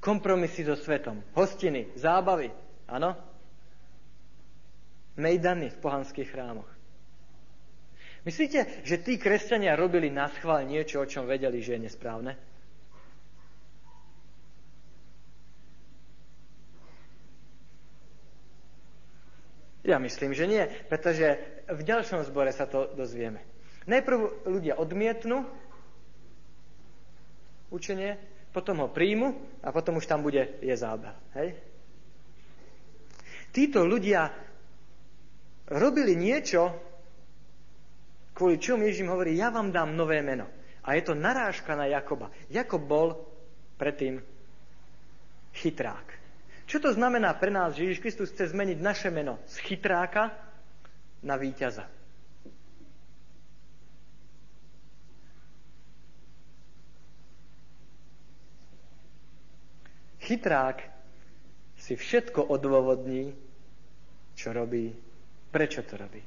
Kompromisy 0.05 0.68
so 0.68 0.77
svetom, 0.77 1.25
hostiny, 1.33 1.97
zábavy, 1.97 2.53
áno? 2.85 3.16
Mejdany 5.16 5.72
v 5.72 5.81
pohanských 5.81 6.29
chrámoch. 6.29 6.68
Myslíte, 8.29 8.85
že 8.85 9.01
tí 9.01 9.16
kresťania 9.16 9.72
robili 9.77 10.12
na 10.12 10.29
schvál 10.29 10.68
niečo, 10.68 11.01
o 11.01 11.09
čom 11.09 11.25
vedeli, 11.25 11.64
že 11.64 11.81
je 11.81 11.89
nesprávne? 11.89 12.37
Ja 19.85 20.01
myslím, 20.01 20.32
že 20.32 20.49
nie, 20.49 20.64
pretože 20.89 21.37
v 21.68 21.80
ďalšom 21.85 22.24
zbore 22.24 22.49
sa 22.57 22.64
to 22.64 22.89
dozvieme. 22.97 23.45
Najprv 23.85 24.49
ľudia 24.49 24.80
odmietnú 24.80 25.45
učenie, 27.68 28.16
potom 28.49 28.80
ho 28.80 28.89
príjmu 28.89 29.61
a 29.61 29.68
potom 29.76 30.01
už 30.01 30.09
tam 30.09 30.24
bude 30.24 30.57
Jezábel. 30.64 31.12
Hej? 31.37 31.59
Títo 33.53 33.85
ľudia 33.85 34.32
robili 35.68 36.16
niečo, 36.16 36.72
kvôli 38.32 38.57
čom 38.57 38.80
Ježím 38.80 39.12
hovorí, 39.12 39.37
ja 39.37 39.53
vám 39.53 39.68
dám 39.68 39.93
nové 39.93 40.24
meno. 40.24 40.49
A 40.85 40.97
je 40.97 41.05
to 41.05 41.12
narážka 41.12 41.76
na 41.76 41.85
Jakoba. 41.85 42.32
Jakob 42.49 42.80
bol 42.89 43.20
predtým 43.76 44.20
chytrák. 45.53 46.24
Čo 46.75 46.91
to 46.91 46.99
znamená 46.99 47.31
pre 47.39 47.55
nás, 47.55 47.79
že 47.79 47.87
Ježiš 47.87 48.03
Kristus 48.03 48.35
chce 48.35 48.51
zmeniť 48.51 48.83
naše 48.83 49.07
meno 49.07 49.39
z 49.47 49.62
chytráka 49.62 50.35
na 51.22 51.39
víťaza? 51.39 51.87
Chytrák 60.18 60.83
si 61.79 61.95
všetko 61.95 62.43
odôvodní, 62.43 63.39
čo 64.35 64.51
robí, 64.51 64.99
prečo 65.55 65.87
to 65.87 65.95
robí. 65.95 66.27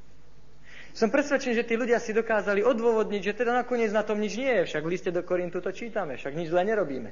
Som 0.95 1.11
presvedčený, 1.11 1.59
že 1.59 1.67
tí 1.67 1.75
ľudia 1.75 1.99
si 1.99 2.15
dokázali 2.15 2.63
odôvodniť, 2.63 3.19
že 3.19 3.35
teda 3.43 3.51
nakoniec 3.51 3.91
na 3.91 4.07
tom 4.07 4.15
nič 4.15 4.39
nie 4.39 4.63
je, 4.63 4.71
však 4.71 4.83
v 4.87 4.91
liste 4.95 5.11
do 5.11 5.27
Korintu 5.27 5.59
to 5.59 5.75
čítame, 5.75 6.15
však 6.15 6.39
nič 6.39 6.47
zle 6.47 6.63
nerobíme. 6.63 7.11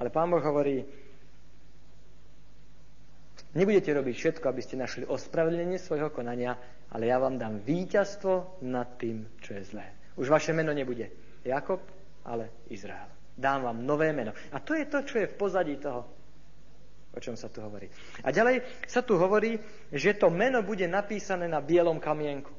Ale 0.00 0.08
Pán 0.08 0.32
Boh 0.32 0.40
hovorí, 0.40 0.80
nebudete 3.52 3.92
robiť 3.92 4.14
všetko, 4.16 4.44
aby 4.48 4.62
ste 4.64 4.80
našli 4.80 5.04
ospravedlenie 5.04 5.76
svojho 5.76 6.12
konania, 6.12 6.56
ale 6.92 7.08
ja 7.08 7.16
vám 7.16 7.40
dám 7.40 7.60
víťazstvo 7.64 8.64
nad 8.64 8.96
tým, 9.00 9.28
čo 9.40 9.56
je 9.56 9.62
zlé. 9.64 9.86
Už 10.16 10.28
vaše 10.28 10.52
meno 10.52 10.72
nebude 10.76 11.08
Jakob, 11.44 11.80
ale 12.24 12.68
Izrael. 12.68 13.08
Dám 13.32 13.64
vám 13.64 13.78
nové 13.80 14.12
meno. 14.12 14.36
A 14.52 14.60
to 14.60 14.76
je 14.76 14.84
to, 14.84 15.00
čo 15.02 15.24
je 15.24 15.30
v 15.30 15.38
pozadí 15.40 15.80
toho, 15.80 16.04
o 17.12 17.18
čom 17.20 17.36
sa 17.36 17.48
tu 17.48 17.64
hovorí. 17.64 17.88
A 18.24 18.28
ďalej 18.28 18.84
sa 18.84 19.00
tu 19.00 19.16
hovorí, 19.16 19.56
že 19.88 20.16
to 20.20 20.28
meno 20.28 20.60
bude 20.60 20.84
napísané 20.84 21.48
na 21.48 21.64
bielom 21.64 21.96
kamienku. 21.96 22.52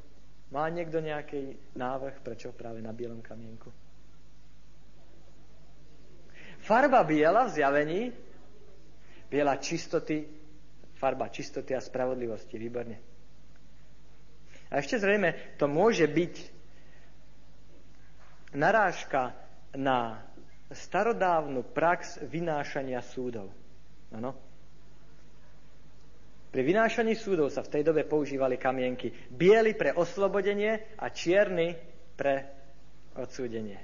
Má 0.53 0.69
niekto 0.69 1.01
nejaký 1.01 1.73
návrh, 1.77 2.21
prečo 2.21 2.53
práve 2.53 2.81
na 2.81 2.93
bielom 2.93 3.21
kamienku? 3.21 3.73
Farba 6.61 7.01
biela 7.03 7.49
v 7.49 7.53
zjavení, 7.53 8.01
biela 9.27 9.57
čistoty, 9.57 10.42
farba 11.03 11.27
čistoty 11.27 11.75
a 11.75 11.83
spravodlivosti. 11.83 12.55
Výborne. 12.55 12.95
A 14.71 14.79
ešte 14.79 14.95
zrejme 14.95 15.59
to 15.59 15.67
môže 15.67 16.07
byť 16.07 16.33
narážka 18.55 19.35
na 19.75 20.23
starodávnu 20.71 21.75
prax 21.75 22.23
vynášania 22.23 23.03
súdov. 23.03 23.51
Ano? 24.15 24.31
Pri 26.53 26.61
vynášaní 26.63 27.17
súdov 27.19 27.51
sa 27.51 27.65
v 27.67 27.71
tej 27.75 27.83
dobe 27.83 28.07
používali 28.07 28.55
kamienky. 28.55 29.11
Biely 29.27 29.75
pre 29.75 29.91
oslobodenie 29.91 30.95
a 30.95 31.11
čierny 31.11 31.75
pre 32.15 32.47
odsúdenie. 33.17 33.77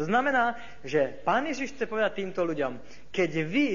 To 0.00 0.08
znamená, 0.08 0.56
že 0.80 1.20
Pán 1.20 1.44
Ježiš 1.44 1.76
chce 1.76 1.84
povedať 1.84 2.24
týmto 2.24 2.46
ľuďom, 2.48 2.80
keď 3.12 3.30
vy 3.44 3.68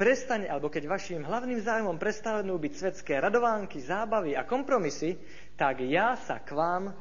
prestane, 0.00 0.48
alebo 0.48 0.72
keď 0.72 0.88
vašim 0.88 1.20
hlavným 1.20 1.60
zájmom 1.60 2.00
prestanú 2.00 2.56
byť 2.56 2.72
svetské 2.72 3.20
radovánky, 3.20 3.84
zábavy 3.84 4.32
a 4.32 4.48
kompromisy, 4.48 5.20
tak 5.60 5.84
ja 5.84 6.16
sa 6.16 6.40
k 6.40 6.56
vám 6.56 6.96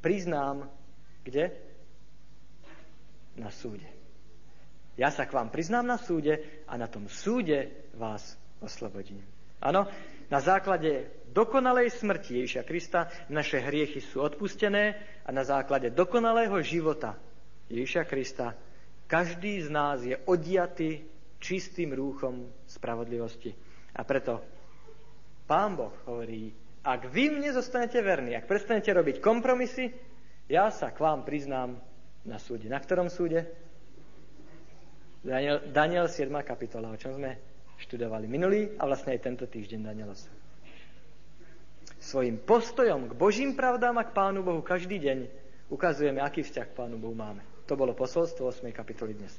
priznám, 0.00 0.72
kde? 1.20 1.52
Na 3.36 3.52
súde. 3.52 3.84
Ja 4.96 5.12
sa 5.12 5.28
k 5.28 5.36
vám 5.36 5.52
priznám 5.52 5.84
na 5.84 6.00
súde 6.00 6.64
a 6.64 6.80
na 6.80 6.88
tom 6.88 7.12
súde 7.12 7.92
vás 7.92 8.40
oslobodím. 8.64 9.20
Áno, 9.60 9.84
na 10.32 10.40
základe 10.40 11.12
dokonalej 11.36 11.92
smrti 11.92 12.40
Ježiša 12.40 12.64
Krista 12.64 13.12
naše 13.28 13.60
hriechy 13.60 14.00
sú 14.00 14.24
odpustené 14.24 14.96
a 15.24 15.28
na 15.28 15.44
základe 15.44 15.92
dokonalého 15.92 16.56
života 16.64 17.20
Ježiša 17.68 18.08
Krista 18.08 18.56
každý 19.04 19.60
z 19.60 19.68
nás 19.68 20.00
je 20.00 20.16
odiatý 20.24 21.04
čistým 21.40 21.96
rúchom 21.96 22.46
spravodlivosti. 22.68 23.50
A 23.96 24.04
preto 24.04 24.38
Pán 25.48 25.74
Boh 25.74 25.90
hovorí, 26.06 26.54
ak 26.86 27.10
vy 27.10 27.34
mne 27.34 27.50
zostanete 27.50 27.98
verní, 28.00 28.38
ak 28.38 28.46
prestanete 28.46 28.94
robiť 28.94 29.18
kompromisy, 29.18 29.90
ja 30.46 30.70
sa 30.70 30.94
k 30.94 31.02
vám 31.02 31.26
priznám 31.26 31.80
na 32.22 32.38
súde. 32.38 32.70
Na 32.70 32.78
ktorom 32.78 33.10
súde? 33.10 33.50
Daniel, 35.20 35.60
Daniel 35.68 36.06
7. 36.08 36.32
kapitola, 36.40 36.92
o 36.92 36.96
čom 36.96 37.18
sme 37.18 37.36
študovali 37.80 38.24
minulý 38.28 38.72
a 38.80 38.88
vlastne 38.88 39.12
aj 39.16 39.20
tento 39.20 39.44
týždeň 39.44 39.80
Daniel 39.84 40.12
8. 40.12 42.00
Svojim 42.00 42.40
postojom 42.40 43.12
k 43.12 43.12
Božím 43.12 43.52
pravdám 43.52 44.00
a 44.00 44.08
k 44.08 44.16
Pánu 44.16 44.40
Bohu 44.40 44.64
každý 44.64 44.96
deň 44.96 45.28
ukazujeme, 45.68 46.24
aký 46.24 46.40
vzťah 46.40 46.66
k 46.72 46.76
Pánu 46.76 46.96
Bohu 46.96 47.12
máme. 47.12 47.44
To 47.68 47.76
bolo 47.76 47.92
posolstvo 47.92 48.48
8. 48.48 48.72
kapitoly 48.72 49.12
dnes. 49.12 49.36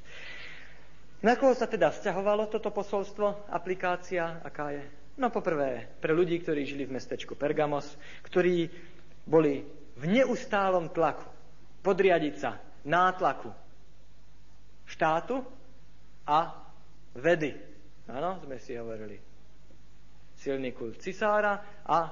Na 1.21 1.37
koho 1.37 1.53
sa 1.53 1.69
teda 1.69 1.93
vzťahovalo 1.93 2.49
toto 2.49 2.73
posolstvo, 2.73 3.45
aplikácia, 3.53 4.41
aká 4.41 4.73
je? 4.73 4.83
No 5.21 5.29
poprvé, 5.29 5.85
pre 6.01 6.17
ľudí, 6.17 6.41
ktorí 6.41 6.65
žili 6.65 6.89
v 6.89 6.97
mestečku 6.97 7.37
Pergamos, 7.37 7.85
ktorí 8.25 8.73
boli 9.29 9.61
v 10.01 10.03
neustálom 10.09 10.89
tlaku, 10.89 11.29
podriadiť 11.85 12.35
sa 12.41 12.57
nátlaku 12.89 13.53
štátu 14.89 15.45
a 16.25 16.57
vedy. 17.13 17.53
Áno, 18.09 18.41
sme 18.41 18.57
si 18.57 18.73
hovorili. 18.73 19.21
Silný 20.41 20.73
kult 20.73 21.05
cisára 21.05 21.85
a 21.85 22.09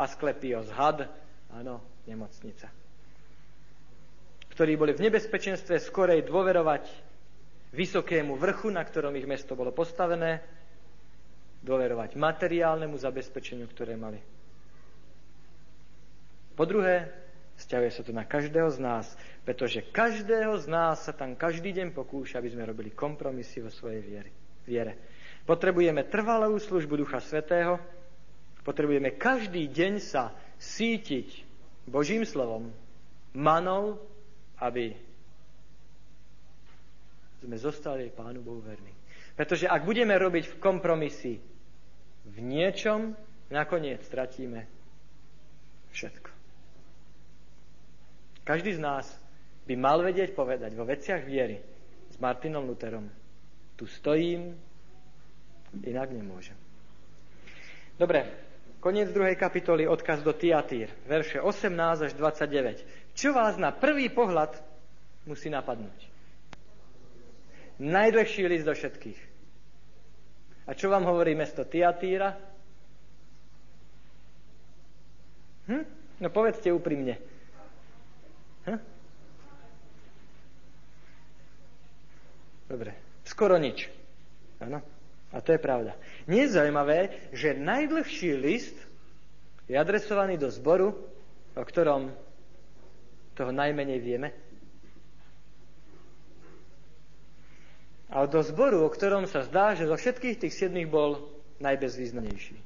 Asklepios 0.00 0.72
had, 0.72 1.06
áno, 1.52 1.84
nemocnica. 2.08 2.72
Ktorí 4.48 4.80
boli 4.80 4.96
v 4.96 5.12
nebezpečenstve 5.12 5.76
skorej 5.76 6.24
dôverovať 6.24 6.88
vysokému 7.74 8.38
vrchu, 8.38 8.70
na 8.70 8.86
ktorom 8.86 9.18
ich 9.18 9.26
mesto 9.26 9.58
bolo 9.58 9.74
postavené, 9.74 10.40
dôverovať 11.64 12.14
materiálnemu 12.14 12.94
zabezpečeniu, 12.94 13.66
ktoré 13.66 13.98
mali. 13.98 14.20
Po 16.54 16.62
druhé, 16.70 17.10
vzťahuje 17.58 17.90
sa 17.90 18.02
to 18.06 18.12
na 18.14 18.22
každého 18.22 18.70
z 18.70 18.78
nás, 18.78 19.06
pretože 19.42 19.82
každého 19.82 20.54
z 20.62 20.66
nás 20.70 21.02
sa 21.02 21.10
tam 21.10 21.34
každý 21.34 21.74
deň 21.74 21.90
pokúša, 21.90 22.38
aby 22.38 22.52
sme 22.54 22.68
robili 22.68 22.94
kompromisy 22.94 23.64
vo 23.64 23.74
svojej 23.74 24.00
viere. 24.04 24.30
viere. 24.62 24.94
Potrebujeme 25.44 26.06
trvalú 26.06 26.56
službu 26.56 27.04
Ducha 27.04 27.18
Svetého, 27.18 27.76
potrebujeme 28.62 29.18
každý 29.18 29.66
deň 29.66 29.92
sa 30.00 30.30
sítiť 30.56 31.42
Božím 31.90 32.24
slovom, 32.24 32.72
manou, 33.34 33.98
aby 34.62 34.96
sme 37.44 37.60
zostali 37.60 38.08
Pánu 38.08 38.40
Bohu 38.40 38.64
verní. 38.64 38.90
Pretože 39.36 39.68
ak 39.68 39.84
budeme 39.84 40.16
robiť 40.16 40.56
v 40.56 40.58
kompromisy 40.62 41.32
v 42.24 42.36
niečom 42.40 43.12
nakoniec 43.52 44.00
stratíme 44.00 44.64
všetko. 45.92 46.30
Každý 48.44 48.76
z 48.76 48.80
nás 48.80 49.06
by 49.64 49.74
mal 49.76 50.00
vedieť 50.00 50.36
povedať 50.36 50.72
vo 50.76 50.84
veciach 50.84 51.24
viery 51.24 51.60
s 52.12 52.16
Martinom 52.20 52.64
Lutherom. 52.68 53.08
Tu 53.74 53.88
stojím, 53.88 54.54
inak 55.82 56.12
nemôžem. 56.12 56.56
Dobre, 57.96 58.26
koniec 58.84 59.10
druhej 59.10 59.34
kapitoly, 59.34 59.88
odkaz 59.88 60.20
do 60.20 60.36
Tiatír, 60.36 60.92
verše 61.08 61.40
18 61.40 62.06
až 62.06 62.12
29. 62.14 63.16
Čo 63.16 63.32
vás 63.32 63.56
na 63.56 63.72
prvý 63.72 64.12
pohľad 64.12 64.54
musí 65.24 65.48
napadnúť? 65.48 66.13
Najdlhší 67.78 68.46
list 68.46 68.66
do 68.66 68.74
všetkých. 68.74 69.20
A 70.64 70.70
čo 70.72 70.88
vám 70.88 71.04
hovorí 71.04 71.34
mesto 71.34 71.66
Tiatíra? 71.66 72.32
Hm? 75.68 75.84
No 76.20 76.28
povedzte 76.30 76.70
úprimne. 76.70 77.18
Hm? 78.64 78.80
Dobre, 82.70 82.92
skoro 83.28 83.60
nič. 83.60 83.90
Áno. 84.62 84.80
A 85.34 85.42
to 85.42 85.50
je 85.50 85.58
pravda. 85.58 85.98
Nie 86.30 86.46
je 86.46 86.54
zaujímavé, 86.54 87.28
že 87.34 87.58
najdlhší 87.58 88.38
list 88.38 88.78
je 89.66 89.74
adresovaný 89.74 90.38
do 90.38 90.46
zboru, 90.46 90.94
o 91.58 91.62
ktorom 91.66 92.14
toho 93.34 93.50
najmenej 93.50 93.98
vieme. 93.98 94.30
Ale 98.14 98.30
do 98.30 98.38
zboru, 98.46 98.86
o 98.86 98.94
ktorom 98.94 99.26
sa 99.26 99.42
zdá, 99.42 99.74
že 99.74 99.90
zo 99.90 99.98
všetkých 99.98 100.38
tých 100.38 100.54
siedmých 100.54 100.86
bol 100.86 101.34
najbezvýznamnejší. 101.58 102.56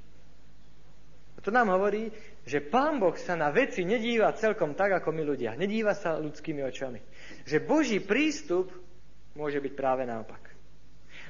A 1.34 1.38
to 1.40 1.48
nám 1.48 1.72
hovorí, 1.72 2.12
že 2.44 2.60
Pán 2.60 3.00
Boh 3.00 3.16
sa 3.16 3.32
na 3.32 3.48
veci 3.48 3.86
nedíva 3.88 4.36
celkom 4.36 4.76
tak, 4.76 5.00
ako 5.00 5.08
my 5.14 5.22
ľudia. 5.24 5.56
Nedíva 5.56 5.96
sa 5.96 6.20
ľudskými 6.20 6.60
očami. 6.60 7.00
Že 7.48 7.64
Boží 7.64 7.98
prístup 8.04 8.68
môže 9.38 9.62
byť 9.62 9.72
práve 9.72 10.04
naopak. 10.04 10.52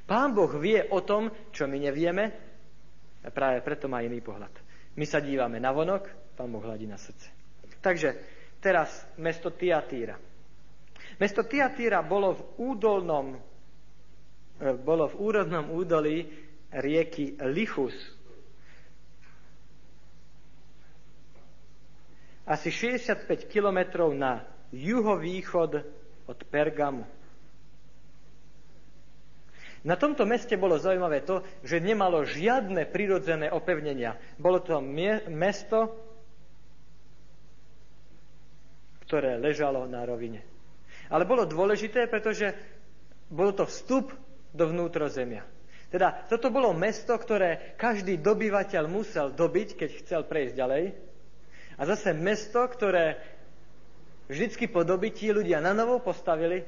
Pán 0.09 0.35
Boh 0.35 0.51
vie 0.59 0.83
o 0.89 1.05
tom, 1.05 1.31
čo 1.53 1.69
my 1.69 1.79
nevieme 1.79 2.25
a 3.23 3.29
práve 3.29 3.61
preto 3.61 3.87
má 3.87 4.01
iný 4.01 4.25
pohľad. 4.25 4.51
My 4.99 5.05
sa 5.07 5.23
dívame 5.23 5.63
na 5.63 5.71
vonok, 5.71 6.35
Pán 6.35 6.51
Boh 6.51 6.65
hľadí 6.65 6.89
na 6.89 6.99
srdce. 6.99 7.29
Takže 7.79 8.19
teraz 8.59 9.07
mesto 9.21 9.55
Tiatíra. 9.55 10.19
Mesto 11.21 11.45
Tiatíra 11.45 12.03
bolo 12.03 12.35
v 12.35 12.43
údolnom 12.75 13.48
bolo 14.59 15.07
v 15.11 15.19
úrodnom 15.19 15.71
údolí 15.71 16.27
rieky 16.75 17.39
Lichus. 17.49 17.95
Asi 22.49 22.73
65 22.73 23.29
kilometrov 23.47 24.17
na 24.17 24.41
juhovýchod 24.73 25.85
od 26.29 26.39
Pergamu. 26.49 27.05
Na 29.87 29.95
tomto 29.95 30.27
meste 30.27 30.59
bolo 30.59 30.75
zaujímavé 30.81 31.23
to, 31.23 31.45
že 31.63 31.79
nemalo 31.79 32.27
žiadne 32.27 32.83
prirodzené 32.91 33.47
opevnenia. 33.53 34.19
Bolo 34.35 34.59
to 34.59 34.83
mesto, 35.31 35.95
ktoré 39.07 39.39
ležalo 39.39 39.87
na 39.87 40.03
rovine. 40.03 40.43
Ale 41.09 41.25
bolo 41.25 41.47
dôležité, 41.49 42.11
pretože 42.11 42.53
bol 43.31 43.55
to 43.55 43.65
vstup 43.65 44.13
do 44.59 44.67
vnútrozemia. 44.67 45.47
Teda 45.89 46.27
toto 46.29 46.53
bolo 46.53 46.75
mesto, 46.77 47.17
ktoré 47.17 47.79
každý 47.81 48.21
dobyvateľ 48.21 48.85
musel 48.91 49.33
dobiť, 49.33 49.79
keď 49.79 49.91
chcel 50.05 50.21
prejsť 50.27 50.55
ďalej. 50.59 50.85
A 51.79 51.83
zase 51.87 52.13
mesto, 52.13 52.61
ktoré 52.67 53.17
vždycky 54.29 54.69
po 54.69 54.85
dobití 54.85 55.33
ľudia 55.33 55.65
na 55.65 55.73
novo 55.73 56.03
postavili, 56.03 56.61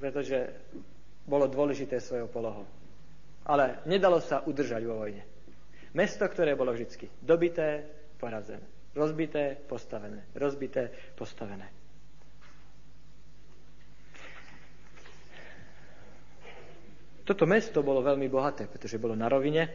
pretože 0.00 0.50
bolo 1.28 1.46
dôležité 1.46 2.00
svojou 2.02 2.26
polohou. 2.26 2.66
Ale 3.46 3.84
nedalo 3.86 4.18
sa 4.18 4.42
udržať 4.42 4.82
vo 4.88 4.98
vojne. 4.98 5.22
Mesto, 5.94 6.26
ktoré 6.26 6.58
bolo 6.58 6.74
vždycky 6.74 7.06
dobité, 7.22 7.86
porazené. 8.18 8.64
Rozbité, 8.90 9.54
postavené. 9.70 10.26
Rozbité, 10.34 10.90
postavené. 11.14 11.79
Toto 17.30 17.46
mesto 17.46 17.86
bolo 17.86 18.02
veľmi 18.02 18.26
bohaté, 18.26 18.66
pretože 18.66 18.98
bolo 18.98 19.14
na 19.14 19.30
rovine. 19.30 19.70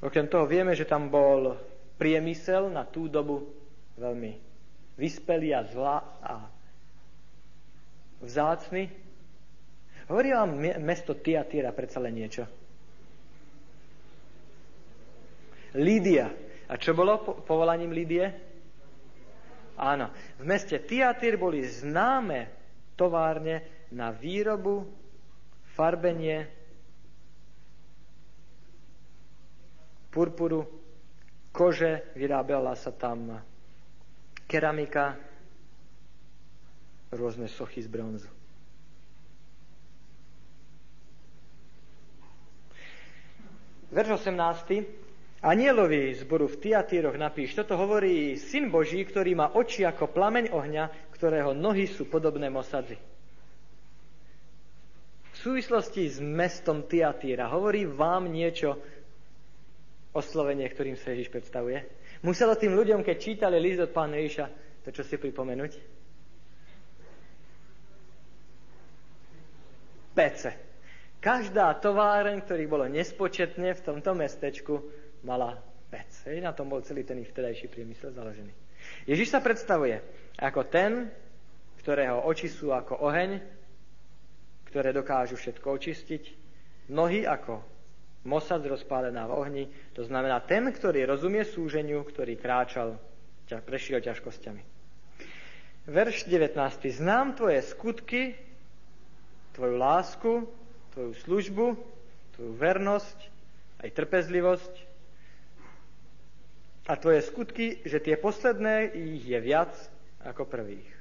Okrem 0.00 0.24
toho 0.24 0.48
vieme, 0.48 0.72
že 0.72 0.88
tam 0.88 1.12
bol 1.12 1.52
priemysel 2.00 2.72
na 2.72 2.88
tú 2.88 3.12
dobu 3.12 3.44
veľmi 4.00 4.32
vyspelý 4.96 5.52
a 5.52 5.68
zlá 5.68 6.00
a 6.24 6.48
vzácny. 8.24 8.88
Hovorí 10.08 10.32
vám 10.32 10.56
mesto 10.80 11.12
Tiatira 11.12 11.76
predsa 11.76 12.00
len 12.00 12.24
niečo. 12.24 12.48
Lídia. 15.76 16.32
A 16.72 16.80
čo 16.80 16.96
bolo 16.96 17.44
povolaním 17.44 17.92
Lídie? 17.92 18.32
Áno. 19.76 20.08
V 20.40 20.44
meste 20.48 20.80
Tiatir 20.80 21.36
boli 21.36 21.68
známe 21.68 22.48
továrne 22.96 23.84
na 23.92 24.08
výrobu, 24.08 24.88
farbenie 25.76 26.57
purpuru, 30.10 30.66
kože, 31.52 32.12
vyrábala 32.16 32.74
sa 32.74 32.92
tam 32.92 33.40
keramika, 34.48 35.16
rôzne 37.12 37.48
sochy 37.48 37.84
z 37.84 37.88
bronzu. 37.88 38.30
Verš 43.88 44.20
18. 44.28 45.08
Anielovi 45.38 46.12
zboru 46.18 46.50
v 46.50 46.60
Tiatíroch 46.60 47.14
napíš, 47.14 47.54
toto 47.54 47.78
hovorí 47.78 48.34
Syn 48.36 48.68
Boží, 48.74 49.00
ktorý 49.06 49.38
má 49.38 49.54
oči 49.54 49.86
ako 49.86 50.10
plameň 50.10 50.50
ohňa, 50.50 51.14
ktorého 51.14 51.54
nohy 51.54 51.86
sú 51.86 52.10
podobné 52.10 52.50
mosadzi. 52.50 52.98
V 55.30 55.36
súvislosti 55.38 56.10
s 56.10 56.18
mestom 56.18 56.90
Tiatíra 56.90 57.46
hovorí 57.54 57.86
vám 57.86 58.26
niečo 58.26 58.82
oslovenie, 60.18 60.66
ktorým 60.66 60.98
sa 60.98 61.14
Ježiš 61.14 61.30
predstavuje? 61.30 61.86
Muselo 62.26 62.58
tým 62.58 62.74
ľuďom, 62.74 63.06
keď 63.06 63.16
čítali 63.16 63.62
list 63.62 63.78
od 63.78 63.94
pána 63.94 64.18
Ježiša, 64.18 64.46
to 64.82 64.90
čo 64.90 65.06
si 65.06 65.14
pripomenúť? 65.14 65.72
Pece. 70.18 70.50
Každá 71.22 71.78
továreň, 71.78 72.42
ktorých 72.42 72.70
bolo 72.70 72.90
nespočetne 72.90 73.74
v 73.74 73.84
tomto 73.86 74.18
mestečku, 74.18 74.82
mala 75.22 75.62
pec. 75.90 76.10
Hej, 76.26 76.42
na 76.42 76.50
tom 76.50 76.66
bol 76.66 76.82
celý 76.82 77.06
ten 77.06 77.22
ich 77.22 77.30
vtedajší 77.30 77.70
priemysel 77.70 78.10
založený. 78.10 78.50
Ježiš 79.06 79.30
sa 79.34 79.42
predstavuje 79.42 79.98
ako 80.38 80.66
ten, 80.66 81.10
ktorého 81.82 82.26
oči 82.26 82.50
sú 82.50 82.74
ako 82.74 82.98
oheň, 83.02 83.38
ktoré 84.70 84.90
dokážu 84.92 85.38
všetko 85.38 85.66
očistiť, 85.70 86.22
nohy 86.92 87.24
ako 87.24 87.77
mosad 88.28 88.60
rozpálená 88.60 89.24
v 89.24 89.32
ohni, 89.32 89.64
to 89.96 90.04
znamená 90.04 90.44
ten, 90.44 90.68
ktorý 90.68 91.08
rozumie 91.08 91.48
súženiu, 91.48 92.04
ktorý 92.04 92.36
kráčal, 92.36 93.00
prešiel 93.48 94.04
ťažkosťami. 94.04 94.60
Verš 95.88 96.28
19. 96.28 96.52
Znám 96.92 97.32
tvoje 97.32 97.64
skutky, 97.64 98.36
tvoju 99.56 99.74
lásku, 99.80 100.32
tvoju 100.92 101.12
službu, 101.24 101.66
tvoju 102.36 102.52
vernosť, 102.60 103.18
aj 103.80 103.88
trpezlivosť, 103.96 104.74
a 106.88 106.96
tvoje 106.96 107.20
skutky, 107.20 107.84
že 107.84 108.00
tie 108.00 108.16
posledné 108.16 108.96
ich 108.96 109.28
je 109.28 109.38
viac 109.44 109.76
ako 110.24 110.48
prvých. 110.48 110.97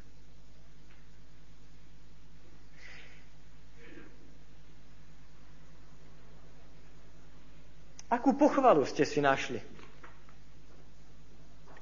Akú 8.07 8.31
pochvalu 8.31 8.87
ste 8.87 9.03
si 9.03 9.19
našli? 9.19 9.59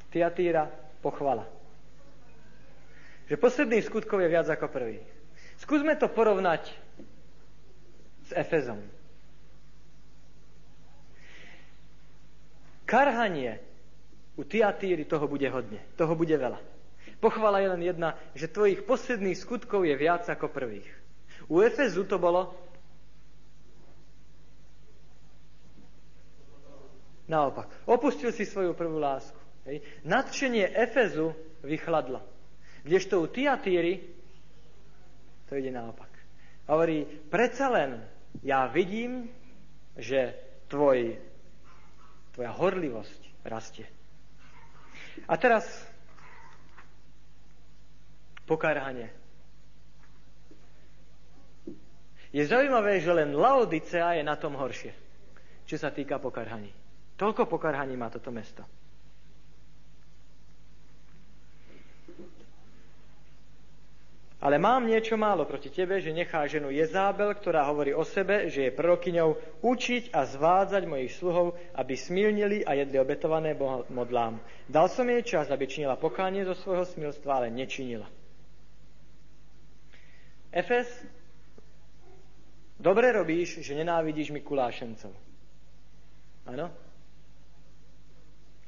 Tiatýra, 0.10 0.66
pochvala. 1.04 1.46
Že 3.30 3.36
posledný 3.38 3.80
skutkov 3.86 4.22
je 4.26 4.30
viac 4.30 4.48
ako 4.50 4.66
prvý. 4.70 4.98
Skúsme 5.62 5.94
to 5.98 6.10
porovnať 6.10 6.66
s 8.26 8.32
Efezom. 8.34 8.82
Karhanie 12.86 13.62
u 14.38 14.46
Tiatýry 14.46 15.06
toho 15.06 15.26
bude 15.30 15.46
hodne, 15.50 15.82
toho 15.98 16.14
bude 16.14 16.34
veľa. 16.34 16.58
Pochvala 17.22 17.62
je 17.62 17.68
len 17.74 17.82
jedna, 17.82 18.10
že 18.38 18.52
tvojich 18.52 18.86
posledných 18.86 19.38
skutkov 19.38 19.86
je 19.86 19.96
viac 19.98 20.26
ako 20.26 20.50
prvých. 20.50 20.86
U 21.50 21.62
Efezu 21.62 22.06
to 22.06 22.18
bolo 22.18 22.54
naopak. 27.26 27.70
Opustil 27.90 28.32
si 28.32 28.46
svoju 28.46 28.78
prvú 28.78 28.98
lásku. 29.02 29.38
Hej. 29.66 29.82
Nadšenie 30.06 30.70
Efezu 30.70 31.34
vychladlo. 31.66 32.22
Kdežto 32.86 33.22
u 33.22 33.26
Tiatýry 33.26 33.98
to 35.50 35.58
ide 35.58 35.74
naopak. 35.74 36.10
Hovorí, 36.70 37.06
predsa 37.30 37.70
len 37.70 38.02
ja 38.42 38.70
vidím, 38.70 39.30
že 39.98 40.34
tvoj, 40.70 41.18
tvoja 42.34 42.52
horlivosť 42.54 43.22
rastie. 43.46 43.86
A 45.30 45.38
teraz 45.38 45.66
pokarhanie. 48.46 49.10
Je 52.36 52.44
zaujímavé, 52.44 53.00
že 53.00 53.16
len 53.16 53.32
Laodicea 53.32 54.20
je 54.20 54.24
na 54.28 54.36
tom 54.36 54.60
horšie, 54.60 54.92
čo 55.64 55.80
sa 55.80 55.88
týka 55.88 56.20
pokarhaní. 56.20 56.85
Toľko 57.16 57.48
pokarhaní 57.48 57.96
má 57.96 58.12
toto 58.12 58.32
mesto. 58.32 58.64
Ale 64.46 64.62
mám 64.62 64.86
niečo 64.86 65.18
málo 65.18 65.50
proti 65.50 65.74
tebe, 65.74 65.98
že 65.98 66.14
nechá 66.14 66.46
ženu 66.46 66.70
Jezábel, 66.70 67.34
ktorá 67.34 67.66
hovorí 67.66 67.98
o 67.98 68.06
sebe, 68.06 68.46
že 68.46 68.70
je 68.70 68.78
prorokyňou, 68.78 69.34
učiť 69.66 70.14
a 70.14 70.22
zvádzať 70.22 70.86
mojich 70.86 71.18
sluhov, 71.18 71.58
aby 71.74 71.98
smilnili 71.98 72.62
a 72.62 72.78
jedli 72.78 73.02
obetované 73.02 73.58
modlám. 73.90 74.38
Dal 74.70 74.86
som 74.86 75.10
jej 75.10 75.26
čas, 75.26 75.50
aby 75.50 75.66
činila 75.66 75.98
pokánie 75.98 76.46
zo 76.46 76.54
svojho 76.54 76.86
smilstva, 76.86 77.42
ale 77.42 77.48
nečinila. 77.50 78.06
Efes, 80.54 80.88
dobre 82.78 83.18
robíš, 83.18 83.66
že 83.66 83.74
nenávidíš 83.74 84.30
Mikulášencov. 84.30 85.10
Áno? 86.46 86.85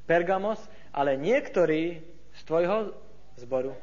Pergamos, 0.07 0.63
ale 0.95 1.19
niektorí 1.19 1.99
z 2.31 2.41
tvojho 2.47 2.95
zboru 3.35 3.75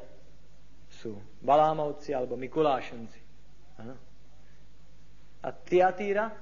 sú 0.89 1.13
Balámovci 1.45 2.17
alebo 2.17 2.33
Mikulášenci. 2.33 3.21
Ano. 3.77 3.93
A 5.45 5.53
Tiatýra? 5.53 6.33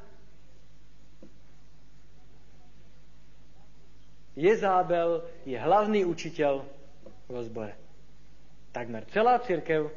Jezábel 4.34 5.22
je 5.46 5.60
hlavný 5.60 6.08
učiteľ 6.08 6.66
vo 7.30 7.40
zbore. 7.46 7.78
Takmer 8.74 9.06
celá 9.14 9.38
církev 9.46 9.94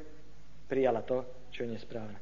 prijala 0.68 1.00
to, 1.00 1.24
čo 1.48 1.64
je 1.64 1.72
nesprávne. 1.72 2.20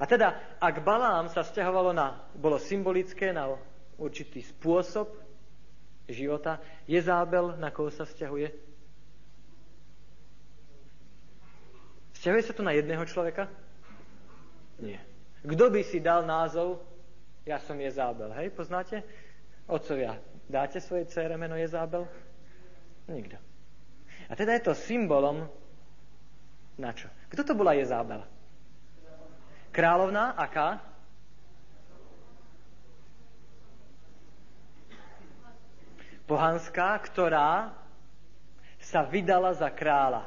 A 0.00 0.08
teda, 0.08 0.56
ak 0.56 0.80
Balám 0.80 1.28
sa 1.28 1.44
stiahovalo 1.44 1.92
na, 1.92 2.16
bolo 2.32 2.56
symbolické 2.56 3.28
na 3.34 3.52
určitý 4.00 4.40
spôsob 4.40 5.12
života, 6.12 6.60
Jezábel 6.86 7.56
na 7.56 7.72
koho 7.72 7.90
sa 7.90 8.04
vzťahuje? 8.04 8.48
Vzťahuje 12.16 12.42
sa 12.46 12.54
to 12.54 12.62
na 12.62 12.76
jedného 12.76 13.02
človeka? 13.08 13.50
Nie. 14.78 15.02
Kto 15.42 15.74
by 15.74 15.82
si 15.82 15.98
dal 15.98 16.22
názov 16.22 16.78
Ja 17.42 17.58
som 17.58 17.74
Jezábel? 17.74 18.30
Hej, 18.38 18.54
poznáte? 18.54 19.02
Otcovia, 19.66 20.14
dáte 20.46 20.78
svojej 20.78 21.10
dcere 21.10 21.34
meno 21.34 21.58
Jezábel? 21.58 22.06
Nikto. 23.10 23.34
A 24.30 24.32
teda 24.38 24.54
je 24.54 24.70
to 24.70 24.78
symbolom 24.78 25.50
na 26.78 26.94
čo? 26.94 27.10
Kto 27.26 27.42
to 27.42 27.58
bola 27.58 27.74
Jezábel? 27.74 28.22
Královná, 29.74 30.38
aká? 30.38 30.91
Pohanská, 36.32 36.96
ktorá 36.96 37.76
sa 38.80 39.04
vydala 39.04 39.52
za 39.52 39.68
kráľa. 39.68 40.24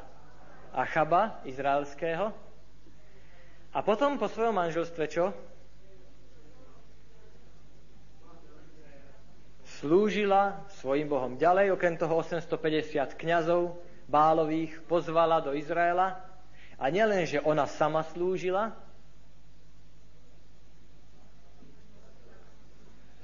Achaba, 0.70 1.42
izraelského. 1.50 2.30
A 3.74 3.82
potom 3.82 4.22
po 4.22 4.30
svojom 4.30 4.54
manželstve 4.54 5.10
čo? 5.10 5.34
Slúžila 9.82 10.62
svojim 10.78 11.10
Bohom. 11.10 11.42
Ďalej, 11.42 11.74
okrem 11.74 11.98
toho 11.98 12.22
850 12.22 13.18
kňazov 13.18 13.74
bálových 14.06 14.86
pozvala 14.86 15.42
do 15.42 15.58
Izraela. 15.58 16.22
A 16.78 16.86
nielen, 16.94 17.26
že 17.26 17.42
ona 17.42 17.66
sama 17.66 18.06
slúžila, 18.14 18.78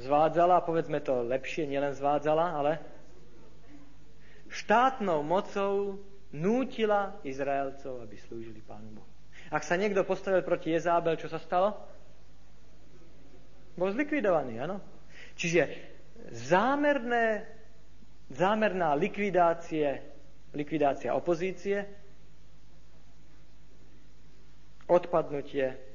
zvádzala, 0.02 0.66
povedzme 0.66 1.00
to 1.00 1.22
lepšie, 1.30 1.70
nielen 1.70 1.94
zvádzala, 1.94 2.46
ale 2.58 2.72
štátnou 4.50 5.22
mocou 5.22 6.02
nútila 6.34 7.16
Izraelcov, 7.22 8.02
aby 8.04 8.16
slúžili 8.18 8.60
Pánu 8.66 8.98
Bohu. 8.98 9.10
Ak 9.52 9.68
sa 9.68 9.76
niekto 9.76 10.08
postavil 10.08 10.42
proti 10.42 10.72
Jezábel, 10.74 11.20
čo 11.20 11.28
sa 11.28 11.38
stalo? 11.38 11.76
Bol 13.76 13.92
zlikvidovaný, 13.92 14.64
áno? 14.64 14.80
Čiže 15.36 15.68
zámerné, 16.32 17.48
zámerná 18.32 18.96
likvidácie, 18.96 20.04
likvidácia 20.56 21.16
opozície, 21.16 21.84
odpadnutie 24.88 25.91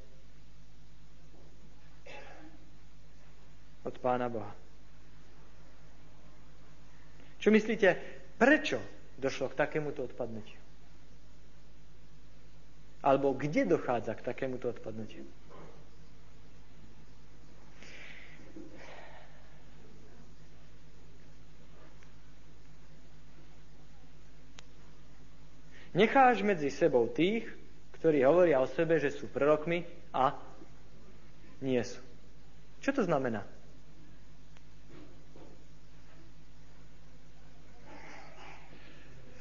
od 3.87 3.95
Pána 4.03 4.27
Boha. 4.27 4.51
Čo 7.39 7.55
myslíte, 7.55 7.95
prečo 8.35 8.83
došlo 9.15 9.55
k 9.55 9.59
takémuto 9.63 10.03
odpadnutiu? 10.03 10.59
Alebo 13.07 13.39
kde 13.39 13.71
dochádza 13.71 14.19
k 14.19 14.27
takémuto 14.27 14.67
odpadnutiu? 14.67 15.23
Necháš 25.97 26.45
medzi 26.45 26.69
sebou 26.69 27.09
tých, 27.09 27.49
ktorí 27.97 28.21
hovoria 28.27 28.61
o 28.61 28.69
sebe, 28.69 29.01
že 29.01 29.09
sú 29.09 29.33
prorokmi 29.33 29.81
a 30.13 30.37
nie 31.65 31.81
sú. 31.81 32.03
Čo 32.85 33.01
to 33.01 33.03
znamená? 33.09 33.56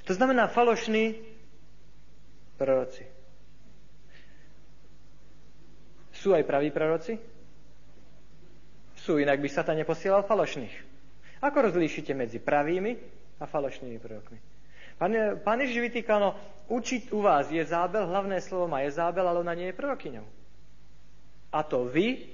To 0.06 0.14
znamená 0.14 0.48
falošní 0.48 1.18
proroci. 2.58 3.06
Sú 6.14 6.34
aj 6.34 6.46
praví 6.46 6.70
proroci? 6.72 7.18
Sú, 8.96 9.22
inak 9.22 9.42
by 9.42 9.50
Satan 9.50 9.78
neposielal 9.78 10.26
falošných. 10.26 10.74
Ako 11.42 11.70
rozlíšite 11.70 12.18
medzi 12.18 12.42
pravými 12.42 12.98
a 13.38 13.46
falošnými 13.46 14.02
prorokmi? 14.02 14.40
Pán, 14.96 15.12
pán 15.44 15.60
Ježiš 15.60 15.92
vytýkal, 15.92 16.18
no, 16.24 16.32
učiť 16.72 17.12
u 17.12 17.20
vás 17.20 17.52
je 17.52 17.62
zábel, 17.62 18.08
hlavné 18.08 18.40
slovo 18.40 18.72
má 18.72 18.82
je 18.88 18.96
zábel, 18.96 19.28
ale 19.28 19.44
ona 19.44 19.54
nie 19.54 19.70
je 19.70 19.78
prorokyňou. 19.78 20.26
A 21.52 21.60
to 21.68 21.86
vy 21.86 22.32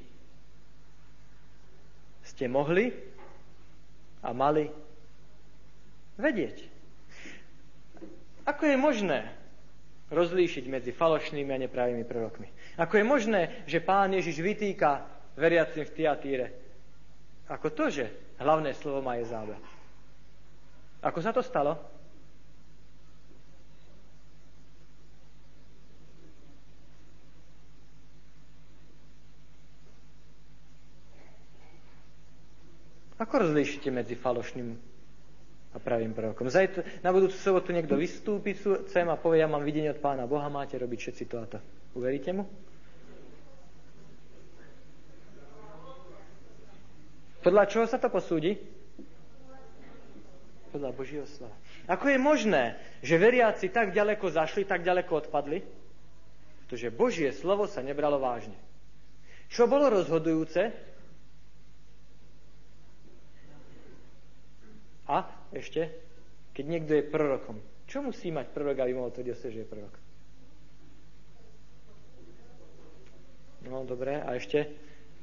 ste 2.21 2.45
mohli 2.45 2.93
a 4.21 4.29
mali 4.29 4.69
vedieť. 6.21 6.80
Ako 8.51 8.67
je 8.67 8.75
možné 8.75 9.31
rozlíšiť 10.11 10.67
medzi 10.67 10.91
falošnými 10.91 11.55
a 11.55 11.61
nepravými 11.63 12.03
prorokmi? 12.03 12.51
Ako 12.75 12.99
je 12.99 13.05
možné, 13.07 13.41
že 13.63 13.79
pán 13.79 14.11
Ježiš 14.11 14.43
vytýka 14.43 15.07
veriacim 15.39 15.87
v 15.87 15.95
Tiatíre? 15.95 16.47
Ako 17.47 17.71
to, 17.71 17.87
že 17.87 18.11
hlavné 18.43 18.75
slovo 18.75 18.99
má 18.99 19.15
je 19.15 19.31
zábel. 19.31 19.55
Ako 20.99 21.19
sa 21.23 21.31
to 21.31 21.39
stalo? 21.39 21.79
Ako 33.15 33.47
rozlíšite 33.47 33.87
medzi 33.95 34.19
falošným 34.19 34.75
a 35.71 35.77
pravým 35.79 36.11
prorokom? 36.11 36.51
Zajtra, 36.51 36.83
na 36.99 37.09
budúcu 37.15 37.35
sobotu 37.35 37.71
niekto 37.71 37.95
vystúpi 37.95 38.55
sem 38.91 39.07
a 39.07 39.15
povie, 39.15 39.39
ja 39.43 39.47
mám 39.47 39.63
videnie 39.63 39.91
od 39.91 40.03
pána 40.03 40.27
Boha, 40.27 40.51
máte 40.51 40.75
robiť 40.75 40.99
všetci 40.99 41.23
to 41.31 41.35
a 41.39 41.45
to. 41.47 41.59
Uveríte 41.95 42.31
mu? 42.35 42.43
Podľa 47.41 47.63
čoho 47.65 47.85
sa 47.89 47.97
to 47.97 48.11
posúdi? 48.13 48.53
Podľa 50.71 50.91
Božieho 50.93 51.25
slova. 51.25 51.57
Ako 51.89 52.13
je 52.13 52.19
možné, 52.21 52.63
že 53.01 53.17
veriaci 53.17 53.67
tak 53.73 53.91
ďaleko 53.91 54.29
zašli, 54.29 54.63
tak 54.63 54.85
ďaleko 54.85 55.27
odpadli? 55.27 55.65
Pretože 56.63 56.93
Božie 56.93 57.33
slovo 57.35 57.67
sa 57.67 57.83
nebralo 57.83 58.21
vážne. 58.21 58.55
Čo 59.51 59.67
bolo 59.67 59.91
rozhodujúce? 59.91 60.90
A 65.11 65.27
ešte, 65.51 65.91
keď 66.55 66.65
niekto 66.71 66.91
je 66.95 67.03
prorokom, 67.03 67.59
čo 67.83 67.99
musí 67.99 68.31
mať 68.31 68.55
prorok, 68.55 68.79
aby 68.79 68.95
mohol 68.95 69.11
tvrdiť 69.11 69.35
o 69.35 69.39
že 69.51 69.59
je 69.59 69.67
prorok? 69.67 69.95
No, 73.67 73.83
dobre, 73.83 74.23
a 74.23 74.39
ešte, 74.39 74.71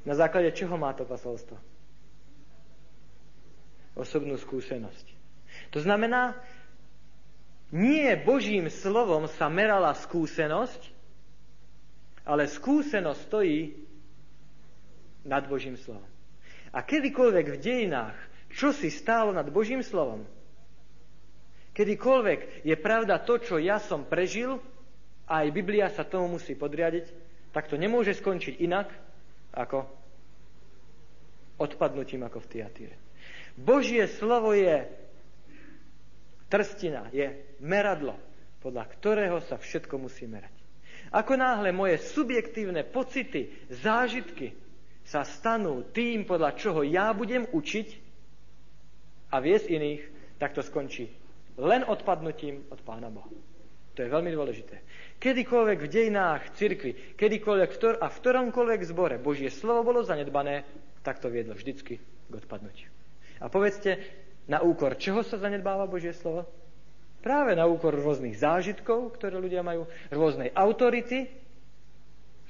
na 0.05 0.13
základe 0.13 0.53
čoho 0.53 0.77
má 0.77 0.93
to 0.93 1.09
posolstvo? 1.09 1.57
Osobnú 3.97 4.37
skúsenosť. 4.37 5.07
To 5.73 5.81
znamená, 5.81 6.37
nie 7.73 8.13
Božím 8.21 8.69
slovom 8.69 9.25
sa 9.27 9.49
merala 9.49 9.97
skúsenosť, 9.97 10.93
ale 12.29 12.45
skúsenosť 12.45 13.21
stojí 13.25 13.73
nad 15.25 15.49
Božím 15.49 15.81
slovom. 15.81 16.07
A 16.71 16.85
kedykoľvek 16.85 17.57
v 17.57 17.59
dejinách 17.59 18.28
čo 18.53 18.73
si 18.73 18.89
stálo 18.89 19.33
nad 19.33 19.47
Božím 19.53 19.85
slovom? 19.85 20.25
Kedykoľvek 21.77 22.67
je 22.67 22.75
pravda 22.75 23.23
to, 23.23 23.39
čo 23.39 23.57
ja 23.63 23.79
som 23.79 24.03
prežil, 24.03 24.59
a 25.29 25.45
aj 25.45 25.55
Biblia 25.55 25.93
sa 25.93 26.09
tomu 26.09 26.41
musí 26.41 26.57
podriadiť, 26.57 27.13
tak 27.53 27.69
to 27.69 27.77
nemôže 27.77 28.17
skončiť 28.17 28.59
inak, 28.65 28.89
ako 29.53 29.85
odpadnutím 31.61 32.25
ako 32.25 32.41
v 32.41 32.51
Tiatíre. 32.51 32.97
Božie 33.59 34.09
slovo 34.09 34.57
je 34.57 34.89
trstina, 36.49 37.13
je 37.13 37.29
meradlo, 37.61 38.17
podľa 38.65 38.85
ktorého 38.89 39.39
sa 39.45 39.61
všetko 39.61 40.01
musí 40.01 40.25
merať. 40.25 40.55
Ako 41.13 41.37
náhle 41.37 41.73
moje 41.73 42.01
subjektívne 42.11 42.85
pocity, 42.85 43.69
zážitky 43.69 44.57
sa 45.05 45.25
stanú 45.25 45.85
tým, 45.89 46.29
podľa 46.29 46.57
čoho 46.57 46.81
ja 46.85 47.13
budem 47.17 47.49
učiť, 47.49 48.08
a 49.29 49.37
viesť 49.39 49.67
iných, 49.69 50.03
tak 50.41 50.55
to 50.55 50.63
skončí 50.65 51.11
len 51.59 51.83
odpadnutím 51.85 52.71
od 52.71 52.81
Pána 52.87 53.11
Boha. 53.11 53.27
To 53.99 54.07
je 54.07 54.15
veľmi 54.15 54.31
dôležité. 54.31 54.79
Kedykoľvek 55.19 55.79
v 55.83 55.91
dejinách 55.91 56.55
cirkvi, 56.55 57.19
kedykoľvek 57.19 57.99
a 57.99 58.07
v 58.07 58.19
ktoromkoľvek 58.23 58.81
zbore 58.87 59.19
Božie 59.19 59.51
slovo 59.51 59.91
bolo 59.91 60.07
zanedbané, 60.07 60.63
tak 61.03 61.19
to 61.19 61.27
viedlo 61.27 61.59
vždycky 61.59 61.99
k 61.99 62.33
odpadnutiu. 62.33 62.87
A 63.43 63.51
povedzte, 63.51 63.99
na 64.47 64.63
úkor 64.63 64.95
čoho 64.95 65.27
sa 65.27 65.35
zanedbáva 65.35 65.91
Božie 65.91 66.15
slovo? 66.15 66.47
Práve 67.19 67.59
na 67.59 67.67
úkor 67.67 67.91
rôznych 67.91 68.39
zážitkov, 68.39 69.19
ktoré 69.19 69.43
ľudia 69.43 69.67
majú, 69.67 69.91
rôznej 70.15 70.55
autority, 70.55 71.27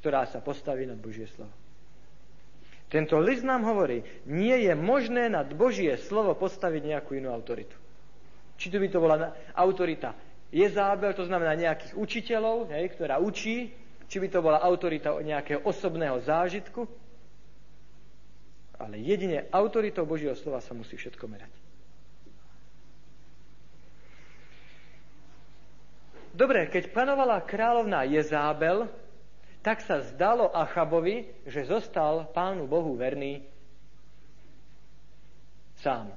ktorá 0.05 0.29
sa 0.29 0.45
postaví 0.45 0.85
nad 0.85 1.01
Božie 1.01 1.25
slovo. 1.33 1.51
Tento 2.89 3.21
list 3.21 3.45
nám 3.45 3.69
hovorí, 3.69 4.01
nie 4.25 4.65
je 4.65 4.73
možné 4.73 5.29
nad 5.29 5.45
Božie 5.53 5.93
slovo 6.09 6.33
postaviť 6.33 6.97
nejakú 6.97 7.21
inú 7.21 7.29
autoritu. 7.29 7.77
Či 8.57 8.73
to 8.73 8.81
by 8.81 8.89
to 8.89 8.99
bola 8.99 9.17
autorita 9.53 10.17
Jezábel, 10.49 11.13
to 11.13 11.29
znamená 11.29 11.53
nejakých 11.53 11.93
učiteľov, 11.93 12.73
hej, 12.73 12.89
ktorá 12.97 13.21
učí, 13.21 13.69
či 14.09 14.17
by 14.17 14.29
to 14.33 14.41
bola 14.41 14.65
autorita 14.65 15.13
nejakého 15.21 15.61
osobného 15.69 16.17
zážitku, 16.25 16.89
ale 18.81 18.97
jedine 19.05 19.45
autoritou 19.53 20.09
Božieho 20.09 20.33
slova 20.33 20.65
sa 20.65 20.73
musí 20.73 20.97
všetko 20.97 21.25
merať. 21.29 21.53
Dobre, 26.33 26.71
keď 26.71 26.95
panovala 26.95 27.43
kráľovná 27.43 28.07
Jezábel, 28.09 28.89
tak 29.69 29.85
sa 29.85 30.01
zdalo 30.01 30.49
Achabovi, 30.49 31.29
že 31.45 31.69
zostal 31.69 32.25
Pánu 32.33 32.65
Bohu 32.65 32.97
verný 32.97 33.45
sám. 35.77 36.09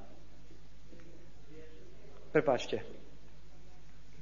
Prepačte. 2.32 2.80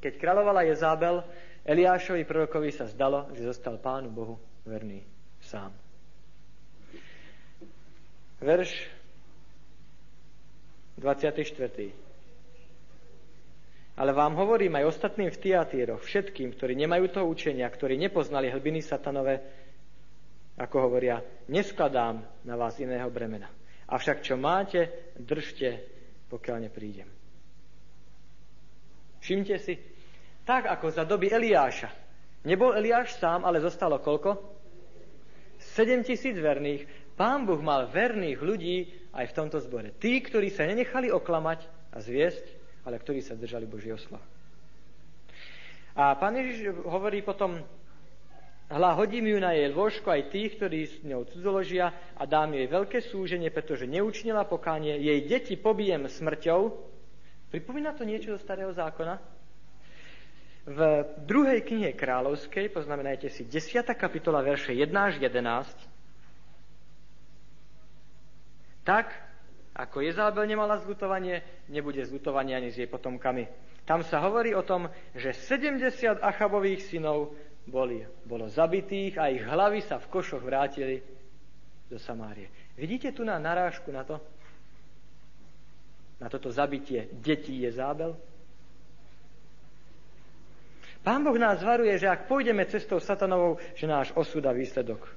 Keď 0.02 0.18
kráľovala 0.18 0.66
Jezábel, 0.66 1.22
Eliášovi 1.62 2.26
prorokovi 2.26 2.74
sa 2.74 2.90
zdalo, 2.90 3.30
že 3.30 3.46
zostal 3.46 3.78
Pánu 3.78 4.10
Bohu 4.10 4.34
verný 4.66 5.06
sám. 5.46 5.70
Verš 8.42 8.90
24. 10.98 12.09
Ale 14.00 14.16
vám 14.16 14.32
hovorím 14.32 14.80
aj 14.80 14.96
ostatným 14.96 15.28
v 15.28 15.40
Tiatíroch, 15.44 16.00
všetkým, 16.00 16.56
ktorí 16.56 16.72
nemajú 16.72 17.12
to 17.12 17.20
učenia, 17.20 17.68
ktorí 17.68 18.00
nepoznali 18.00 18.48
hlbiny 18.48 18.80
satanové, 18.80 19.44
ako 20.56 20.88
hovoria, 20.88 21.20
neskladám 21.52 22.24
na 22.48 22.56
vás 22.56 22.80
iného 22.80 23.12
bremena. 23.12 23.52
Avšak 23.92 24.24
čo 24.24 24.40
máte, 24.40 25.12
držte, 25.20 25.84
pokiaľ 26.32 26.56
neprídem. 26.64 27.08
Všimte 29.20 29.60
si, 29.60 29.76
tak 30.48 30.72
ako 30.72 30.96
za 30.96 31.04
doby 31.04 31.28
Eliáša. 31.28 31.92
Nebol 32.48 32.72
Eliáš 32.72 33.20
sám, 33.20 33.44
ale 33.44 33.60
zostalo 33.60 34.00
koľko? 34.00 34.40
7 35.76 36.08
tisíc 36.08 36.40
verných. 36.40 36.88
Pán 37.20 37.44
Boh 37.44 37.60
mal 37.60 37.84
verných 37.92 38.40
ľudí 38.40 38.88
aj 39.12 39.28
v 39.28 39.36
tomto 39.36 39.60
zbore. 39.60 39.92
Tí, 40.00 40.24
ktorí 40.24 40.48
sa 40.48 40.64
nenechali 40.64 41.12
oklamať 41.12 41.68
a 41.92 42.00
zviesť, 42.00 42.59
ale 42.90 42.98
ktorí 42.98 43.22
sa 43.22 43.38
držali 43.38 43.70
Božieho 43.70 43.94
slova. 43.94 44.26
A 45.94 46.18
pán 46.18 46.34
Ježiš 46.34 46.74
hovorí 46.82 47.22
potom, 47.22 47.62
hľa 48.66 48.90
hodím 48.98 49.30
ju 49.30 49.38
na 49.38 49.54
jej 49.54 49.70
lôžko 49.70 50.10
aj 50.10 50.34
tých, 50.34 50.58
ktorí 50.58 50.80
s 50.86 50.94
ňou 51.06 51.26
cudzoložia 51.30 51.94
a 52.18 52.26
dám 52.26 52.58
jej 52.58 52.66
veľké 52.66 52.98
súženie, 53.06 53.54
pretože 53.54 53.86
neučnila 53.86 54.42
pokánie, 54.46 54.98
jej 54.98 55.22
deti 55.26 55.54
pobijem 55.54 56.10
smrťou. 56.10 56.90
Pripomína 57.54 57.94
to 57.94 58.02
niečo 58.06 58.34
zo 58.34 58.42
starého 58.42 58.74
zákona? 58.74 59.18
V 60.70 60.80
druhej 61.26 61.66
knihe 61.66 61.96
kráľovskej, 61.96 62.70
poznamenajte 62.70 63.26
si, 63.32 63.42
10. 63.48 63.86
kapitola, 63.98 64.42
verše 64.44 64.70
1 64.70 64.86
až 64.94 65.18
11, 65.18 65.66
tak 68.86 69.29
Ako 69.80 70.04
Jezábel 70.04 70.44
nemala 70.44 70.76
zlutovanie, 70.76 71.40
nebude 71.72 72.04
zlutovanie 72.04 72.52
ani 72.52 72.68
s 72.68 72.76
jej 72.76 72.84
potomkami. 72.84 73.48
Tam 73.88 74.04
sa 74.04 74.20
hovorí 74.20 74.52
o 74.52 74.60
tom, 74.60 74.92
že 75.16 75.32
70 75.32 76.20
Achabových 76.20 76.84
synov 76.84 77.32
boli, 77.64 78.04
bolo 78.28 78.44
zabitých 78.44 79.16
a 79.16 79.32
ich 79.32 79.40
hlavy 79.40 79.80
sa 79.80 79.96
v 79.96 80.10
košoch 80.12 80.44
vrátili 80.44 81.00
do 81.88 81.96
Samárie. 81.96 82.52
Vidíte 82.76 83.16
tu 83.16 83.24
na 83.24 83.40
narážku 83.40 83.88
na 83.88 84.04
to? 84.04 84.20
Na 86.20 86.28
toto 86.28 86.52
zabitie 86.52 87.08
detí 87.16 87.64
Jezábel? 87.64 88.20
Pán 91.00 91.24
Boh 91.24 91.40
nás 91.40 91.64
varuje, 91.64 91.96
že 91.96 92.12
ak 92.12 92.28
pôjdeme 92.28 92.68
cestou 92.68 93.00
satanovou, 93.00 93.56
že 93.72 93.88
náš 93.88 94.12
osud 94.12 94.44
a 94.44 94.52
výsledok 94.52 95.08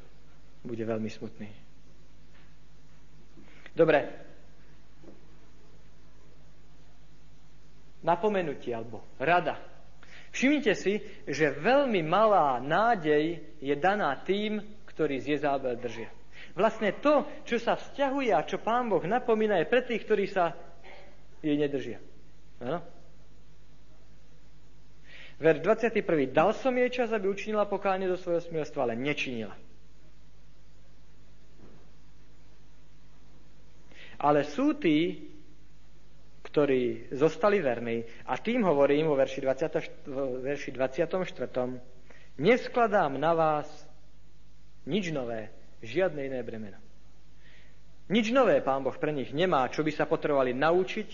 bude 0.64 0.88
veľmi 0.88 1.12
smutný. 1.12 1.52
Dobre. 3.76 4.32
Napomenutie 8.04 8.76
alebo 8.76 9.02
rada. 9.18 9.58
Všimnite 10.34 10.74
si, 10.76 11.00
že 11.30 11.54
veľmi 11.54 12.02
malá 12.04 12.58
nádej 12.60 13.40
je 13.62 13.76
daná 13.78 14.18
tým, 14.26 14.60
ktorí 14.90 15.22
z 15.22 15.38
Jezábel 15.38 15.78
držia. 15.78 16.10
Vlastne 16.54 16.94
to, 16.94 17.26
čo 17.50 17.58
sa 17.58 17.78
vzťahuje 17.78 18.30
a 18.34 18.46
čo 18.46 18.62
Pán 18.62 18.90
Boh 18.90 19.02
napomína, 19.02 19.58
je 19.62 19.72
pre 19.72 19.82
tých, 19.82 20.06
ktorí 20.06 20.30
sa 20.30 20.54
jej 21.42 21.58
nedržia. 21.58 21.98
Ano? 22.62 22.82
Verš 25.42 25.60
21. 25.66 26.30
Dal 26.30 26.54
som 26.54 26.74
jej 26.78 26.90
čas, 26.94 27.10
aby 27.10 27.26
učinila 27.26 27.66
pokánie 27.66 28.06
do 28.06 28.16
svojho 28.16 28.42
smilstva, 28.42 28.86
ale 28.86 28.96
nečinila. 28.96 29.58
Ale 34.22 34.48
sú 34.48 34.78
tí, 34.78 35.30
ktorí 36.54 37.10
zostali 37.18 37.58
verní, 37.66 38.06
a 38.30 38.38
tým 38.38 38.62
hovorím 38.62 39.10
vo 39.10 39.18
verši, 39.18 39.42
20, 39.42 40.46
verši 40.46 40.70
24. 40.70 41.18
Neskladám 42.38 43.18
na 43.18 43.34
vás 43.34 43.66
nič 44.86 45.10
nové, 45.10 45.50
žiadne 45.82 46.30
iné 46.30 46.46
bremeno. 46.46 46.78
Nič 48.14 48.30
nové 48.30 48.62
pán 48.62 48.86
Boh 48.86 48.94
pre 48.94 49.10
nich 49.10 49.34
nemá, 49.34 49.66
čo 49.74 49.82
by 49.82 49.90
sa 49.98 50.06
potrebovali 50.06 50.54
naučiť, 50.54 51.10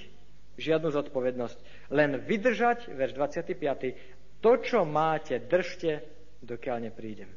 žiadnu 0.60 0.92
zodpovednosť. 0.92 1.58
Len 1.96 2.20
vydržať, 2.20 2.92
verš 2.92 3.16
25. 3.16 4.44
To, 4.44 4.52
čo 4.60 4.84
máte, 4.84 5.40
držte, 5.40 6.04
dokiaľ 6.44 6.92
neprídem. 6.92 7.32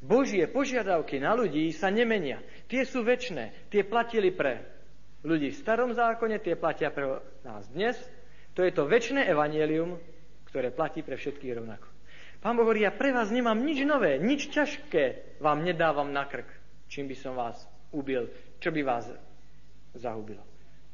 Božie 0.00 0.48
požiadavky 0.48 1.20
na 1.20 1.36
ľudí 1.36 1.68
sa 1.76 1.92
nemenia. 1.92 2.40
Tie 2.70 2.86
sú 2.88 3.04
väčšie. 3.04 3.68
Tie 3.68 3.82
platili 3.84 4.32
pre 4.32 4.77
ľudí 5.22 5.50
v 5.50 5.60
starom 5.60 5.90
zákone, 5.94 6.38
tie 6.38 6.54
platia 6.54 6.90
pre 6.94 7.22
nás 7.42 7.66
dnes. 7.70 7.98
To 8.54 8.66
je 8.66 8.74
to 8.74 8.86
väčšie 8.90 9.22
evanielium, 9.22 9.98
ktoré 10.50 10.74
platí 10.74 11.06
pre 11.06 11.14
všetkých 11.14 11.62
rovnako. 11.62 11.88
Pán 12.38 12.54
Boh 12.54 12.62
hovorí, 12.62 12.86
ja 12.86 12.94
pre 12.94 13.10
vás 13.10 13.34
nemám 13.34 13.58
nič 13.58 13.82
nové, 13.82 14.18
nič 14.22 14.50
ťažké 14.54 15.38
vám 15.42 15.66
nedávam 15.66 16.14
na 16.14 16.22
krk, 16.22 16.46
čím 16.86 17.10
by 17.10 17.16
som 17.18 17.34
vás 17.34 17.58
ubil, 17.90 18.30
čo 18.62 18.70
by 18.70 18.82
vás 18.86 19.10
zahubilo. 19.98 20.42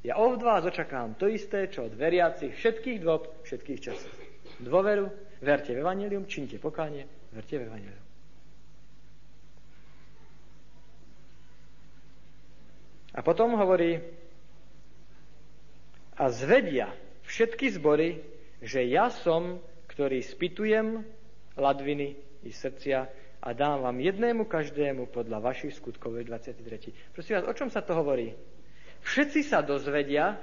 Ja 0.05 0.21
od 0.21 0.41
vás 0.41 0.65
očakávam 0.65 1.17
to 1.17 1.29
isté, 1.29 1.69
čo 1.69 1.89
od 1.89 1.97
veriacich 1.97 2.53
všetkých 2.57 2.99
dôb, 3.01 3.29
všetkých 3.45 3.81
časov. 3.81 4.13
Dôveru, 4.61 5.09
verte 5.41 5.73
v 5.73 5.81
Evangelium, 5.81 6.29
činite 6.29 6.61
pokánie, 6.61 7.09
verte 7.33 7.57
v 7.57 7.65
Evangelium. 7.65 8.04
A 13.15 13.23
potom 13.23 13.55
hovorí, 13.55 14.03
a 16.15 16.25
zvedia 16.31 16.91
všetky 17.27 17.75
zbory, 17.75 18.23
že 18.63 18.87
ja 18.87 19.11
som, 19.11 19.59
ktorý 19.91 20.23
spitujem 20.23 21.03
ladviny 21.55 22.19
i 22.43 22.51
srdcia 22.51 22.99
a 23.45 23.49
dám 23.53 23.85
vám 23.87 23.99
jednému 24.01 24.47
každému 24.47 25.11
podľa 25.11 25.39
vašich 25.43 25.79
skutkov 25.79 26.17
23. 26.19 27.15
Prosím 27.15 27.35
vás, 27.39 27.47
o 27.47 27.55
čom 27.55 27.69
sa 27.71 27.83
to 27.83 27.95
hovorí? 27.95 28.35
Všetci 29.05 29.41
sa 29.45 29.61
dozvedia, 29.61 30.41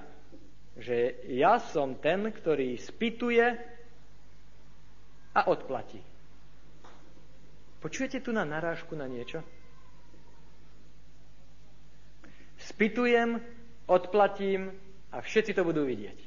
že 0.78 1.18
ja 1.34 1.58
som 1.58 1.98
ten, 1.98 2.30
ktorý 2.30 2.78
spituje 2.78 3.58
a 5.34 5.42
odplatí. 5.50 6.00
Počujete 7.82 8.22
tu 8.22 8.30
na 8.30 8.46
narážku 8.46 8.94
na 8.94 9.10
niečo? 9.10 9.42
Spitujem, 12.72 13.38
odplatím 13.86 14.72
a 15.12 15.20
všetci 15.20 15.52
to 15.52 15.68
budú 15.68 15.84
vidieť. 15.84 16.18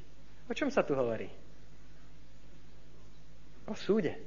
O 0.46 0.52
čom 0.52 0.68
sa 0.68 0.84
tu 0.84 0.92
hovorí? 0.92 1.26
O 3.64 3.72
súde. 3.72 4.20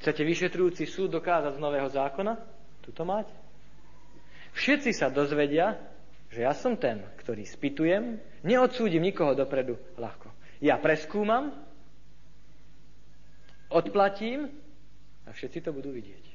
Chcete 0.00 0.24
vyšetrujúci 0.24 0.88
súd 0.88 1.12
dokázať 1.12 1.56
z 1.56 1.62
Nového 1.62 1.88
zákona? 1.92 2.40
Tuto 2.80 3.04
máte. 3.04 3.32
Všetci 4.56 4.96
sa 4.96 5.12
dozvedia, 5.12 5.76
že 6.32 6.48
ja 6.48 6.56
som 6.56 6.80
ten, 6.80 7.04
ktorý 7.20 7.44
spitujem, 7.44 8.16
neodsúdim 8.40 9.04
nikoho 9.04 9.36
dopredu 9.36 9.76
ľahko. 10.00 10.32
Ja 10.64 10.80
preskúmam, 10.80 11.52
odplatím 13.68 14.48
a 15.28 15.36
všetci 15.36 15.60
to 15.60 15.70
budú 15.76 15.92
vidieť. 15.92 16.25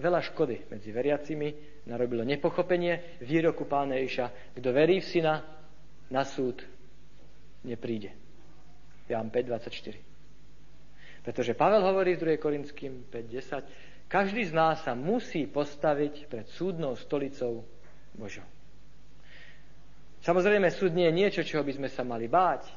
Veľa 0.00 0.24
škody 0.24 0.72
medzi 0.72 0.88
veriacimi 0.96 1.52
narobilo 1.84 2.24
nepochopenie 2.24 3.20
výroku 3.20 3.68
pána 3.68 4.00
Ježiša. 4.00 4.56
Kto 4.56 4.68
verí 4.72 5.04
v 5.04 5.06
syna, 5.06 5.44
na 6.08 6.24
súd 6.24 6.64
nepríde. 7.62 8.10
Ján 9.06 9.28
5.24. 9.28 10.00
Pretože 11.20 11.52
Pavel 11.52 11.84
hovorí 11.84 12.16
v 12.16 12.40
2. 12.40 12.40
Korinským 12.40 13.12
5.10, 13.12 14.08
každý 14.10 14.48
z 14.48 14.52
nás 14.56 14.82
sa 14.82 14.96
musí 14.96 15.46
postaviť 15.46 16.26
pred 16.26 16.48
súdnou 16.48 16.96
stolicou 16.96 17.62
Božou. 18.16 18.48
Samozrejme, 20.20 20.68
súd 20.72 20.96
nie 20.96 21.06
je 21.08 21.14
niečo, 21.16 21.40
čoho 21.44 21.64
by 21.64 21.72
sme 21.76 21.88
sa 21.88 22.02
mali 22.02 22.26
báť. 22.26 22.68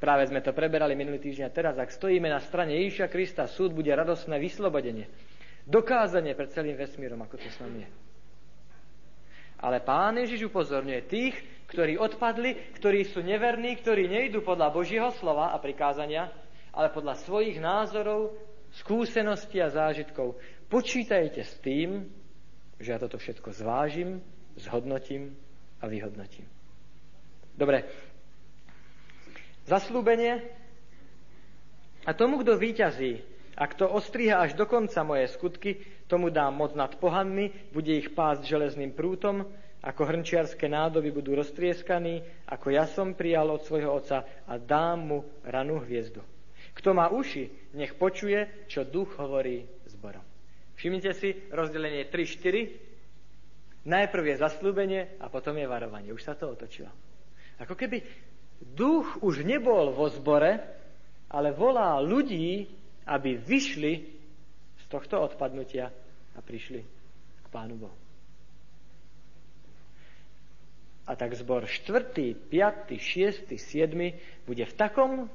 Práve 0.00 0.24
sme 0.28 0.40
to 0.40 0.56
preberali 0.56 0.96
minulý 0.96 1.20
týždeň 1.20 1.44
a 1.44 1.52
teraz, 1.52 1.76
ak 1.76 1.92
stojíme 1.92 2.32
na 2.32 2.40
strane 2.40 2.72
Ježiša 2.72 3.12
Krista, 3.12 3.44
súd 3.44 3.76
bude 3.76 3.92
radosné 3.92 4.40
vyslobodenie. 4.40 5.04
Dokázanie 5.66 6.32
pred 6.36 6.52
celým 6.52 6.76
vesmírom, 6.76 7.20
ako 7.20 7.36
to 7.36 7.48
s 7.48 7.60
nami 7.60 7.84
je. 7.84 7.90
Ale 9.60 9.84
pán 9.84 10.16
Ježiš 10.16 10.48
upozorňuje 10.48 11.00
tých, 11.04 11.36
ktorí 11.68 12.00
odpadli, 12.00 12.74
ktorí 12.80 13.04
sú 13.04 13.20
neverní, 13.20 13.76
ktorí 13.76 14.08
nejdu 14.08 14.40
podľa 14.40 14.72
Božieho 14.72 15.12
slova 15.20 15.52
a 15.52 15.60
prikázania, 15.60 16.32
ale 16.72 16.88
podľa 16.88 17.20
svojich 17.20 17.60
názorov, 17.60 18.32
skúseností 18.80 19.60
a 19.60 19.68
zážitkov. 19.68 20.40
Počítajte 20.72 21.44
s 21.44 21.54
tým, 21.60 22.08
že 22.80 22.96
ja 22.96 22.98
toto 22.98 23.20
všetko 23.20 23.52
zvážim, 23.52 24.24
zhodnotím 24.56 25.36
a 25.82 25.90
vyhodnotím. 25.90 26.48
Dobre. 27.52 27.84
Zaslúbenie. 29.68 30.40
A 32.08 32.16
tomu, 32.16 32.40
kto 32.40 32.56
výťazí 32.56 33.20
a 33.60 33.68
kto 33.68 33.92
ostriha 33.92 34.40
až 34.40 34.56
do 34.56 34.64
konca 34.64 35.04
moje 35.04 35.28
skutky, 35.28 35.76
tomu 36.08 36.32
dám 36.32 36.56
moc 36.56 36.72
nad 36.72 36.96
pohanmi, 36.96 37.76
bude 37.76 37.92
ich 37.92 38.16
pásť 38.16 38.48
železným 38.48 38.96
prútom, 38.96 39.44
ako 39.84 40.08
hrnčiarské 40.08 40.64
nádoby 40.64 41.12
budú 41.12 41.36
roztrieskaní, 41.36 42.24
ako 42.48 42.72
ja 42.72 42.88
som 42.88 43.12
prijal 43.12 43.52
od 43.52 43.60
svojho 43.60 43.92
oca 43.92 44.24
a 44.48 44.56
dám 44.56 44.98
mu 45.04 45.18
ranú 45.44 45.84
hviezdu. 45.84 46.24
Kto 46.72 46.96
má 46.96 47.12
uši, 47.12 47.76
nech 47.76 47.92
počuje, 48.00 48.64
čo 48.64 48.88
duch 48.88 49.20
hovorí 49.20 49.68
zborom. 49.92 50.24
Všimnite 50.80 51.12
si 51.12 51.36
rozdelenie 51.52 52.08
3-4. 52.08 53.84
Najprv 53.84 54.24
je 54.24 54.40
zaslúbenie 54.40 55.20
a 55.20 55.28
potom 55.28 55.52
je 55.60 55.68
varovanie. 55.68 56.16
Už 56.16 56.24
sa 56.24 56.32
to 56.32 56.48
otočilo. 56.48 56.88
Ako 57.60 57.76
keby 57.76 58.00
duch 58.64 59.20
už 59.20 59.44
nebol 59.44 59.92
vo 59.92 60.08
zbore, 60.08 60.56
ale 61.28 61.52
volá 61.52 62.00
ľudí, 62.00 62.79
aby 63.06 63.36
vyšli 63.36 63.92
z 64.80 64.84
tohto 64.88 65.20
odpadnutia 65.20 65.88
a 66.36 66.40
prišli 66.40 66.80
k 67.44 67.46
Pánu 67.48 67.76
Bohu. 67.76 67.98
A 71.10 71.18
tak 71.18 71.34
zbor 71.34 71.66
4., 71.66 72.14
5., 72.48 72.94
6., 72.94 73.50
7. 73.50 74.46
bude 74.46 74.62
v 74.62 74.74
takom 74.78 75.26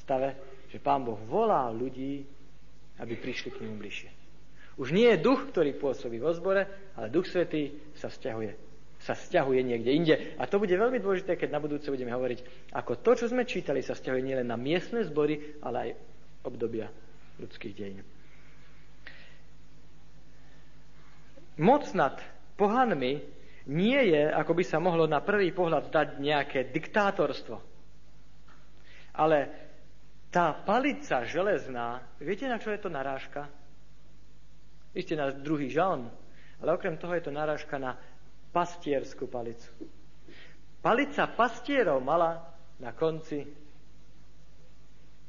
stave, 0.00 0.32
že 0.72 0.80
Pán 0.80 1.04
Boh 1.04 1.20
volá 1.28 1.68
ľudí, 1.68 2.24
aby 2.96 3.14
prišli 3.14 3.52
k 3.52 3.60
nemu 3.62 3.76
bližšie. 3.76 4.10
Už 4.78 4.94
nie 4.94 5.10
je 5.12 5.20
duch, 5.20 5.50
ktorý 5.50 5.76
pôsobí 5.76 6.16
vo 6.22 6.32
zbore, 6.32 6.64
ale 6.94 7.12
duch 7.12 7.26
svetý 7.28 7.74
sa 7.98 8.08
vzťahuje 8.08 8.68
sa 8.98 9.14
vzťahuje 9.14 9.62
niekde 9.62 9.90
inde. 9.94 10.14
A 10.42 10.50
to 10.50 10.58
bude 10.58 10.74
veľmi 10.74 10.98
dôležité, 10.98 11.38
keď 11.38 11.54
na 11.54 11.62
budúce 11.62 11.86
budeme 11.86 12.10
hovoriť, 12.10 12.70
ako 12.74 12.98
to, 12.98 13.10
čo 13.14 13.26
sme 13.30 13.46
čítali, 13.46 13.78
sa 13.78 13.94
vzťahuje 13.94 14.22
nielen 14.26 14.50
na 14.50 14.58
miestne 14.58 15.06
zbory, 15.06 15.54
ale 15.62 15.76
aj 15.78 15.90
obdobia 16.44 16.90
ľudských 17.38 17.74
dejín. 17.74 18.02
moc 21.58 21.90
nad 21.92 22.14
pohanmi 22.54 23.20
nie 23.68 24.00
je, 24.08 24.22
ako 24.32 24.52
by 24.56 24.64
sa 24.64 24.80
mohlo 24.80 25.04
na 25.04 25.20
prvý 25.20 25.52
pohľad 25.52 25.92
dať 25.92 26.08
nejaké 26.22 26.72
diktátorstvo. 26.72 27.60
Ale 29.18 29.38
tá 30.32 30.54
palica 30.54 31.26
železná, 31.26 32.00
viete, 32.22 32.48
na 32.48 32.56
čo 32.56 32.72
je 32.72 32.80
to 32.80 32.88
narážka? 32.88 33.50
Ešte 34.96 35.18
na 35.18 35.34
druhý 35.34 35.68
žalm, 35.68 36.08
ale 36.62 36.70
okrem 36.72 36.96
toho 36.96 37.12
je 37.12 37.28
to 37.28 37.32
narážka 37.34 37.76
na 37.76 37.98
pastierskú 38.54 39.28
palicu. 39.28 39.68
Palica 40.80 41.28
pastierov 41.28 42.00
mala 42.00 42.40
na 42.80 42.94
konci 42.94 43.44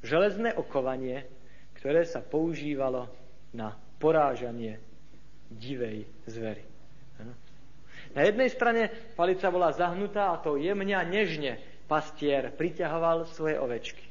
železné 0.03 0.55
okovanie, 0.55 1.27
ktoré 1.79 2.03
sa 2.03 2.19
používalo 2.23 3.07
na 3.55 3.75
porážanie 3.99 4.79
divej 5.49 6.07
zvery. 6.27 6.63
Na 8.15 8.25
jednej 8.25 8.49
strane 8.49 8.89
palica 9.13 9.51
bola 9.53 9.75
zahnutá 9.75 10.33
a 10.33 10.41
to 10.41 10.57
jemne 10.57 10.95
a 10.95 11.03
nežne 11.05 11.61
pastier 11.85 12.49
priťahoval 12.53 13.29
svoje 13.29 13.59
ovečky. 13.59 14.05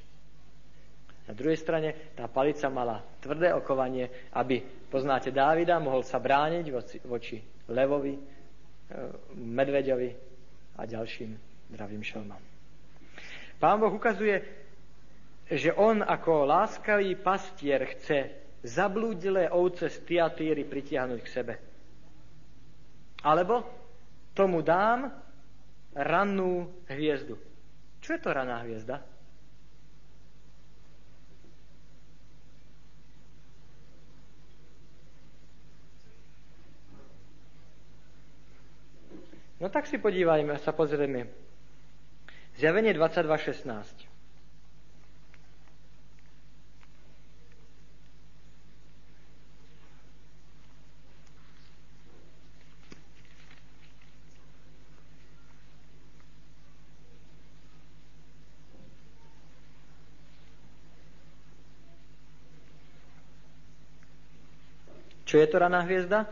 Na 1.28 1.36
druhej 1.36 1.60
strane 1.60 1.92
tá 2.16 2.24
palica 2.24 2.72
mala 2.72 3.04
tvrdé 3.20 3.52
okovanie, 3.52 4.08
aby, 4.32 4.64
poznáte 4.88 5.28
Dávida, 5.28 5.76
mohol 5.76 6.00
sa 6.00 6.16
brániť 6.16 6.66
voči, 6.72 6.96
voči 7.04 7.36
levovi, 7.68 8.16
e, 8.16 8.22
medveďovi 9.36 10.10
a 10.80 10.82
ďalším 10.88 11.36
dravým 11.68 12.00
šelmom. 12.00 12.40
Pán 13.60 13.76
Boh 13.76 13.92
ukazuje, 13.92 14.40
že 15.48 15.72
on 15.72 16.04
ako 16.04 16.44
láskavý 16.44 17.16
pastier 17.16 17.88
chce 17.96 18.36
zablúdilé 18.62 19.48
ovce 19.48 19.88
z 19.88 19.96
Tiatýry 20.04 20.68
pritiahnuť 20.68 21.20
k 21.24 21.32
sebe. 21.32 21.54
Alebo 23.24 23.64
tomu 24.36 24.60
dám 24.60 25.08
rannú 25.96 26.68
hviezdu. 26.86 27.40
Čo 27.98 28.14
je 28.14 28.20
to 28.20 28.30
raná 28.30 28.62
hviezda? 28.62 29.02
No 39.58 39.66
tak 39.66 39.90
si 39.90 39.98
podívajme, 39.98 40.54
sa 40.62 40.70
pozrieme. 40.70 41.26
Zjavenie 42.62 42.94
22.16. 42.94 44.07
Čo 65.28 65.36
je 65.36 65.46
to 65.52 65.60
raná 65.60 65.84
hviezda? 65.84 66.24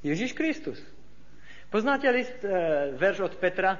Ježiš 0.00 0.32
Kristus. 0.32 0.80
Poznáte 1.68 2.08
list, 2.08 2.40
e, 2.40 2.48
verš 2.96 3.28
od 3.28 3.34
Petra? 3.36 3.76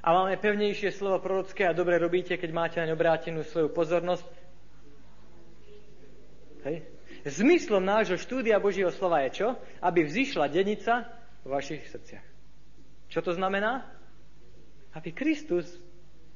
A 0.00 0.08
máme 0.16 0.40
pevnejšie 0.40 0.88
slovo 0.96 1.20
prorocké 1.20 1.68
a 1.68 1.76
dobre 1.76 2.00
robíte, 2.00 2.40
keď 2.40 2.50
máte 2.56 2.80
na 2.80 2.88
obrátenú 2.88 3.44
svoju 3.44 3.68
pozornosť. 3.68 4.24
Hej. 6.64 6.88
Zmyslom 7.28 7.84
nášho 7.84 8.16
štúdia 8.16 8.56
Božieho 8.56 8.88
slova 8.88 9.20
je 9.28 9.44
čo? 9.44 9.48
Aby 9.84 10.08
vzýšla 10.08 10.48
denica 10.48 11.04
v 11.44 11.48
vašich 11.52 11.84
srdciach. 11.92 12.24
Čo 13.12 13.20
to 13.20 13.36
znamená? 13.36 13.84
Aby 14.96 15.12
Kristus 15.12 15.68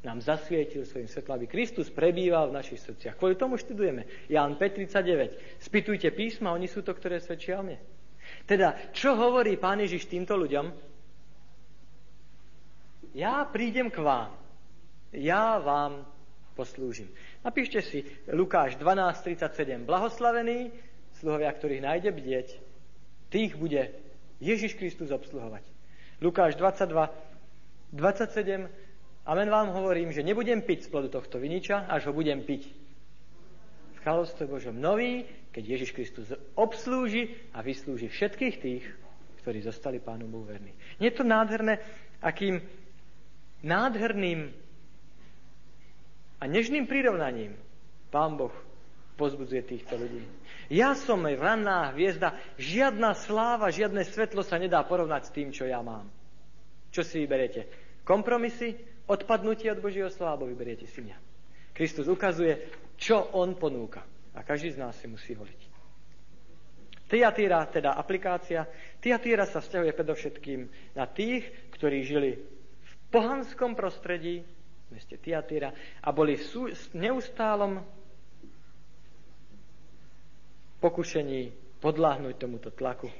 nám 0.04 0.20
zasvietil 0.20 0.84
svojim 0.84 1.08
svetlom, 1.08 1.40
aby 1.40 1.46
Kristus 1.48 1.88
prebýval 1.88 2.52
v 2.52 2.56
našich 2.60 2.80
srdciach. 2.84 3.16
Kvôli 3.16 3.40
tomu 3.40 3.56
študujeme. 3.56 4.28
Ján 4.28 4.60
5.39. 4.60 5.64
Spýtujte 5.64 6.12
písma, 6.12 6.52
oni 6.52 6.68
sú 6.68 6.84
to, 6.84 6.92
ktoré 6.92 7.18
svedčia 7.18 7.58
o 7.58 7.64
mne. 7.64 7.80
Teda, 8.44 8.76
čo 8.92 9.16
hovorí 9.16 9.56
Pán 9.56 9.80
Ježiš 9.80 10.08
týmto 10.08 10.36
ľuďom? 10.36 10.92
Ja 13.16 13.48
prídem 13.48 13.88
k 13.88 14.04
vám. 14.04 14.36
Ja 15.14 15.56
vám 15.62 16.04
poslúžim. 16.58 17.08
Napíšte 17.40 17.80
si 17.80 18.04
Lukáš 18.28 18.76
12.37. 18.76 19.88
Blahoslavení 19.88 20.74
sluhovia, 21.18 21.50
ktorých 21.54 21.84
nájde 21.84 22.10
bdieť, 22.10 22.48
tých 23.30 23.54
bude 23.56 23.94
Ježiš 24.42 24.76
Kristus 24.76 25.14
obsluhovať. 25.14 25.62
Lukáš 26.20 26.58
22, 26.58 27.08
27 27.94 28.83
Amen 29.24 29.48
vám 29.48 29.72
hovorím, 29.72 30.12
že 30.12 30.20
nebudem 30.20 30.60
piť 30.60 30.84
z 30.84 30.88
plodu 30.92 31.08
tohto 31.08 31.40
viniča, 31.40 31.88
až 31.88 32.08
ho 32.08 32.12
budem 32.12 32.44
piť 32.44 32.68
v 33.96 33.98
kráľovstve 34.04 34.44
Božom 34.44 34.76
nový, 34.76 35.24
keď 35.48 35.64
Ježiš 35.64 35.90
Kristus 35.96 36.28
obslúži 36.52 37.32
a 37.56 37.64
vyslúži 37.64 38.12
všetkých 38.12 38.56
tých, 38.60 38.84
ktorí 39.40 39.64
zostali 39.64 39.96
Pánu 39.96 40.28
Bohu 40.28 40.44
verní. 40.44 40.76
Je 41.00 41.08
to 41.08 41.24
nádherné, 41.24 41.80
akým 42.20 42.60
nádherným 43.64 44.52
a 46.36 46.44
nežným 46.44 46.84
prirovnaním 46.84 47.56
Pán 48.12 48.36
Boh 48.36 48.52
pozbudzuje 49.16 49.64
týchto 49.64 49.96
ľudí. 49.96 50.20
Ja 50.68 50.92
som 50.92 51.24
ranná 51.24 51.96
hviezda, 51.96 52.36
žiadna 52.60 53.16
sláva, 53.16 53.72
žiadne 53.72 54.04
svetlo 54.04 54.44
sa 54.44 54.60
nedá 54.60 54.84
porovnať 54.84 55.22
s 55.28 55.34
tým, 55.34 55.48
čo 55.48 55.64
ja 55.64 55.80
mám. 55.80 56.12
Čo 56.92 57.00
si 57.00 57.24
vyberete? 57.24 57.64
Kompromisy 58.04 58.93
odpadnutie 59.08 59.68
od 59.72 59.82
Božieho 59.84 60.08
slova, 60.08 60.36
alebo 60.36 60.48
vyberiete 60.48 60.88
si. 60.88 61.00
Kristus 61.74 62.06
ukazuje, 62.06 62.70
čo 62.96 63.34
on 63.34 63.58
ponúka. 63.58 64.06
A 64.34 64.42
každý 64.42 64.74
z 64.74 64.80
nás 64.82 64.94
si 64.98 65.06
musí 65.06 65.34
voliť. 65.34 65.60
Tiatýra, 67.04 67.68
teda 67.68 67.94
aplikácia, 67.94 68.66
Tiatýra 68.98 69.44
sa 69.46 69.60
vzťahuje 69.60 69.92
predovšetkým 69.92 70.60
na 70.96 71.04
tých, 71.06 71.46
ktorí 71.76 72.02
žili 72.02 72.40
v 72.80 72.92
pohanskom 73.12 73.76
prostredí, 73.76 74.42
v 74.42 74.88
meste 74.90 75.20
Tiatýra, 75.20 75.70
a 76.00 76.08
boli 76.10 76.34
v 76.34 76.42
sú, 76.42 76.62
neustálom 76.96 77.84
pokušení 80.82 81.52
podláhnuť 81.78 82.34
tomuto 82.40 82.72
tlaku. 82.72 83.12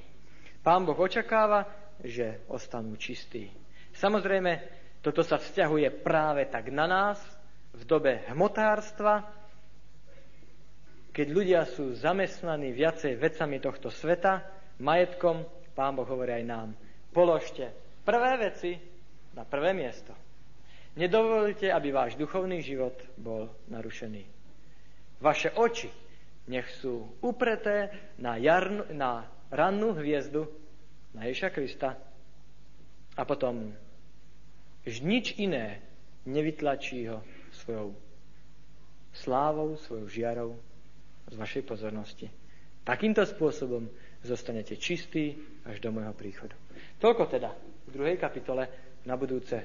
Pán 0.65 0.89
Boh 0.89 0.97
očakáva, 0.97 1.69
že 2.01 2.43
ostanú 2.49 2.97
čistí. 2.97 3.53
Samozrejme, 3.95 4.84
toto 5.05 5.21
sa 5.21 5.37
vzťahuje 5.37 6.01
práve 6.01 6.49
tak 6.49 6.73
na 6.73 6.89
nás 6.89 7.21
v 7.77 7.83
dobe 7.85 8.25
hmotárstva, 8.33 9.29
keď 11.13 11.27
ľudia 11.29 11.61
sú 11.69 11.93
zamestnaní 11.93 12.73
viacej 12.73 13.21
vecami 13.21 13.61
tohto 13.61 13.93
sveta, 13.93 14.49
majetkom, 14.81 15.45
Pán 15.77 15.93
Boh 15.93 16.09
hovorí 16.09 16.41
aj 16.41 16.45
nám, 16.49 16.69
položte 17.13 17.69
prvé 18.03 18.49
veci 18.49 18.73
na 19.37 19.45
prvé 19.45 19.77
miesto. 19.77 20.17
Nedovolite, 20.95 21.69
aby 21.69 21.91
váš 21.91 22.15
duchovný 22.15 22.63
život 22.63 22.95
bol 23.19 23.51
narušený. 23.67 24.25
Vaše 25.19 25.53
oči 25.53 25.91
nech 26.47 26.71
sú 26.81 27.19
upreté 27.21 27.91
na, 28.17 28.39
jarnu, 28.39 28.89
na 28.95 29.27
rannú 29.51 29.93
hviezdu, 29.99 30.47
na 31.13 31.27
Ježa 31.27 31.51
Krista 31.51 31.99
a 33.15 33.23
potom 33.23 33.75
nič 35.01 35.41
iné 35.41 35.81
nevytlačí 36.29 37.09
ho 37.09 37.25
svojou 37.53 37.97
slávou, 39.15 39.77
svojou 39.81 40.07
žiarou 40.09 40.51
z 41.31 41.37
vašej 41.37 41.63
pozornosti. 41.65 42.29
Takýmto 42.85 43.25
spôsobom 43.25 43.89
zostanete 44.21 44.77
čistí 44.77 45.37
až 45.65 45.81
do 45.81 45.89
môjho 45.89 46.13
príchodu. 46.13 46.53
Toľko 47.01 47.23
teda 47.33 47.51
v 47.89 47.91
druhej 47.93 48.17
kapitole. 48.21 48.69
Na 49.05 49.21
budúce 49.21 49.61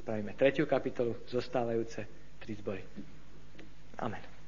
spravíme 0.00 0.32
tretiu 0.32 0.64
kapitolu, 0.64 1.12
zostávajúce 1.28 2.08
tri 2.40 2.56
zbory. 2.56 2.80
Amen. 4.00 4.39